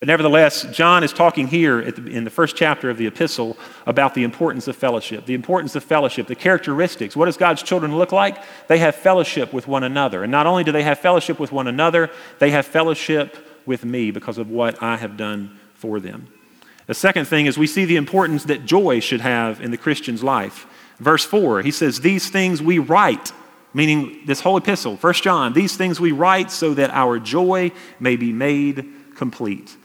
But 0.00 0.06
nevertheless, 0.06 0.62
John 0.70 1.02
is 1.02 1.12
talking 1.12 1.48
here 1.48 1.90
the, 1.90 2.06
in 2.08 2.22
the 2.22 2.30
first 2.30 2.54
chapter 2.54 2.88
of 2.88 2.98
the 2.98 3.08
epistle 3.08 3.56
about 3.84 4.14
the 4.14 4.22
importance 4.22 4.68
of 4.68 4.76
fellowship, 4.76 5.26
the 5.26 5.34
importance 5.34 5.74
of 5.74 5.82
fellowship, 5.82 6.28
the 6.28 6.36
characteristics. 6.36 7.16
What 7.16 7.26
does 7.26 7.36
God's 7.36 7.64
children 7.64 7.96
look 7.98 8.12
like? 8.12 8.38
They 8.68 8.78
have 8.78 8.94
fellowship 8.94 9.52
with 9.52 9.66
one 9.66 9.82
another. 9.82 10.22
And 10.22 10.30
not 10.30 10.46
only 10.46 10.62
do 10.62 10.70
they 10.70 10.84
have 10.84 11.00
fellowship 11.00 11.40
with 11.40 11.50
one 11.50 11.66
another, 11.66 12.10
they 12.38 12.50
have 12.50 12.64
fellowship 12.64 13.36
with 13.66 13.84
me 13.84 14.12
because 14.12 14.38
of 14.38 14.48
what 14.48 14.80
I 14.80 14.96
have 14.98 15.16
done 15.16 15.58
for 15.74 15.98
them. 15.98 16.28
The 16.86 16.94
second 16.94 17.24
thing 17.26 17.46
is 17.46 17.58
we 17.58 17.66
see 17.66 17.84
the 17.84 17.96
importance 17.96 18.44
that 18.44 18.64
joy 18.64 19.00
should 19.00 19.20
have 19.20 19.60
in 19.60 19.72
the 19.72 19.76
Christian's 19.76 20.22
life. 20.22 20.66
Verse 21.00 21.24
4, 21.24 21.62
he 21.62 21.72
says, 21.72 22.00
These 22.00 22.30
things 22.30 22.62
we 22.62 22.78
write, 22.78 23.32
meaning 23.74 24.20
this 24.26 24.40
whole 24.40 24.56
epistle, 24.56 24.96
1 24.96 25.14
John, 25.14 25.54
these 25.54 25.76
things 25.76 25.98
we 25.98 26.12
write 26.12 26.52
so 26.52 26.72
that 26.74 26.90
our 26.90 27.18
joy 27.18 27.72
may 27.98 28.14
be 28.14 28.32
made 28.32 28.86
complete. 29.16 29.76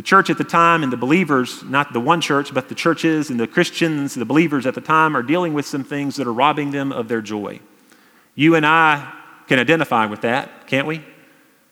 The 0.00 0.06
church 0.06 0.30
at 0.30 0.38
the 0.38 0.44
time 0.44 0.82
and 0.82 0.90
the 0.90 0.96
believers, 0.96 1.62
not 1.62 1.92
the 1.92 2.00
one 2.00 2.22
church, 2.22 2.54
but 2.54 2.70
the 2.70 2.74
churches 2.74 3.28
and 3.28 3.38
the 3.38 3.46
Christians, 3.46 4.14
the 4.14 4.24
believers 4.24 4.64
at 4.64 4.74
the 4.74 4.80
time, 4.80 5.14
are 5.14 5.22
dealing 5.22 5.52
with 5.52 5.66
some 5.66 5.84
things 5.84 6.16
that 6.16 6.26
are 6.26 6.32
robbing 6.32 6.70
them 6.70 6.90
of 6.90 7.06
their 7.06 7.20
joy. 7.20 7.60
You 8.34 8.54
and 8.54 8.64
I 8.64 9.12
can 9.46 9.58
identify 9.58 10.06
with 10.06 10.22
that, 10.22 10.66
can't 10.66 10.86
we? 10.86 11.04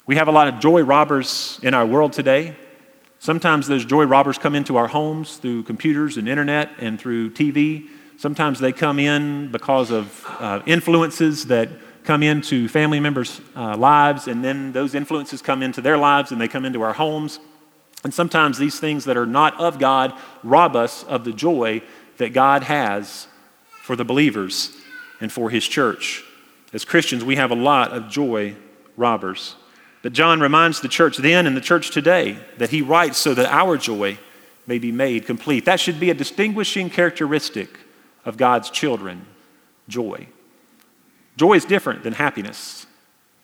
We 0.04 0.16
have 0.16 0.28
a 0.28 0.30
lot 0.30 0.46
of 0.46 0.60
joy 0.60 0.82
robbers 0.82 1.58
in 1.62 1.72
our 1.72 1.86
world 1.86 2.12
today. 2.12 2.54
Sometimes 3.18 3.66
those 3.66 3.86
joy 3.86 4.04
robbers 4.04 4.36
come 4.36 4.54
into 4.54 4.76
our 4.76 4.88
homes 4.88 5.38
through 5.38 5.62
computers 5.62 6.18
and 6.18 6.28
internet 6.28 6.72
and 6.78 7.00
through 7.00 7.30
TV. 7.30 7.88
Sometimes 8.18 8.60
they 8.60 8.72
come 8.72 8.98
in 8.98 9.50
because 9.50 9.90
of 9.90 10.26
uh, 10.38 10.60
influences 10.66 11.46
that 11.46 11.70
come 12.04 12.22
into 12.22 12.68
family 12.68 13.00
members' 13.00 13.40
uh, 13.56 13.74
lives, 13.74 14.28
and 14.28 14.44
then 14.44 14.72
those 14.72 14.94
influences 14.94 15.40
come 15.40 15.62
into 15.62 15.80
their 15.80 15.96
lives 15.96 16.30
and 16.30 16.38
they 16.38 16.48
come 16.48 16.66
into 16.66 16.82
our 16.82 16.92
homes. 16.92 17.40
And 18.05 18.14
sometimes 18.14 18.59
these 18.59 18.78
things 18.78 19.05
that 19.07 19.16
are 19.16 19.26
not 19.26 19.59
of 19.61 19.78
God 19.78 20.14
rob 20.42 20.76
us 20.76 21.05
of 21.05 21.24
the 21.24 21.32
joy 21.32 21.82
that 22.18 22.32
God 22.32 22.62
has 22.62 23.26
for 23.82 23.96
the 23.96 24.05
believers 24.05 24.76
and 25.20 25.32
for 25.32 25.51
His 25.51 25.66
church. 25.66 26.24
As 26.72 26.84
Christians, 26.84 27.24
we 27.24 27.36
have 27.36 27.51
a 27.51 27.57
lot 27.57 27.92
of 27.92 28.09
joy 28.09 28.55
robbers. 28.96 29.57
But 30.03 30.12
John 30.12 30.40
reminds 30.40 30.80
the 30.80 30.88
church 30.88 31.16
then 31.16 31.46
and 31.46 31.57
the 31.57 31.61
church 31.61 31.90
today 31.90 32.38
that 32.59 32.70
he 32.70 32.82
writes 32.82 33.18
so 33.18 33.34
that 33.34 33.53
our 33.53 33.76
joy 33.76 34.18
may 34.66 34.78
be 34.78 34.92
made 34.92 35.26
complete. 35.26 35.64
That 35.64 35.80
should 35.80 35.99
be 35.99 36.11
a 36.11 36.14
distinguishing 36.14 36.90
characteristic 36.90 37.78
of 38.24 38.36
God's 38.36 38.70
children 38.70 39.26
joy. 39.88 40.28
Joy 41.36 41.55
is 41.55 41.64
different 41.64 42.03
than 42.03 42.12
happiness. 42.12 42.86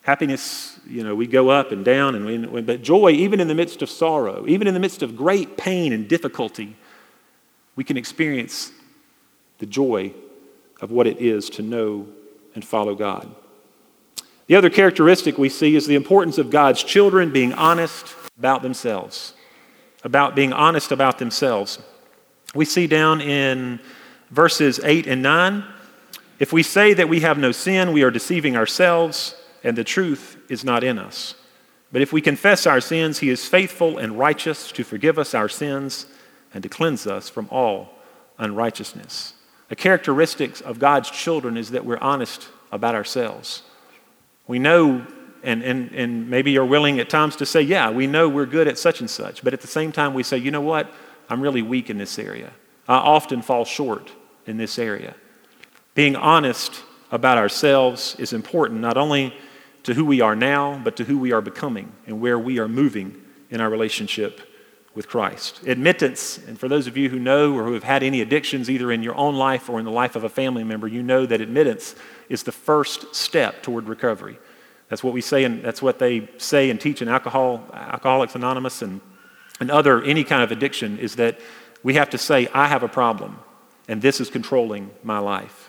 Happiness, 0.04 0.78
you 0.86 1.02
know, 1.02 1.14
we 1.14 1.26
go 1.26 1.48
up 1.48 1.72
and 1.72 1.84
down, 1.84 2.14
and 2.14 2.24
we, 2.24 2.60
but 2.60 2.82
joy, 2.82 3.10
even 3.10 3.40
in 3.40 3.48
the 3.48 3.54
midst 3.54 3.82
of 3.82 3.90
sorrow, 3.90 4.44
even 4.46 4.66
in 4.66 4.74
the 4.74 4.80
midst 4.80 5.02
of 5.02 5.16
great 5.16 5.56
pain 5.56 5.92
and 5.92 6.08
difficulty, 6.08 6.76
we 7.74 7.84
can 7.84 7.96
experience 7.96 8.70
the 9.58 9.66
joy 9.66 10.12
of 10.80 10.90
what 10.90 11.06
it 11.06 11.20
is 11.20 11.50
to 11.50 11.62
know 11.62 12.06
and 12.54 12.64
follow 12.64 12.94
God. 12.94 13.34
The 14.46 14.56
other 14.56 14.70
characteristic 14.70 15.38
we 15.38 15.48
see 15.48 15.74
is 15.74 15.86
the 15.86 15.94
importance 15.94 16.36
of 16.38 16.50
God's 16.50 16.82
children 16.82 17.32
being 17.32 17.54
honest 17.54 18.14
about 18.38 18.62
themselves, 18.62 19.32
about 20.02 20.34
being 20.34 20.52
honest 20.52 20.92
about 20.92 21.18
themselves. 21.18 21.78
We 22.54 22.66
see 22.66 22.86
down 22.86 23.20
in 23.22 23.80
verses 24.30 24.80
8 24.84 25.06
and 25.06 25.22
9 25.22 25.64
if 26.38 26.52
we 26.52 26.62
say 26.62 26.94
that 26.94 27.08
we 27.08 27.20
have 27.20 27.38
no 27.38 27.52
sin, 27.52 27.92
we 27.92 28.02
are 28.02 28.10
deceiving 28.10 28.56
ourselves, 28.56 29.36
and 29.64 29.76
the 29.76 29.82
truth 29.82 30.36
is 30.48 30.64
not 30.64 30.84
in 30.84 30.98
us. 30.98 31.34
But 31.90 32.02
if 32.02 32.12
we 32.12 32.20
confess 32.20 32.66
our 32.66 32.80
sins, 32.80 33.20
he 33.20 33.30
is 33.30 33.48
faithful 33.48 33.98
and 33.98 34.18
righteous 34.18 34.70
to 34.72 34.84
forgive 34.84 35.18
us 35.18 35.34
our 35.34 35.48
sins 35.48 36.06
and 36.52 36.62
to 36.62 36.68
cleanse 36.68 37.06
us 37.06 37.28
from 37.28 37.48
all 37.50 37.98
unrighteousness. 38.38 39.34
A 39.70 39.76
characteristic 39.76 40.60
of 40.60 40.78
God's 40.78 41.10
children 41.10 41.56
is 41.56 41.70
that 41.70 41.84
we're 41.84 41.98
honest 41.98 42.48
about 42.70 42.94
ourselves. 42.94 43.62
We 44.46 44.58
know, 44.58 45.06
and, 45.42 45.62
and, 45.62 45.90
and 45.92 46.28
maybe 46.28 46.50
you're 46.50 46.66
willing 46.66 47.00
at 47.00 47.08
times 47.08 47.36
to 47.36 47.46
say, 47.46 47.62
yeah, 47.62 47.90
we 47.90 48.06
know 48.06 48.28
we're 48.28 48.46
good 48.46 48.68
at 48.68 48.78
such 48.78 49.00
and 49.00 49.08
such, 49.08 49.42
but 49.42 49.54
at 49.54 49.60
the 49.60 49.66
same 49.66 49.90
time, 49.90 50.14
we 50.14 50.22
say, 50.22 50.36
you 50.36 50.50
know 50.50 50.60
what? 50.60 50.92
I'm 51.30 51.40
really 51.40 51.62
weak 51.62 51.88
in 51.88 51.96
this 51.96 52.18
area. 52.18 52.52
I 52.86 52.96
often 52.96 53.40
fall 53.40 53.64
short 53.64 54.12
in 54.46 54.58
this 54.58 54.78
area. 54.78 55.14
Being 55.94 56.16
honest 56.16 56.82
about 57.10 57.38
ourselves 57.38 58.16
is 58.18 58.32
important, 58.32 58.80
not 58.80 58.96
only 58.96 59.32
to 59.84 59.94
who 59.94 60.04
we 60.04 60.20
are 60.20 60.34
now, 60.34 60.80
but 60.82 60.96
to 60.96 61.04
who 61.04 61.18
we 61.18 61.32
are 61.32 61.40
becoming 61.40 61.92
and 62.06 62.20
where 62.20 62.38
we 62.38 62.58
are 62.58 62.68
moving 62.68 63.22
in 63.50 63.60
our 63.60 63.70
relationship 63.70 64.40
with 64.94 65.08
Christ. 65.08 65.62
Admittance, 65.66 66.38
and 66.38 66.58
for 66.58 66.68
those 66.68 66.86
of 66.86 66.96
you 66.96 67.08
who 67.08 67.18
know 67.18 67.54
or 67.54 67.64
who 67.64 67.74
have 67.74 67.82
had 67.82 68.02
any 68.02 68.20
addictions 68.20 68.70
either 68.70 68.92
in 68.92 69.02
your 69.02 69.14
own 69.16 69.34
life 69.34 69.68
or 69.68 69.78
in 69.78 69.84
the 69.84 69.90
life 69.90 70.16
of 70.16 70.24
a 70.24 70.28
family 70.28 70.64
member, 70.64 70.86
you 70.86 71.02
know 71.02 71.26
that 71.26 71.40
admittance 71.40 71.94
is 72.28 72.44
the 72.44 72.52
first 72.52 73.14
step 73.14 73.62
toward 73.62 73.88
recovery. 73.88 74.38
That's 74.88 75.02
what 75.02 75.12
we 75.12 75.20
say, 75.20 75.44
and 75.44 75.62
that's 75.62 75.82
what 75.82 75.98
they 75.98 76.28
say 76.38 76.70
and 76.70 76.80
teach 76.80 77.02
in 77.02 77.08
alcohol, 77.08 77.68
Alcoholics 77.72 78.34
Anonymous 78.34 78.82
and, 78.82 79.00
and 79.60 79.70
other 79.70 80.02
any 80.02 80.24
kind 80.24 80.42
of 80.42 80.52
addiction 80.52 80.98
is 80.98 81.16
that 81.16 81.40
we 81.82 81.94
have 81.94 82.10
to 82.10 82.18
say, 82.18 82.48
I 82.54 82.68
have 82.68 82.82
a 82.82 82.88
problem, 82.88 83.38
and 83.88 84.00
this 84.00 84.20
is 84.20 84.30
controlling 84.30 84.90
my 85.02 85.18
life. 85.18 85.63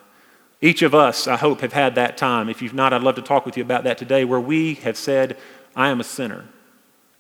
Each 0.65 0.81
of 0.81 0.95
us, 0.95 1.27
I 1.27 1.37
hope, 1.37 1.61
have 1.61 1.73
had 1.73 1.93
that 1.93 2.17
time. 2.17 2.49
If 2.49 2.59
you've 2.59 2.73
not, 2.73 2.91
I'd 2.91 3.03
love 3.03 3.13
to 3.17 3.21
talk 3.21 3.45
with 3.45 3.55
you 3.55 3.61
about 3.61 3.83
that 3.83 3.99
today, 3.99 4.25
where 4.25 4.39
we 4.39 4.73
have 4.75 4.97
said, 4.97 5.37
I 5.75 5.89
am 5.89 5.99
a 5.99 6.03
sinner, 6.03 6.45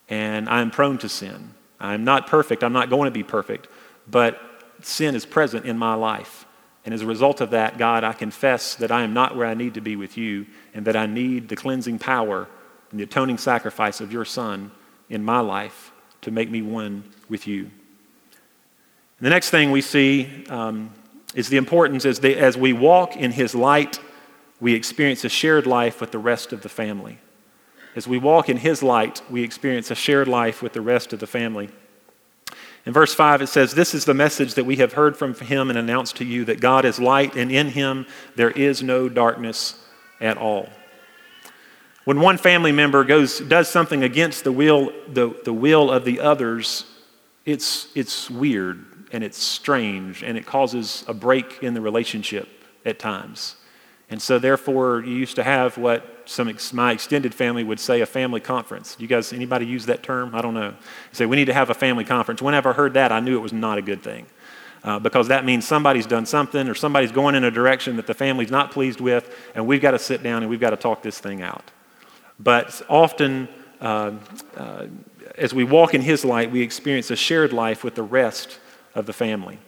and 0.09 0.49
I 0.49 0.61
am 0.61 0.71
prone 0.71 0.97
to 0.97 1.07
sin. 1.07 1.53
I'm 1.79 2.03
not 2.03 2.25
perfect, 2.25 2.63
I'm 2.63 2.73
not 2.73 2.89
going 2.89 3.05
to 3.05 3.11
be 3.11 3.21
perfect, 3.21 3.67
but 4.09 4.41
sin 4.81 5.13
is 5.13 5.27
present 5.27 5.67
in 5.67 5.77
my 5.77 5.93
life. 5.93 6.47
And 6.85 6.91
as 6.91 7.03
a 7.03 7.05
result 7.05 7.39
of 7.39 7.51
that, 7.51 7.77
God, 7.77 8.03
I 8.03 8.13
confess 8.13 8.73
that 8.75 8.91
I 8.91 9.03
am 9.03 9.13
not 9.13 9.35
where 9.35 9.45
I 9.45 9.53
need 9.53 9.75
to 9.75 9.81
be 9.81 9.95
with 9.95 10.17
you 10.17 10.47
and 10.73 10.83
that 10.87 10.95
I 10.95 11.05
need 11.05 11.47
the 11.47 11.55
cleansing 11.55 11.99
power 11.99 12.47
and 12.89 12.99
the 12.99 13.03
atoning 13.03 13.37
sacrifice 13.37 14.01
of 14.01 14.11
your 14.11 14.25
Son 14.25 14.71
in 15.07 15.23
my 15.23 15.39
life 15.39 15.91
to 16.21 16.31
make 16.31 16.49
me 16.49 16.63
one 16.63 17.03
with 17.29 17.45
you. 17.45 17.65
And 19.19 19.21
the 19.21 19.29
next 19.29 19.51
thing 19.51 19.69
we 19.69 19.81
see 19.81 20.45
um, 20.49 20.91
is 21.35 21.49
the 21.49 21.57
importance 21.57 22.05
as, 22.05 22.19
as 22.19 22.57
we 22.57 22.73
walk 22.73 23.15
in 23.15 23.31
His 23.31 23.53
light, 23.53 23.99
we 24.59 24.73
experience 24.73 25.23
a 25.25 25.29
shared 25.29 25.67
life 25.67 26.01
with 26.01 26.11
the 26.11 26.17
rest 26.17 26.53
of 26.53 26.63
the 26.63 26.69
family. 26.69 27.19
As 27.95 28.07
we 28.07 28.17
walk 28.17 28.49
in 28.49 28.57
His 28.57 28.81
light, 28.81 29.21
we 29.29 29.43
experience 29.43 29.91
a 29.91 29.95
shared 29.95 30.27
life 30.27 30.61
with 30.61 30.73
the 30.73 30.81
rest 30.81 31.13
of 31.13 31.19
the 31.19 31.27
family. 31.27 31.69
In 32.85 32.93
verse 32.93 33.13
5, 33.13 33.41
it 33.41 33.47
says, 33.47 33.73
This 33.73 33.93
is 33.93 34.05
the 34.05 34.13
message 34.13 34.53
that 34.53 34.65
we 34.65 34.77
have 34.77 34.93
heard 34.93 35.17
from 35.17 35.33
him 35.33 35.69
and 35.69 35.77
announced 35.77 36.15
to 36.17 36.25
you 36.25 36.45
that 36.45 36.61
God 36.61 36.85
is 36.85 36.99
light, 36.99 37.35
and 37.35 37.51
in 37.51 37.69
him 37.69 38.05
there 38.35 38.51
is 38.51 38.81
no 38.81 39.09
darkness 39.09 39.83
at 40.21 40.37
all. 40.37 40.69
When 42.05 42.19
one 42.19 42.37
family 42.37 42.71
member 42.71 43.03
goes, 43.03 43.39
does 43.39 43.67
something 43.67 44.03
against 44.03 44.43
the 44.43 44.51
will, 44.51 44.91
the, 45.07 45.35
the 45.43 45.53
will 45.53 45.89
of 45.91 46.05
the 46.05 46.19
others, 46.19 46.85
it's, 47.43 47.87
it's 47.95 48.29
weird 48.29 48.85
and 49.15 49.23
it's 49.23 49.41
strange 49.41 50.23
and 50.23 50.37
it 50.37 50.45
causes 50.45 51.05
a 51.07 51.13
break 51.13 51.63
in 51.63 51.73
the 51.73 51.79
relationship 51.79 52.49
at 52.83 52.99
times. 52.99 53.55
And 54.09 54.21
so, 54.21 54.39
therefore, 54.39 55.03
you 55.05 55.13
used 55.15 55.37
to 55.37 55.43
have 55.43 55.77
what 55.77 56.23
some 56.25 56.49
ex- 56.49 56.73
my 56.73 56.91
extended 56.91 57.33
family 57.33 57.63
would 57.63 57.79
say 57.79 58.01
a 58.01 58.05
family 58.05 58.41
conference. 58.41 58.93
Do 58.95 59.03
you 59.03 59.07
guys, 59.07 59.31
anybody 59.31 59.65
use 59.65 59.85
that 59.85 60.03
term? 60.03 60.35
I 60.35 60.41
don't 60.41 60.53
know. 60.53 60.73
say 61.13 61.25
we 61.25 61.37
need 61.37 61.45
to 61.45 61.53
have 61.53 61.69
a 61.69 61.73
family 61.73 62.03
conference. 62.03 62.41
Whenever 62.41 62.71
I 62.71 62.73
heard 62.73 62.93
that, 62.95 63.13
I 63.13 63.21
knew 63.21 63.37
it 63.37 63.41
was 63.41 63.53
not 63.53 63.77
a 63.77 63.81
good 63.81 64.03
thing. 64.03 64.25
Uh, 64.83 64.99
because 64.99 65.29
that 65.29 65.45
means 65.45 65.65
somebody's 65.65 66.05
done 66.05 66.25
something 66.25 66.67
or 66.67 66.75
somebody's 66.75 67.13
going 67.13 67.35
in 67.35 67.45
a 67.45 67.51
direction 67.51 67.95
that 67.95 68.07
the 68.07 68.13
family's 68.13 68.51
not 68.51 68.69
pleased 68.69 68.99
with, 68.99 69.33
and 69.55 69.65
we've 69.65 69.81
got 69.81 69.91
to 69.91 69.99
sit 69.99 70.23
down 70.23 70.43
and 70.43 70.49
we've 70.49 70.59
got 70.59 70.71
to 70.71 70.77
talk 70.77 71.01
this 71.01 71.19
thing 71.19 71.41
out. 71.41 71.71
But 72.37 72.81
often, 72.89 73.47
uh, 73.79 74.11
uh, 74.57 74.87
as 75.37 75.53
we 75.53 75.63
walk 75.63 75.93
in 75.93 76.01
His 76.01 76.25
light, 76.25 76.51
we 76.51 76.61
experience 76.61 77.09
a 77.11 77.15
shared 77.15 77.53
life 77.53 77.81
with 77.81 77.95
the 77.95 78.03
rest 78.03 78.59
of 78.95 79.05
the 79.05 79.13
family. 79.13 79.59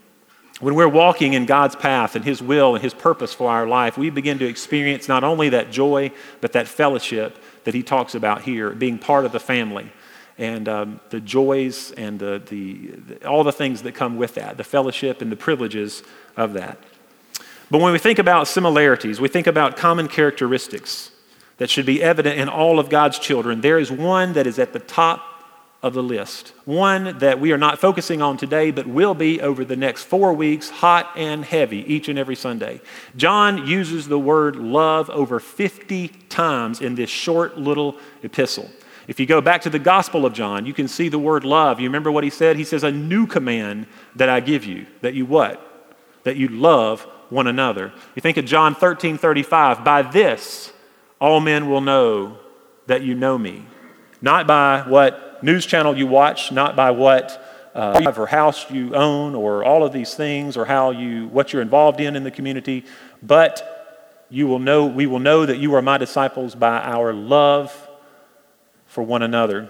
When 0.59 0.73
we're 0.73 0.87
walking 0.87 1.33
in 1.33 1.45
God's 1.45 1.75
path 1.75 2.15
and 2.15 2.25
His 2.25 2.41
will 2.41 2.73
and 2.73 2.83
His 2.83 2.93
purpose 2.93 3.33
for 3.33 3.51
our 3.51 3.67
life, 3.67 3.97
we 3.97 4.09
begin 4.09 4.39
to 4.39 4.47
experience 4.47 5.07
not 5.07 5.23
only 5.23 5.49
that 5.49 5.69
joy, 5.69 6.11
but 6.41 6.53
that 6.53 6.67
fellowship 6.67 7.37
that 7.65 7.75
He 7.75 7.83
talks 7.83 8.15
about 8.15 8.41
here, 8.41 8.71
being 8.71 8.97
part 8.97 9.25
of 9.25 9.31
the 9.31 9.39
family 9.39 9.91
and 10.39 10.67
um, 10.69 10.99
the 11.09 11.19
joys 11.19 11.91
and 11.91 12.19
the, 12.19 12.41
the, 12.47 13.25
all 13.27 13.43
the 13.43 13.51
things 13.51 13.83
that 13.83 13.93
come 13.93 14.17
with 14.17 14.35
that, 14.35 14.57
the 14.57 14.63
fellowship 14.63 15.21
and 15.21 15.31
the 15.31 15.35
privileges 15.35 16.03
of 16.35 16.53
that. 16.53 16.79
But 17.69 17.81
when 17.81 17.91
we 17.91 17.99
think 17.99 18.17
about 18.17 18.47
similarities, 18.47 19.19
we 19.19 19.27
think 19.27 19.45
about 19.45 19.77
common 19.77 20.07
characteristics 20.07 21.11
that 21.57 21.69
should 21.69 21.85
be 21.85 22.01
evident 22.01 22.39
in 22.39 22.49
all 22.49 22.79
of 22.79 22.89
God's 22.89 23.19
children. 23.19 23.61
There 23.61 23.79
is 23.79 23.91
one 23.91 24.33
that 24.33 24.47
is 24.47 24.57
at 24.59 24.73
the 24.73 24.79
top 24.79 25.36
of 25.83 25.93
the 25.93 26.03
list. 26.03 26.53
One 26.65 27.19
that 27.19 27.39
we 27.39 27.51
are 27.51 27.57
not 27.57 27.79
focusing 27.79 28.21
on 28.21 28.37
today, 28.37 28.71
but 28.71 28.87
will 28.87 29.13
be 29.13 29.39
over 29.41 29.63
the 29.63 29.75
next 29.75 30.03
four 30.03 30.33
weeks, 30.33 30.69
hot 30.69 31.11
and 31.15 31.45
heavy, 31.45 31.79
each 31.93 32.09
and 32.09 32.17
every 32.17 32.35
Sunday. 32.35 32.81
John 33.15 33.67
uses 33.67 34.07
the 34.07 34.19
word 34.19 34.55
love 34.55 35.09
over 35.11 35.39
50 35.39 36.07
times 36.29 36.81
in 36.81 36.95
this 36.95 37.09
short 37.09 37.57
little 37.57 37.97
epistle. 38.23 38.69
If 39.07 39.19
you 39.19 39.25
go 39.25 39.39
back 39.39 39.61
to 39.61 39.69
the 39.69 39.79
Gospel 39.79 40.25
of 40.25 40.33
John, 40.33 40.65
you 40.65 40.73
can 40.73 40.87
see 40.87 41.09
the 41.09 41.19
word 41.19 41.45
love. 41.45 41.79
You 41.79 41.87
remember 41.87 42.11
what 42.11 42.23
he 42.23 42.29
said? 42.29 42.57
He 42.57 42.63
says, 42.63 42.83
A 42.83 42.91
new 42.91 43.25
command 43.27 43.87
that 44.15 44.29
I 44.29 44.39
give 44.39 44.65
you, 44.65 44.85
that 45.01 45.13
you 45.13 45.25
what? 45.25 45.63
That 46.23 46.35
you 46.35 46.49
love 46.49 47.03
one 47.29 47.47
another. 47.47 47.93
You 48.15 48.21
think 48.21 48.37
of 48.37 48.45
John 48.45 48.75
13 48.75 49.17
35, 49.17 49.83
by 49.83 50.01
this 50.01 50.73
all 51.19 51.39
men 51.39 51.69
will 51.69 51.81
know 51.81 52.37
that 52.87 53.01
you 53.01 53.15
know 53.15 53.37
me. 53.37 53.65
Not 54.21 54.47
by 54.47 54.81
what 54.87 55.26
news 55.41 55.65
channel 55.65 55.97
you 55.97 56.07
watch, 56.07 56.51
not 56.51 56.75
by 56.75 56.91
what 56.91 57.43
uh, 57.77 58.11
or 58.17 58.25
house 58.25 58.69
you 58.71 58.95
own 58.95 59.35
or 59.35 59.63
all 59.63 59.83
of 59.83 59.93
these 59.93 60.15
things 60.15 60.57
or 60.57 60.65
how 60.65 60.89
you 60.89 61.27
what 61.27 61.53
you're 61.53 61.61
involved 61.61 61.99
in 62.01 62.15
in 62.15 62.23
the 62.23 62.31
community, 62.31 62.83
but 63.21 64.25
you 64.29 64.47
will 64.47 64.59
know 64.59 64.87
we 64.87 65.05
will 65.05 65.19
know 65.19 65.45
that 65.45 65.57
you 65.57 65.75
are 65.75 65.81
my 65.81 65.97
disciples 65.97 66.55
by 66.55 66.79
our 66.79 67.13
love 67.13 67.87
for 68.87 69.03
one 69.03 69.21
another. 69.21 69.69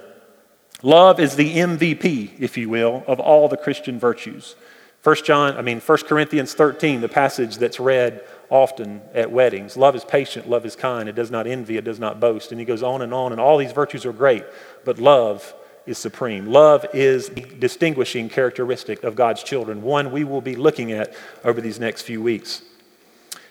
Love 0.83 1.19
is 1.19 1.35
the 1.35 1.55
MVP, 1.55 2.39
if 2.39 2.55
you 2.55 2.69
will, 2.69 3.03
of 3.07 3.19
all 3.19 3.49
the 3.49 3.57
Christian 3.57 3.99
virtues. 3.99 4.55
First 5.01 5.25
John, 5.25 5.57
I 5.57 5.61
mean 5.61 5.81
1 5.81 5.97
Corinthians 5.99 6.53
13, 6.53 7.01
the 7.01 7.09
passage 7.09 7.57
that's 7.57 7.79
read 7.79 8.23
often 8.49 9.01
at 9.13 9.31
weddings. 9.31 9.75
Love 9.75 9.95
is 9.95 10.05
patient, 10.05 10.49
love 10.49 10.65
is 10.65 10.75
kind, 10.75 11.09
it 11.09 11.15
does 11.15 11.31
not 11.31 11.47
envy, 11.47 11.77
it 11.77 11.83
does 11.83 11.99
not 11.99 12.19
boast. 12.19 12.51
And 12.51 12.59
he 12.59 12.65
goes 12.65 12.83
on 12.83 13.01
and 13.01 13.13
on, 13.13 13.31
and 13.31 13.41
all 13.41 13.57
these 13.57 13.71
virtues 13.71 14.05
are 14.05 14.13
great, 14.13 14.43
but 14.85 14.99
love 14.99 15.53
is 15.85 15.97
supreme. 15.97 16.47
Love 16.47 16.85
is 16.93 17.29
the 17.29 17.41
distinguishing 17.41 18.29
characteristic 18.29 19.03
of 19.03 19.15
God's 19.15 19.43
children, 19.43 19.81
one 19.81 20.11
we 20.11 20.23
will 20.23 20.41
be 20.41 20.55
looking 20.55 20.91
at 20.91 21.13
over 21.43 21.61
these 21.61 21.79
next 21.79 22.03
few 22.03 22.21
weeks. 22.21 22.61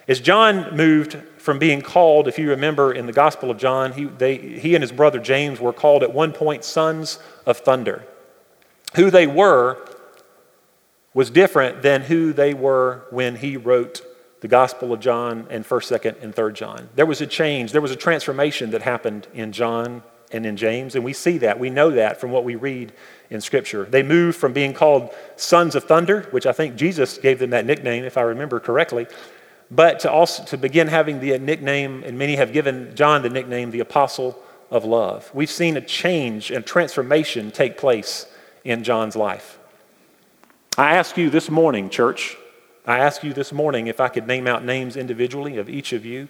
As 0.09 0.21
John 0.21 0.77
moved 0.77 1.15
from 1.39 1.59
being 1.59 1.83
called, 1.83 2.29
if 2.29 2.39
you 2.39 2.51
remember 2.51 2.93
in 2.93 3.07
the 3.07 3.13
Gospel 3.13 3.51
of 3.51 3.59
John, 3.59 3.93
he, 3.93 4.05
they, 4.05 4.37
he 4.37 4.75
and 4.75 4.83
his 4.83 4.93
brother 4.93 5.19
James 5.19 5.59
were 5.59 5.73
called 5.73 6.03
at 6.03 6.15
one 6.15 6.33
point 6.33 6.63
sons 6.65 7.19
of 7.45 7.59
thunder. 7.59 8.05
Who 8.95 9.11
they 9.11 9.27
were 9.27 9.85
was 11.13 11.31
different 11.31 11.83
than 11.83 12.03
who 12.03 12.33
they 12.33 12.55
were 12.55 13.07
when 13.11 13.37
he 13.37 13.57
wrote 13.57 14.03
the 14.41 14.49
Gospel 14.49 14.93
of 14.93 15.01
John 15.01 15.47
and 15.51 15.65
1st, 15.65 16.01
2nd, 16.01 16.23
and 16.23 16.35
3rd 16.35 16.55
John. 16.55 16.89
There 16.95 17.07
was 17.07 17.21
a 17.21 17.27
change, 17.27 17.73
there 17.73 17.81
was 17.81 17.91
a 17.91 17.97
transformation 17.97 18.71
that 18.71 18.83
happened 18.83 19.27
in 19.33 19.53
John 19.53 20.03
and 20.33 20.45
in 20.45 20.57
James, 20.57 20.95
and 20.95 21.05
we 21.05 21.13
see 21.13 21.39
that. 21.39 21.59
We 21.59 21.71
know 21.71 21.91
that 21.93 22.21
from 22.21 22.31
what 22.31 22.45
we 22.45 22.57
read 22.57 22.93
in 23.31 23.41
Scripture. 23.41 23.85
They 23.85 24.03
moved 24.03 24.37
from 24.37 24.53
being 24.53 24.75
called 24.75 25.11
sons 25.37 25.75
of 25.75 25.85
thunder, 25.85 26.23
which 26.31 26.47
I 26.47 26.53
think 26.53 26.77
Jesus 26.77 27.19
gave 27.19 27.39
them 27.39 27.51
that 27.51 27.65
nickname, 27.65 28.05
if 28.05 28.17
I 28.17 28.23
remember 28.23 28.61
correctly, 28.61 29.07
but 29.71 30.01
to 30.01 30.11
also 30.11 30.45
to 30.45 30.57
begin 30.57 30.89
having 30.89 31.21
the 31.21 31.39
nickname, 31.39 32.03
and 32.05 32.19
many 32.19 32.37
have 32.37 32.53
given 32.53 32.95
John 32.95 33.23
the 33.23 33.31
nickname, 33.31 33.71
the 33.71 33.81
apostle 33.81 34.43
of 34.71 34.85
love. 34.85 35.31
We've 35.33 35.51
seen 35.51 35.77
a 35.77 35.81
change 35.81 36.51
and 36.51 36.65
transformation 36.65 37.51
take 37.51 37.79
place 37.79 38.27
in 38.65 38.83
John's 38.83 39.17
life. 39.17 39.59
I 40.77 40.97
ask 40.97 41.17
you 41.17 41.31
this 41.31 41.51
morning, 41.51 41.89
church, 41.89 42.37
I 42.87 43.01
ask 43.01 43.25
you 43.25 43.33
this 43.33 43.53
morning 43.53 43.89
if 43.89 44.01
I 44.01 44.07
could 44.07 44.29
name 44.29 44.47
out 44.47 44.65
names 44.65 44.97
individually 44.97 45.57
of 45.57 45.69
each 45.69 45.93
of 45.93 46.07
you. 46.07 46.29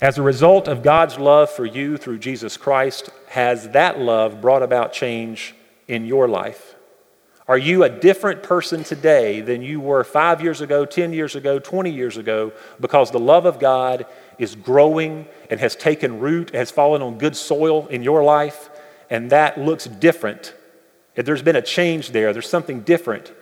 As 0.00 0.16
a 0.16 0.22
result 0.22 0.66
of 0.66 0.82
God's 0.82 1.18
love 1.18 1.50
for 1.50 1.66
you 1.66 1.98
through 1.98 2.20
Jesus 2.20 2.56
Christ, 2.56 3.10
has 3.28 3.68
that 3.70 3.98
love 3.98 4.40
brought 4.40 4.62
about 4.62 4.94
change 4.94 5.54
in 5.86 6.06
your 6.06 6.26
life? 6.26 6.76
Are 7.46 7.58
you 7.58 7.84
a 7.84 7.90
different 7.90 8.42
person 8.42 8.84
today 8.84 9.42
than 9.42 9.60
you 9.60 9.80
were 9.80 10.02
five 10.02 10.40
years 10.40 10.62
ago, 10.62 10.86
10 10.86 11.12
years 11.12 11.36
ago, 11.36 11.58
20 11.58 11.90
years 11.90 12.16
ago 12.16 12.52
because 12.80 13.10
the 13.10 13.18
love 13.18 13.44
of 13.44 13.58
God 13.58 14.06
is 14.38 14.54
growing 14.54 15.26
and 15.50 15.60
has 15.60 15.76
taken 15.76 16.20
root, 16.20 16.54
has 16.54 16.70
fallen 16.70 17.02
on 17.02 17.18
good 17.18 17.36
soil 17.36 17.86
in 17.88 18.02
your 18.02 18.22
life, 18.24 18.70
and 19.10 19.28
that 19.30 19.60
looks 19.60 19.84
different? 19.84 20.54
If 21.16 21.26
there's 21.26 21.42
been 21.42 21.56
a 21.56 21.60
change 21.60 22.12
there, 22.12 22.32
there's 22.32 22.48
something 22.48 22.80
different 22.80 23.34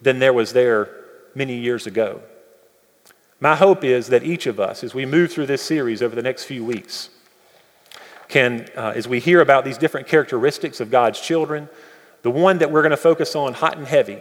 than 0.00 0.20
there 0.20 0.32
was 0.32 0.54
there 0.54 1.05
many 1.36 1.54
years 1.54 1.86
ago. 1.86 2.22
My 3.38 3.54
hope 3.54 3.84
is 3.84 4.08
that 4.08 4.24
each 4.24 4.46
of 4.46 4.58
us, 4.58 4.82
as 4.82 4.94
we 4.94 5.04
move 5.04 5.30
through 5.30 5.46
this 5.46 5.60
series 5.60 6.02
over 6.02 6.16
the 6.16 6.22
next 6.22 6.44
few 6.44 6.64
weeks, 6.64 7.10
can, 8.28 8.66
uh, 8.74 8.94
as 8.96 9.06
we 9.06 9.20
hear 9.20 9.42
about 9.42 9.64
these 9.64 9.76
different 9.76 10.08
characteristics 10.08 10.80
of 10.80 10.90
God's 10.90 11.20
children, 11.20 11.68
the 12.22 12.30
one 12.30 12.58
that 12.58 12.72
we're 12.72 12.80
going 12.80 12.90
to 12.90 12.96
focus 12.96 13.36
on 13.36 13.52
hot 13.52 13.76
and 13.76 13.86
heavy 13.86 14.18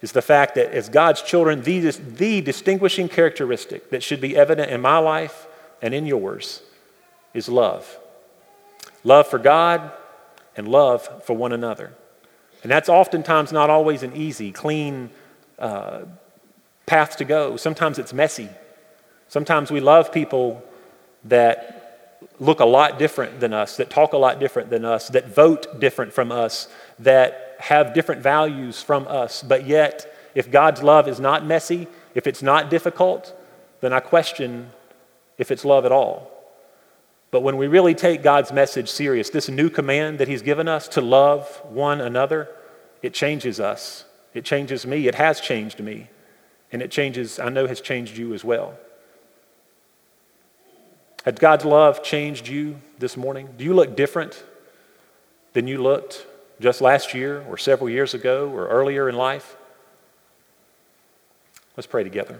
is 0.00 0.12
the 0.12 0.22
fact 0.22 0.54
that 0.54 0.70
as 0.70 0.88
God's 0.88 1.20
children, 1.22 1.62
the, 1.62 1.90
the 1.90 2.40
distinguishing 2.40 3.08
characteristic 3.08 3.90
that 3.90 4.04
should 4.04 4.20
be 4.20 4.36
evident 4.36 4.70
in 4.70 4.80
my 4.80 4.98
life 4.98 5.48
and 5.82 5.92
in 5.92 6.06
yours 6.06 6.62
is 7.34 7.48
love. 7.48 7.98
Love 9.02 9.26
for 9.26 9.38
God 9.38 9.92
and 10.56 10.68
love 10.68 11.24
for 11.24 11.36
one 11.36 11.52
another. 11.52 11.92
And 12.62 12.70
that's 12.70 12.88
oftentimes 12.88 13.52
not 13.52 13.70
always 13.70 14.04
an 14.04 14.14
easy, 14.14 14.52
clean 14.52 15.10
uh, 15.58 16.02
path 16.88 17.16
to 17.18 17.24
go. 17.24 17.56
Sometimes 17.56 17.98
it's 17.98 18.12
messy. 18.12 18.48
Sometimes 19.28 19.70
we 19.70 19.80
love 19.80 20.10
people 20.10 20.62
that 21.24 21.78
look 22.40 22.60
a 22.60 22.64
lot 22.64 22.98
different 22.98 23.40
than 23.40 23.52
us, 23.52 23.76
that 23.76 23.90
talk 23.90 24.12
a 24.12 24.16
lot 24.16 24.40
different 24.40 24.70
than 24.70 24.84
us, 24.84 25.08
that 25.10 25.28
vote 25.28 25.78
different 25.78 26.12
from 26.12 26.32
us, 26.32 26.68
that 26.98 27.56
have 27.60 27.94
different 27.94 28.22
values 28.22 28.82
from 28.82 29.06
us. 29.06 29.42
But 29.42 29.66
yet, 29.66 30.12
if 30.34 30.50
God's 30.50 30.82
love 30.82 31.08
is 31.08 31.20
not 31.20 31.44
messy, 31.44 31.86
if 32.14 32.26
it's 32.26 32.42
not 32.42 32.70
difficult, 32.70 33.34
then 33.80 33.92
I 33.92 34.00
question 34.00 34.70
if 35.36 35.50
it's 35.50 35.64
love 35.64 35.84
at 35.84 35.92
all. 35.92 36.30
But 37.30 37.42
when 37.42 37.56
we 37.58 37.66
really 37.66 37.94
take 37.94 38.22
God's 38.22 38.52
message 38.52 38.88
serious, 38.88 39.30
this 39.30 39.48
new 39.48 39.68
command 39.68 40.18
that 40.18 40.28
He's 40.28 40.42
given 40.42 40.66
us 40.66 40.88
to 40.88 41.00
love 41.00 41.46
one 41.64 42.00
another, 42.00 42.48
it 43.02 43.12
changes 43.12 43.60
us. 43.60 44.04
It 44.32 44.44
changes 44.44 44.86
me. 44.86 45.06
It 45.06 45.14
has 45.16 45.40
changed 45.40 45.80
me. 45.80 46.08
And 46.70 46.82
it 46.82 46.90
changes, 46.90 47.38
I 47.38 47.48
know, 47.48 47.66
has 47.66 47.80
changed 47.80 48.16
you 48.16 48.34
as 48.34 48.44
well. 48.44 48.78
Has 51.24 51.34
God's 51.34 51.64
love 51.64 52.02
changed 52.02 52.48
you 52.48 52.76
this 52.98 53.16
morning? 53.16 53.48
Do 53.56 53.64
you 53.64 53.74
look 53.74 53.96
different 53.96 54.42
than 55.52 55.66
you 55.66 55.82
looked 55.82 56.26
just 56.60 56.80
last 56.80 57.14
year 57.14 57.44
or 57.48 57.56
several 57.56 57.88
years 57.88 58.14
ago 58.14 58.50
or 58.50 58.68
earlier 58.68 59.08
in 59.08 59.16
life? 59.16 59.56
Let's 61.76 61.86
pray 61.86 62.02
together. 62.02 62.38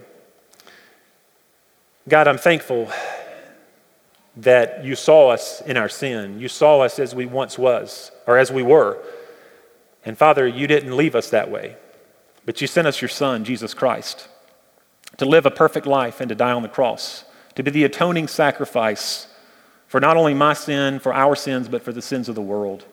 God, 2.07 2.27
I'm 2.27 2.37
thankful 2.37 2.89
that 4.37 4.83
you 4.83 4.95
saw 4.95 5.29
us 5.29 5.61
in 5.61 5.77
our 5.77 5.89
sin. 5.89 6.39
You 6.39 6.47
saw 6.47 6.81
us 6.81 6.99
as 6.99 7.13
we 7.13 7.25
once 7.25 7.57
was 7.57 8.11
or 8.25 8.37
as 8.37 8.51
we 8.51 8.63
were. 8.63 8.97
And 10.05 10.17
Father, 10.17 10.47
you 10.47 10.65
didn't 10.65 10.95
leave 10.95 11.15
us 11.15 11.29
that 11.29 11.51
way, 11.51 11.75
but 12.49 12.61
you 12.61 12.65
sent 12.65 12.87
us 12.87 12.99
your 12.99 13.09
son, 13.09 13.43
Jesus 13.43 13.75
Christ, 13.75 14.27
to 15.17 15.25
live 15.25 15.45
a 15.45 15.51
perfect 15.51 15.85
life 15.85 16.19
and 16.19 16.29
to 16.29 16.33
die 16.33 16.51
on 16.51 16.63
the 16.63 16.67
cross, 16.67 17.23
to 17.53 17.61
be 17.61 17.69
the 17.69 17.83
atoning 17.83 18.27
sacrifice 18.27 19.27
for 19.85 20.01
not 20.01 20.17
only 20.17 20.33
my 20.33 20.53
sin, 20.53 20.97
for 20.97 21.13
our 21.13 21.35
sins, 21.35 21.69
but 21.69 21.83
for 21.83 21.93
the 21.93 22.01
sins 22.01 22.27
of 22.27 22.33
the 22.33 22.41
world. 22.41 22.85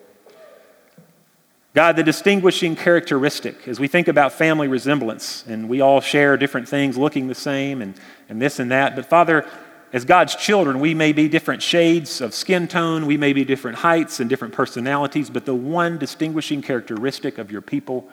God, 1.73 1.95
the 1.95 2.03
distinguishing 2.03 2.75
characteristic 2.75 3.67
as 3.67 3.79
we 3.79 3.87
think 3.87 4.07
about 4.07 4.31
family 4.31 4.67
resemblance, 4.67 5.43
and 5.47 5.67
we 5.67 5.81
all 5.81 6.01
share 6.01 6.37
different 6.37 6.69
things 6.69 6.95
looking 6.95 7.25
the 7.27 7.33
same 7.33 7.81
and, 7.81 7.95
and 8.29 8.39
this 8.39 8.59
and 8.59 8.69
that, 8.69 8.95
but 8.95 9.07
Father, 9.07 9.43
as 9.91 10.05
God's 10.05 10.35
children, 10.35 10.79
we 10.79 10.93
may 10.93 11.13
be 11.13 11.27
different 11.27 11.63
shades 11.63 12.21
of 12.21 12.35
skin 12.35 12.67
tone, 12.67 13.07
we 13.07 13.17
may 13.17 13.33
be 13.33 13.43
different 13.43 13.79
heights 13.79 14.19
and 14.19 14.29
different 14.29 14.53
personalities, 14.53 15.31
but 15.31 15.45
the 15.45 15.55
one 15.55 15.97
distinguishing 15.97 16.61
characteristic 16.61 17.39
of 17.39 17.51
your 17.51 17.61
people 17.61 18.07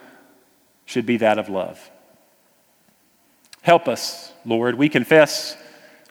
should 0.84 1.06
be 1.06 1.16
that 1.18 1.38
of 1.38 1.48
love. 1.48 1.90
Help 3.62 3.88
us, 3.88 4.32
Lord. 4.44 4.74
We 4.74 4.88
confess 4.88 5.56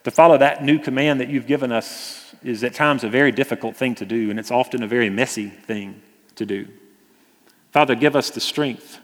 to 0.03 0.11
follow 0.11 0.37
that 0.37 0.63
new 0.63 0.79
command 0.79 1.19
that 1.19 1.29
you've 1.29 1.47
given 1.47 1.71
us 1.71 2.35
is 2.43 2.63
at 2.63 2.73
times 2.73 3.03
a 3.03 3.09
very 3.09 3.31
difficult 3.31 3.75
thing 3.75 3.95
to 3.95 4.05
do, 4.05 4.29
and 4.29 4.39
it's 4.39 4.51
often 4.51 4.83
a 4.83 4.87
very 4.87 5.09
messy 5.09 5.49
thing 5.49 6.01
to 6.35 6.45
do. 6.45 6.67
Father, 7.71 7.95
give 7.95 8.15
us 8.15 8.29
the 8.29 8.41
strength 8.41 8.99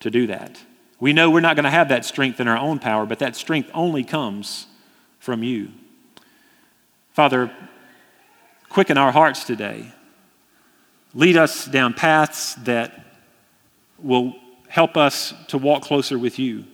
to 0.00 0.10
do 0.10 0.26
that. 0.26 0.60
We 1.00 1.12
know 1.12 1.30
we're 1.30 1.40
not 1.40 1.56
going 1.56 1.64
to 1.64 1.70
have 1.70 1.88
that 1.88 2.04
strength 2.04 2.40
in 2.40 2.48
our 2.48 2.56
own 2.56 2.78
power, 2.78 3.04
but 3.04 3.18
that 3.18 3.36
strength 3.36 3.70
only 3.74 4.04
comes 4.04 4.66
from 5.18 5.42
you. 5.42 5.72
Father, 7.12 7.50
quicken 8.68 8.98
our 8.98 9.12
hearts 9.12 9.44
today. 9.44 9.92
Lead 11.14 11.36
us 11.36 11.64
down 11.64 11.94
paths 11.94 12.54
that 12.56 13.04
will 13.98 14.34
help 14.74 14.96
us 14.96 15.32
to 15.46 15.56
walk 15.56 15.84
closer 15.84 16.18
with 16.18 16.36
you. 16.36 16.64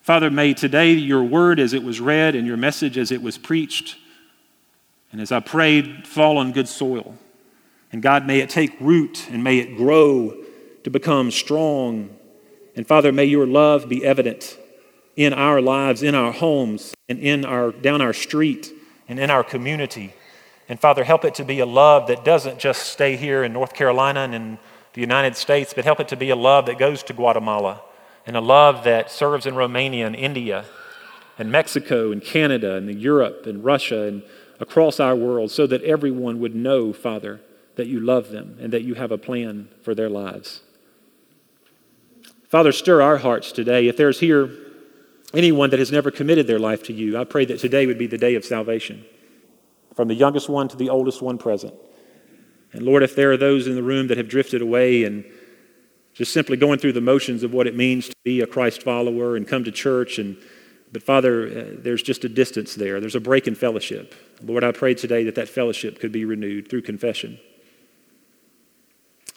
Father, 0.00 0.30
may 0.30 0.54
today 0.54 0.92
your 0.92 1.22
word 1.22 1.60
as 1.60 1.74
it 1.74 1.82
was 1.82 2.00
read 2.00 2.34
and 2.34 2.46
your 2.46 2.56
message 2.56 2.96
as 2.96 3.12
it 3.12 3.20
was 3.20 3.36
preached, 3.36 3.98
and 5.12 5.20
as 5.20 5.30
I 5.30 5.40
prayed, 5.40 6.06
fall 6.06 6.38
on 6.38 6.50
good 6.50 6.66
soil. 6.66 7.14
And 7.92 8.00
God, 8.00 8.26
may 8.26 8.40
it 8.40 8.48
take 8.48 8.74
root 8.80 9.28
and 9.30 9.44
may 9.44 9.58
it 9.58 9.76
grow 9.76 10.34
to 10.82 10.88
become 10.88 11.30
strong. 11.30 12.16
And 12.74 12.86
Father, 12.86 13.12
may 13.12 13.26
your 13.26 13.46
love 13.46 13.86
be 13.86 14.02
evident 14.02 14.56
in 15.14 15.34
our 15.34 15.60
lives, 15.60 16.02
in 16.02 16.14
our 16.14 16.32
homes, 16.32 16.94
and 17.06 17.18
in 17.18 17.44
our, 17.44 17.70
down 17.70 18.00
our 18.00 18.14
street 18.14 18.72
and 19.06 19.20
in 19.20 19.30
our 19.30 19.44
community. 19.44 20.14
And 20.70 20.80
Father, 20.80 21.04
help 21.04 21.26
it 21.26 21.34
to 21.34 21.44
be 21.44 21.60
a 21.60 21.66
love 21.66 22.06
that 22.06 22.24
doesn't 22.24 22.58
just 22.58 22.84
stay 22.84 23.16
here 23.16 23.44
in 23.44 23.52
North 23.52 23.74
Carolina 23.74 24.20
and 24.20 24.34
in 24.34 24.58
the 24.94 25.00
United 25.00 25.36
States, 25.36 25.72
but 25.74 25.84
help 25.84 26.00
it 26.00 26.08
to 26.08 26.16
be 26.16 26.30
a 26.30 26.36
love 26.36 26.66
that 26.66 26.78
goes 26.78 27.02
to 27.04 27.12
Guatemala 27.12 27.82
and 28.26 28.36
a 28.36 28.40
love 28.40 28.84
that 28.84 29.10
serves 29.10 29.46
in 29.46 29.54
Romania 29.54 30.06
and 30.06 30.16
India 30.16 30.64
and 31.38 31.52
Mexico 31.52 32.10
and 32.10 32.22
Canada 32.22 32.74
and 32.76 33.00
Europe 33.00 33.46
and 33.46 33.64
Russia 33.64 34.02
and 34.02 34.22
across 34.60 34.98
our 34.98 35.14
world 35.14 35.50
so 35.50 35.66
that 35.66 35.82
everyone 35.82 36.40
would 36.40 36.54
know, 36.54 36.92
Father, 36.92 37.40
that 37.76 37.86
you 37.86 38.00
love 38.00 38.30
them 38.30 38.56
and 38.60 38.72
that 38.72 38.82
you 38.82 38.94
have 38.94 39.12
a 39.12 39.18
plan 39.18 39.68
for 39.82 39.94
their 39.94 40.10
lives. 40.10 40.62
Father, 42.48 42.72
stir 42.72 43.00
our 43.02 43.18
hearts 43.18 43.52
today. 43.52 43.88
If 43.88 43.96
there's 43.96 44.20
here 44.20 44.50
anyone 45.34 45.70
that 45.70 45.78
has 45.78 45.92
never 45.92 46.10
committed 46.10 46.46
their 46.46 46.58
life 46.58 46.82
to 46.84 46.92
you, 46.92 47.18
I 47.18 47.24
pray 47.24 47.44
that 47.44 47.60
today 47.60 47.86
would 47.86 47.98
be 47.98 48.06
the 48.06 48.18
day 48.18 48.34
of 48.34 48.44
salvation, 48.44 49.04
from 49.94 50.08
the 50.08 50.14
youngest 50.14 50.48
one 50.48 50.66
to 50.68 50.76
the 50.76 50.88
oldest 50.88 51.22
one 51.22 51.38
present. 51.38 51.74
And 52.78 52.86
Lord, 52.86 53.02
if 53.02 53.16
there 53.16 53.32
are 53.32 53.36
those 53.36 53.66
in 53.66 53.74
the 53.74 53.82
room 53.82 54.06
that 54.06 54.18
have 54.18 54.28
drifted 54.28 54.62
away 54.62 55.02
and 55.02 55.24
just 56.14 56.32
simply 56.32 56.56
going 56.56 56.78
through 56.78 56.92
the 56.92 57.00
motions 57.00 57.42
of 57.42 57.52
what 57.52 57.66
it 57.66 57.74
means 57.74 58.08
to 58.08 58.14
be 58.22 58.40
a 58.40 58.46
Christ 58.46 58.84
follower 58.84 59.34
and 59.34 59.48
come 59.48 59.64
to 59.64 59.72
church 59.72 60.20
and 60.20 60.36
but 60.92 61.02
Father, 61.02 61.48
uh, 61.48 61.64
there's 61.82 62.04
just 62.04 62.24
a 62.24 62.28
distance 62.28 62.76
there. 62.76 63.00
There's 63.00 63.16
a 63.16 63.20
break 63.20 63.48
in 63.48 63.56
fellowship. 63.56 64.14
Lord, 64.40 64.62
I 64.62 64.70
pray 64.70 64.94
today 64.94 65.24
that 65.24 65.34
that 65.34 65.48
fellowship 65.48 65.98
could 65.98 66.12
be 66.12 66.24
renewed 66.24 66.70
through 66.70 66.82
confession. 66.82 67.40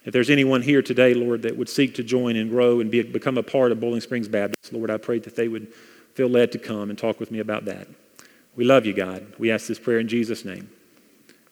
If 0.05 0.13
there's 0.13 0.29
anyone 0.29 0.61
here 0.61 0.83
today, 0.83 1.15
Lord, 1.15 1.41
that 1.41 1.57
would 1.57 1.67
seek 1.67 1.95
to 1.95 2.03
join 2.03 2.35
and 2.35 2.51
grow 2.51 2.79
and 2.79 2.91
be, 2.91 3.01
become 3.01 3.39
a 3.39 3.43
part 3.43 3.71
of 3.71 3.79
Boiling 3.79 4.01
Springs 4.01 4.27
Baptist, 4.27 4.71
Lord, 4.71 4.91
I 4.91 4.97
pray 4.97 5.17
that 5.17 5.35
they 5.35 5.47
would 5.47 5.73
feel 6.13 6.29
led 6.29 6.51
to 6.51 6.59
come 6.59 6.91
and 6.91 6.97
talk 6.97 7.19
with 7.19 7.31
me 7.31 7.39
about 7.39 7.65
that. 7.65 7.87
We 8.55 8.63
love 8.63 8.85
you, 8.85 8.93
God. 8.93 9.33
We 9.39 9.51
ask 9.51 9.65
this 9.65 9.79
prayer 9.79 9.99
in 9.99 10.07
Jesus' 10.07 10.45
name. 10.45 10.69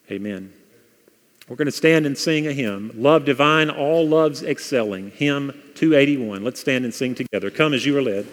Amen. 0.08 0.54
We're 1.50 1.56
going 1.56 1.66
to 1.66 1.72
stand 1.72 2.06
and 2.06 2.16
sing 2.16 2.46
a 2.46 2.52
hymn, 2.52 2.92
Love 2.94 3.24
Divine, 3.24 3.70
All 3.70 4.06
Loves 4.06 4.40
Excelling, 4.40 5.10
hymn 5.10 5.48
281. 5.74 6.44
Let's 6.44 6.60
stand 6.60 6.84
and 6.84 6.94
sing 6.94 7.16
together. 7.16 7.50
Come 7.50 7.74
as 7.74 7.84
you 7.84 7.98
are 7.98 8.02
led. 8.02 8.28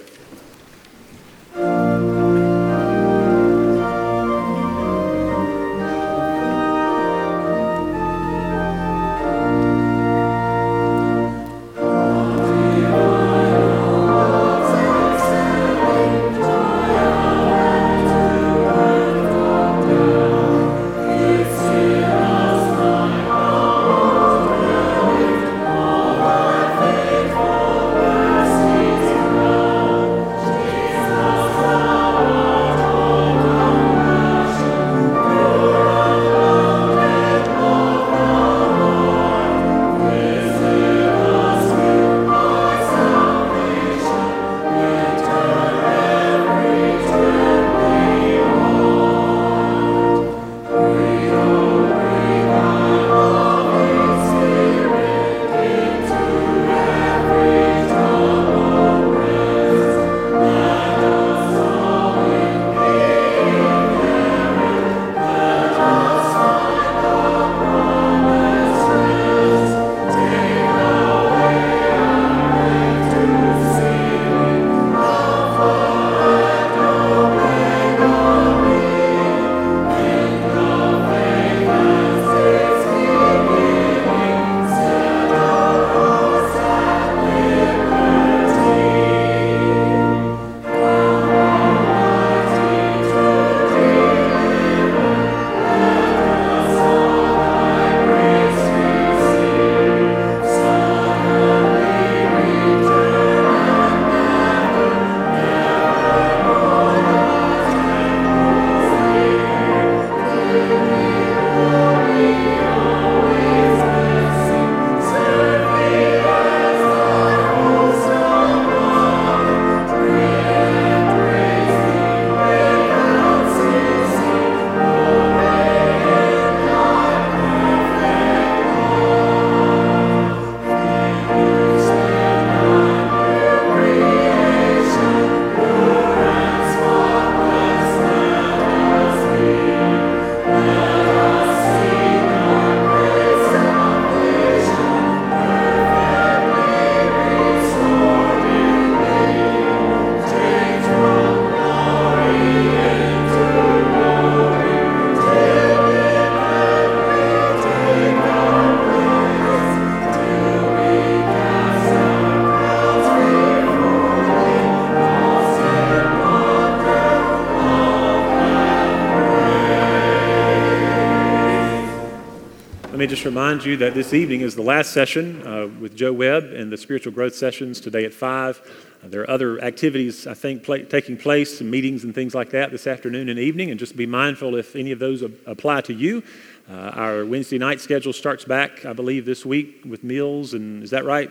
Remind 173.27 173.65
you 173.65 173.75
that 173.75 173.93
this 173.93 174.13
evening 174.13 174.39
is 174.39 174.55
the 174.55 174.61
last 174.61 174.93
session 174.93 175.45
uh, 175.45 175.67
with 175.81 175.97
Joe 175.97 176.13
Webb 176.13 176.45
and 176.45 176.71
the 176.71 176.77
spiritual 176.77 177.11
growth 177.11 177.35
sessions 177.35 177.81
today 177.81 178.05
at 178.05 178.13
5. 178.13 178.61
Uh, 179.03 179.07
there 179.09 179.19
are 179.19 179.29
other 179.29 179.61
activities, 179.61 180.25
I 180.25 180.33
think, 180.33 180.63
play, 180.63 180.83
taking 180.83 181.17
place, 181.17 181.59
meetings 181.59 182.05
and 182.05 182.15
things 182.15 182.33
like 182.33 182.51
that 182.51 182.71
this 182.71 182.87
afternoon 182.87 183.27
and 183.27 183.37
evening, 183.37 183.69
and 183.69 183.77
just 183.77 183.97
be 183.97 184.05
mindful 184.05 184.55
if 184.55 184.77
any 184.77 184.93
of 184.93 184.99
those 184.99 185.23
apply 185.45 185.81
to 185.81 185.93
you. 185.93 186.23
Uh, 186.71 186.73
our 186.73 187.25
Wednesday 187.25 187.57
night 187.57 187.81
schedule 187.81 188.13
starts 188.13 188.45
back, 188.45 188.85
I 188.85 188.93
believe, 188.93 189.25
this 189.25 189.45
week 189.45 189.81
with 189.83 190.05
meals, 190.05 190.53
and 190.53 190.81
is 190.81 190.91
that 190.91 191.03
right? 191.03 191.29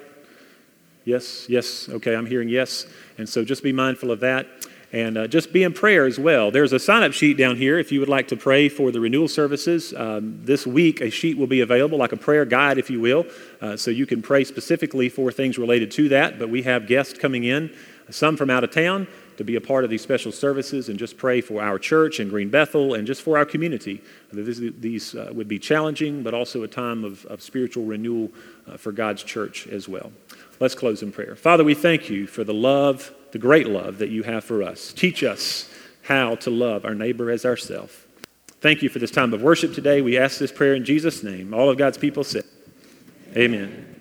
Yes, 1.07 1.49
yes, 1.49 1.89
okay, 1.89 2.15
I'm 2.15 2.27
hearing 2.27 2.51
yes. 2.51 2.85
And 3.17 3.27
so 3.27 3.43
just 3.43 3.63
be 3.63 3.73
mindful 3.73 4.11
of 4.11 4.21
that. 4.21 4.47
And 4.97 5.19
uh, 5.19 5.27
just 5.27 5.53
be 5.53 5.63
in 5.63 5.75
prayer 5.75 6.07
as 6.07 6.19
well. 6.19 6.51
There's 6.51 6.73
a 6.73 6.79
sign 6.79 7.03
up 7.03 7.13
sheet 7.13 7.37
down 7.37 7.57
here 7.57 7.79
if 7.79 7.93
you 7.93 8.01
would 8.01 8.09
like 8.09 8.29
to 8.29 8.37
pray 8.37 8.71
for 8.71 8.91
the 8.91 8.99
renewal 8.99 9.29
services. 9.29 9.93
Um, 9.93 10.41
this 10.43 10.67
week, 10.67 11.03
a 11.03 11.11
sheet 11.11 11.37
will 11.37 11.47
be 11.47 11.61
available, 11.61 11.99
like 11.99 12.13
a 12.13 12.17
prayer 12.17 12.47
guide, 12.47 12.79
if 12.79 12.89
you 12.89 12.99
will, 12.99 13.27
uh, 13.61 13.77
so 13.77 13.91
you 13.91 14.07
can 14.07 14.23
pray 14.23 14.43
specifically 14.43 15.11
for 15.11 15.31
things 15.31 15.59
related 15.59 15.91
to 15.91 16.09
that. 16.09 16.39
But 16.39 16.49
we 16.49 16.63
have 16.63 16.87
guests 16.87 17.13
coming 17.13 17.45
in, 17.45 17.77
some 18.09 18.39
from 18.39 18.49
out 18.49 18.65
of 18.65 18.71
town, 18.71 19.07
to 19.37 19.45
be 19.45 19.57
a 19.57 19.61
part 19.61 19.85
of 19.85 19.91
these 19.91 20.01
special 20.01 20.33
services 20.33 20.89
and 20.89 20.99
just 20.99 21.19
pray 21.19 21.43
for 21.43 21.61
our 21.61 21.79
church 21.79 22.19
and 22.19 22.31
Green 22.31 22.49
Bethel 22.49 22.95
and 22.95 23.07
just 23.07 23.21
for 23.21 23.37
our 23.37 23.45
community. 23.45 24.01
These, 24.33 25.15
uh, 25.15 25.31
would 25.35 25.47
be 25.47 25.59
challenging, 25.59 26.23
but 26.23 26.33
also 26.33 26.63
a 26.63 26.69
time 26.69 27.05
of, 27.05 27.27
of 27.27 27.43
spiritual 27.43 27.85
renewal 27.85 28.33
uh, 28.67 28.79
for 28.79 28.93
God's 28.93 29.23
church 29.23 29.67
as 29.67 29.91
well. 29.91 30.11
Let's 30.59 30.75
close 30.75 31.03
in 31.03 31.13
prayer. 31.13 31.37
Father, 31.37 31.65
we 31.65 31.75
thank 31.75 32.09
you 32.09 32.27
for 32.27 32.45
the 32.45 32.55
love 32.55 33.13
the 33.33 33.39
great 33.39 33.69
love 33.69 33.99
that 33.99 34.09
you 34.09 34.23
have 34.23 34.45
for 34.45 34.63
us. 34.63 34.93
Teach 34.93 35.23
us 35.23 35.71
how 36.03 36.37
to 36.37 36.51
love 36.51 36.85
our 36.85 36.95
neighbor 36.95 37.31
as 37.31 37.45
ourselves. 37.45 37.95
Thank 38.61 38.83
you 38.83 38.89
for 38.89 38.99
this 38.99 39.11
time 39.11 39.35
of 39.35 39.43
worship 39.43 39.75
today. 39.75 40.01
We 40.01 40.19
ask 40.19 40.39
this 40.39 40.53
prayer 40.53 40.75
in 40.75 40.85
Jesus' 40.85 41.23
name. 41.23 41.53
All 41.53 41.69
of 41.69 41.77
God's 41.77 41.99
people 41.99 42.25
said, 42.25 42.45
Amen. 43.37 43.96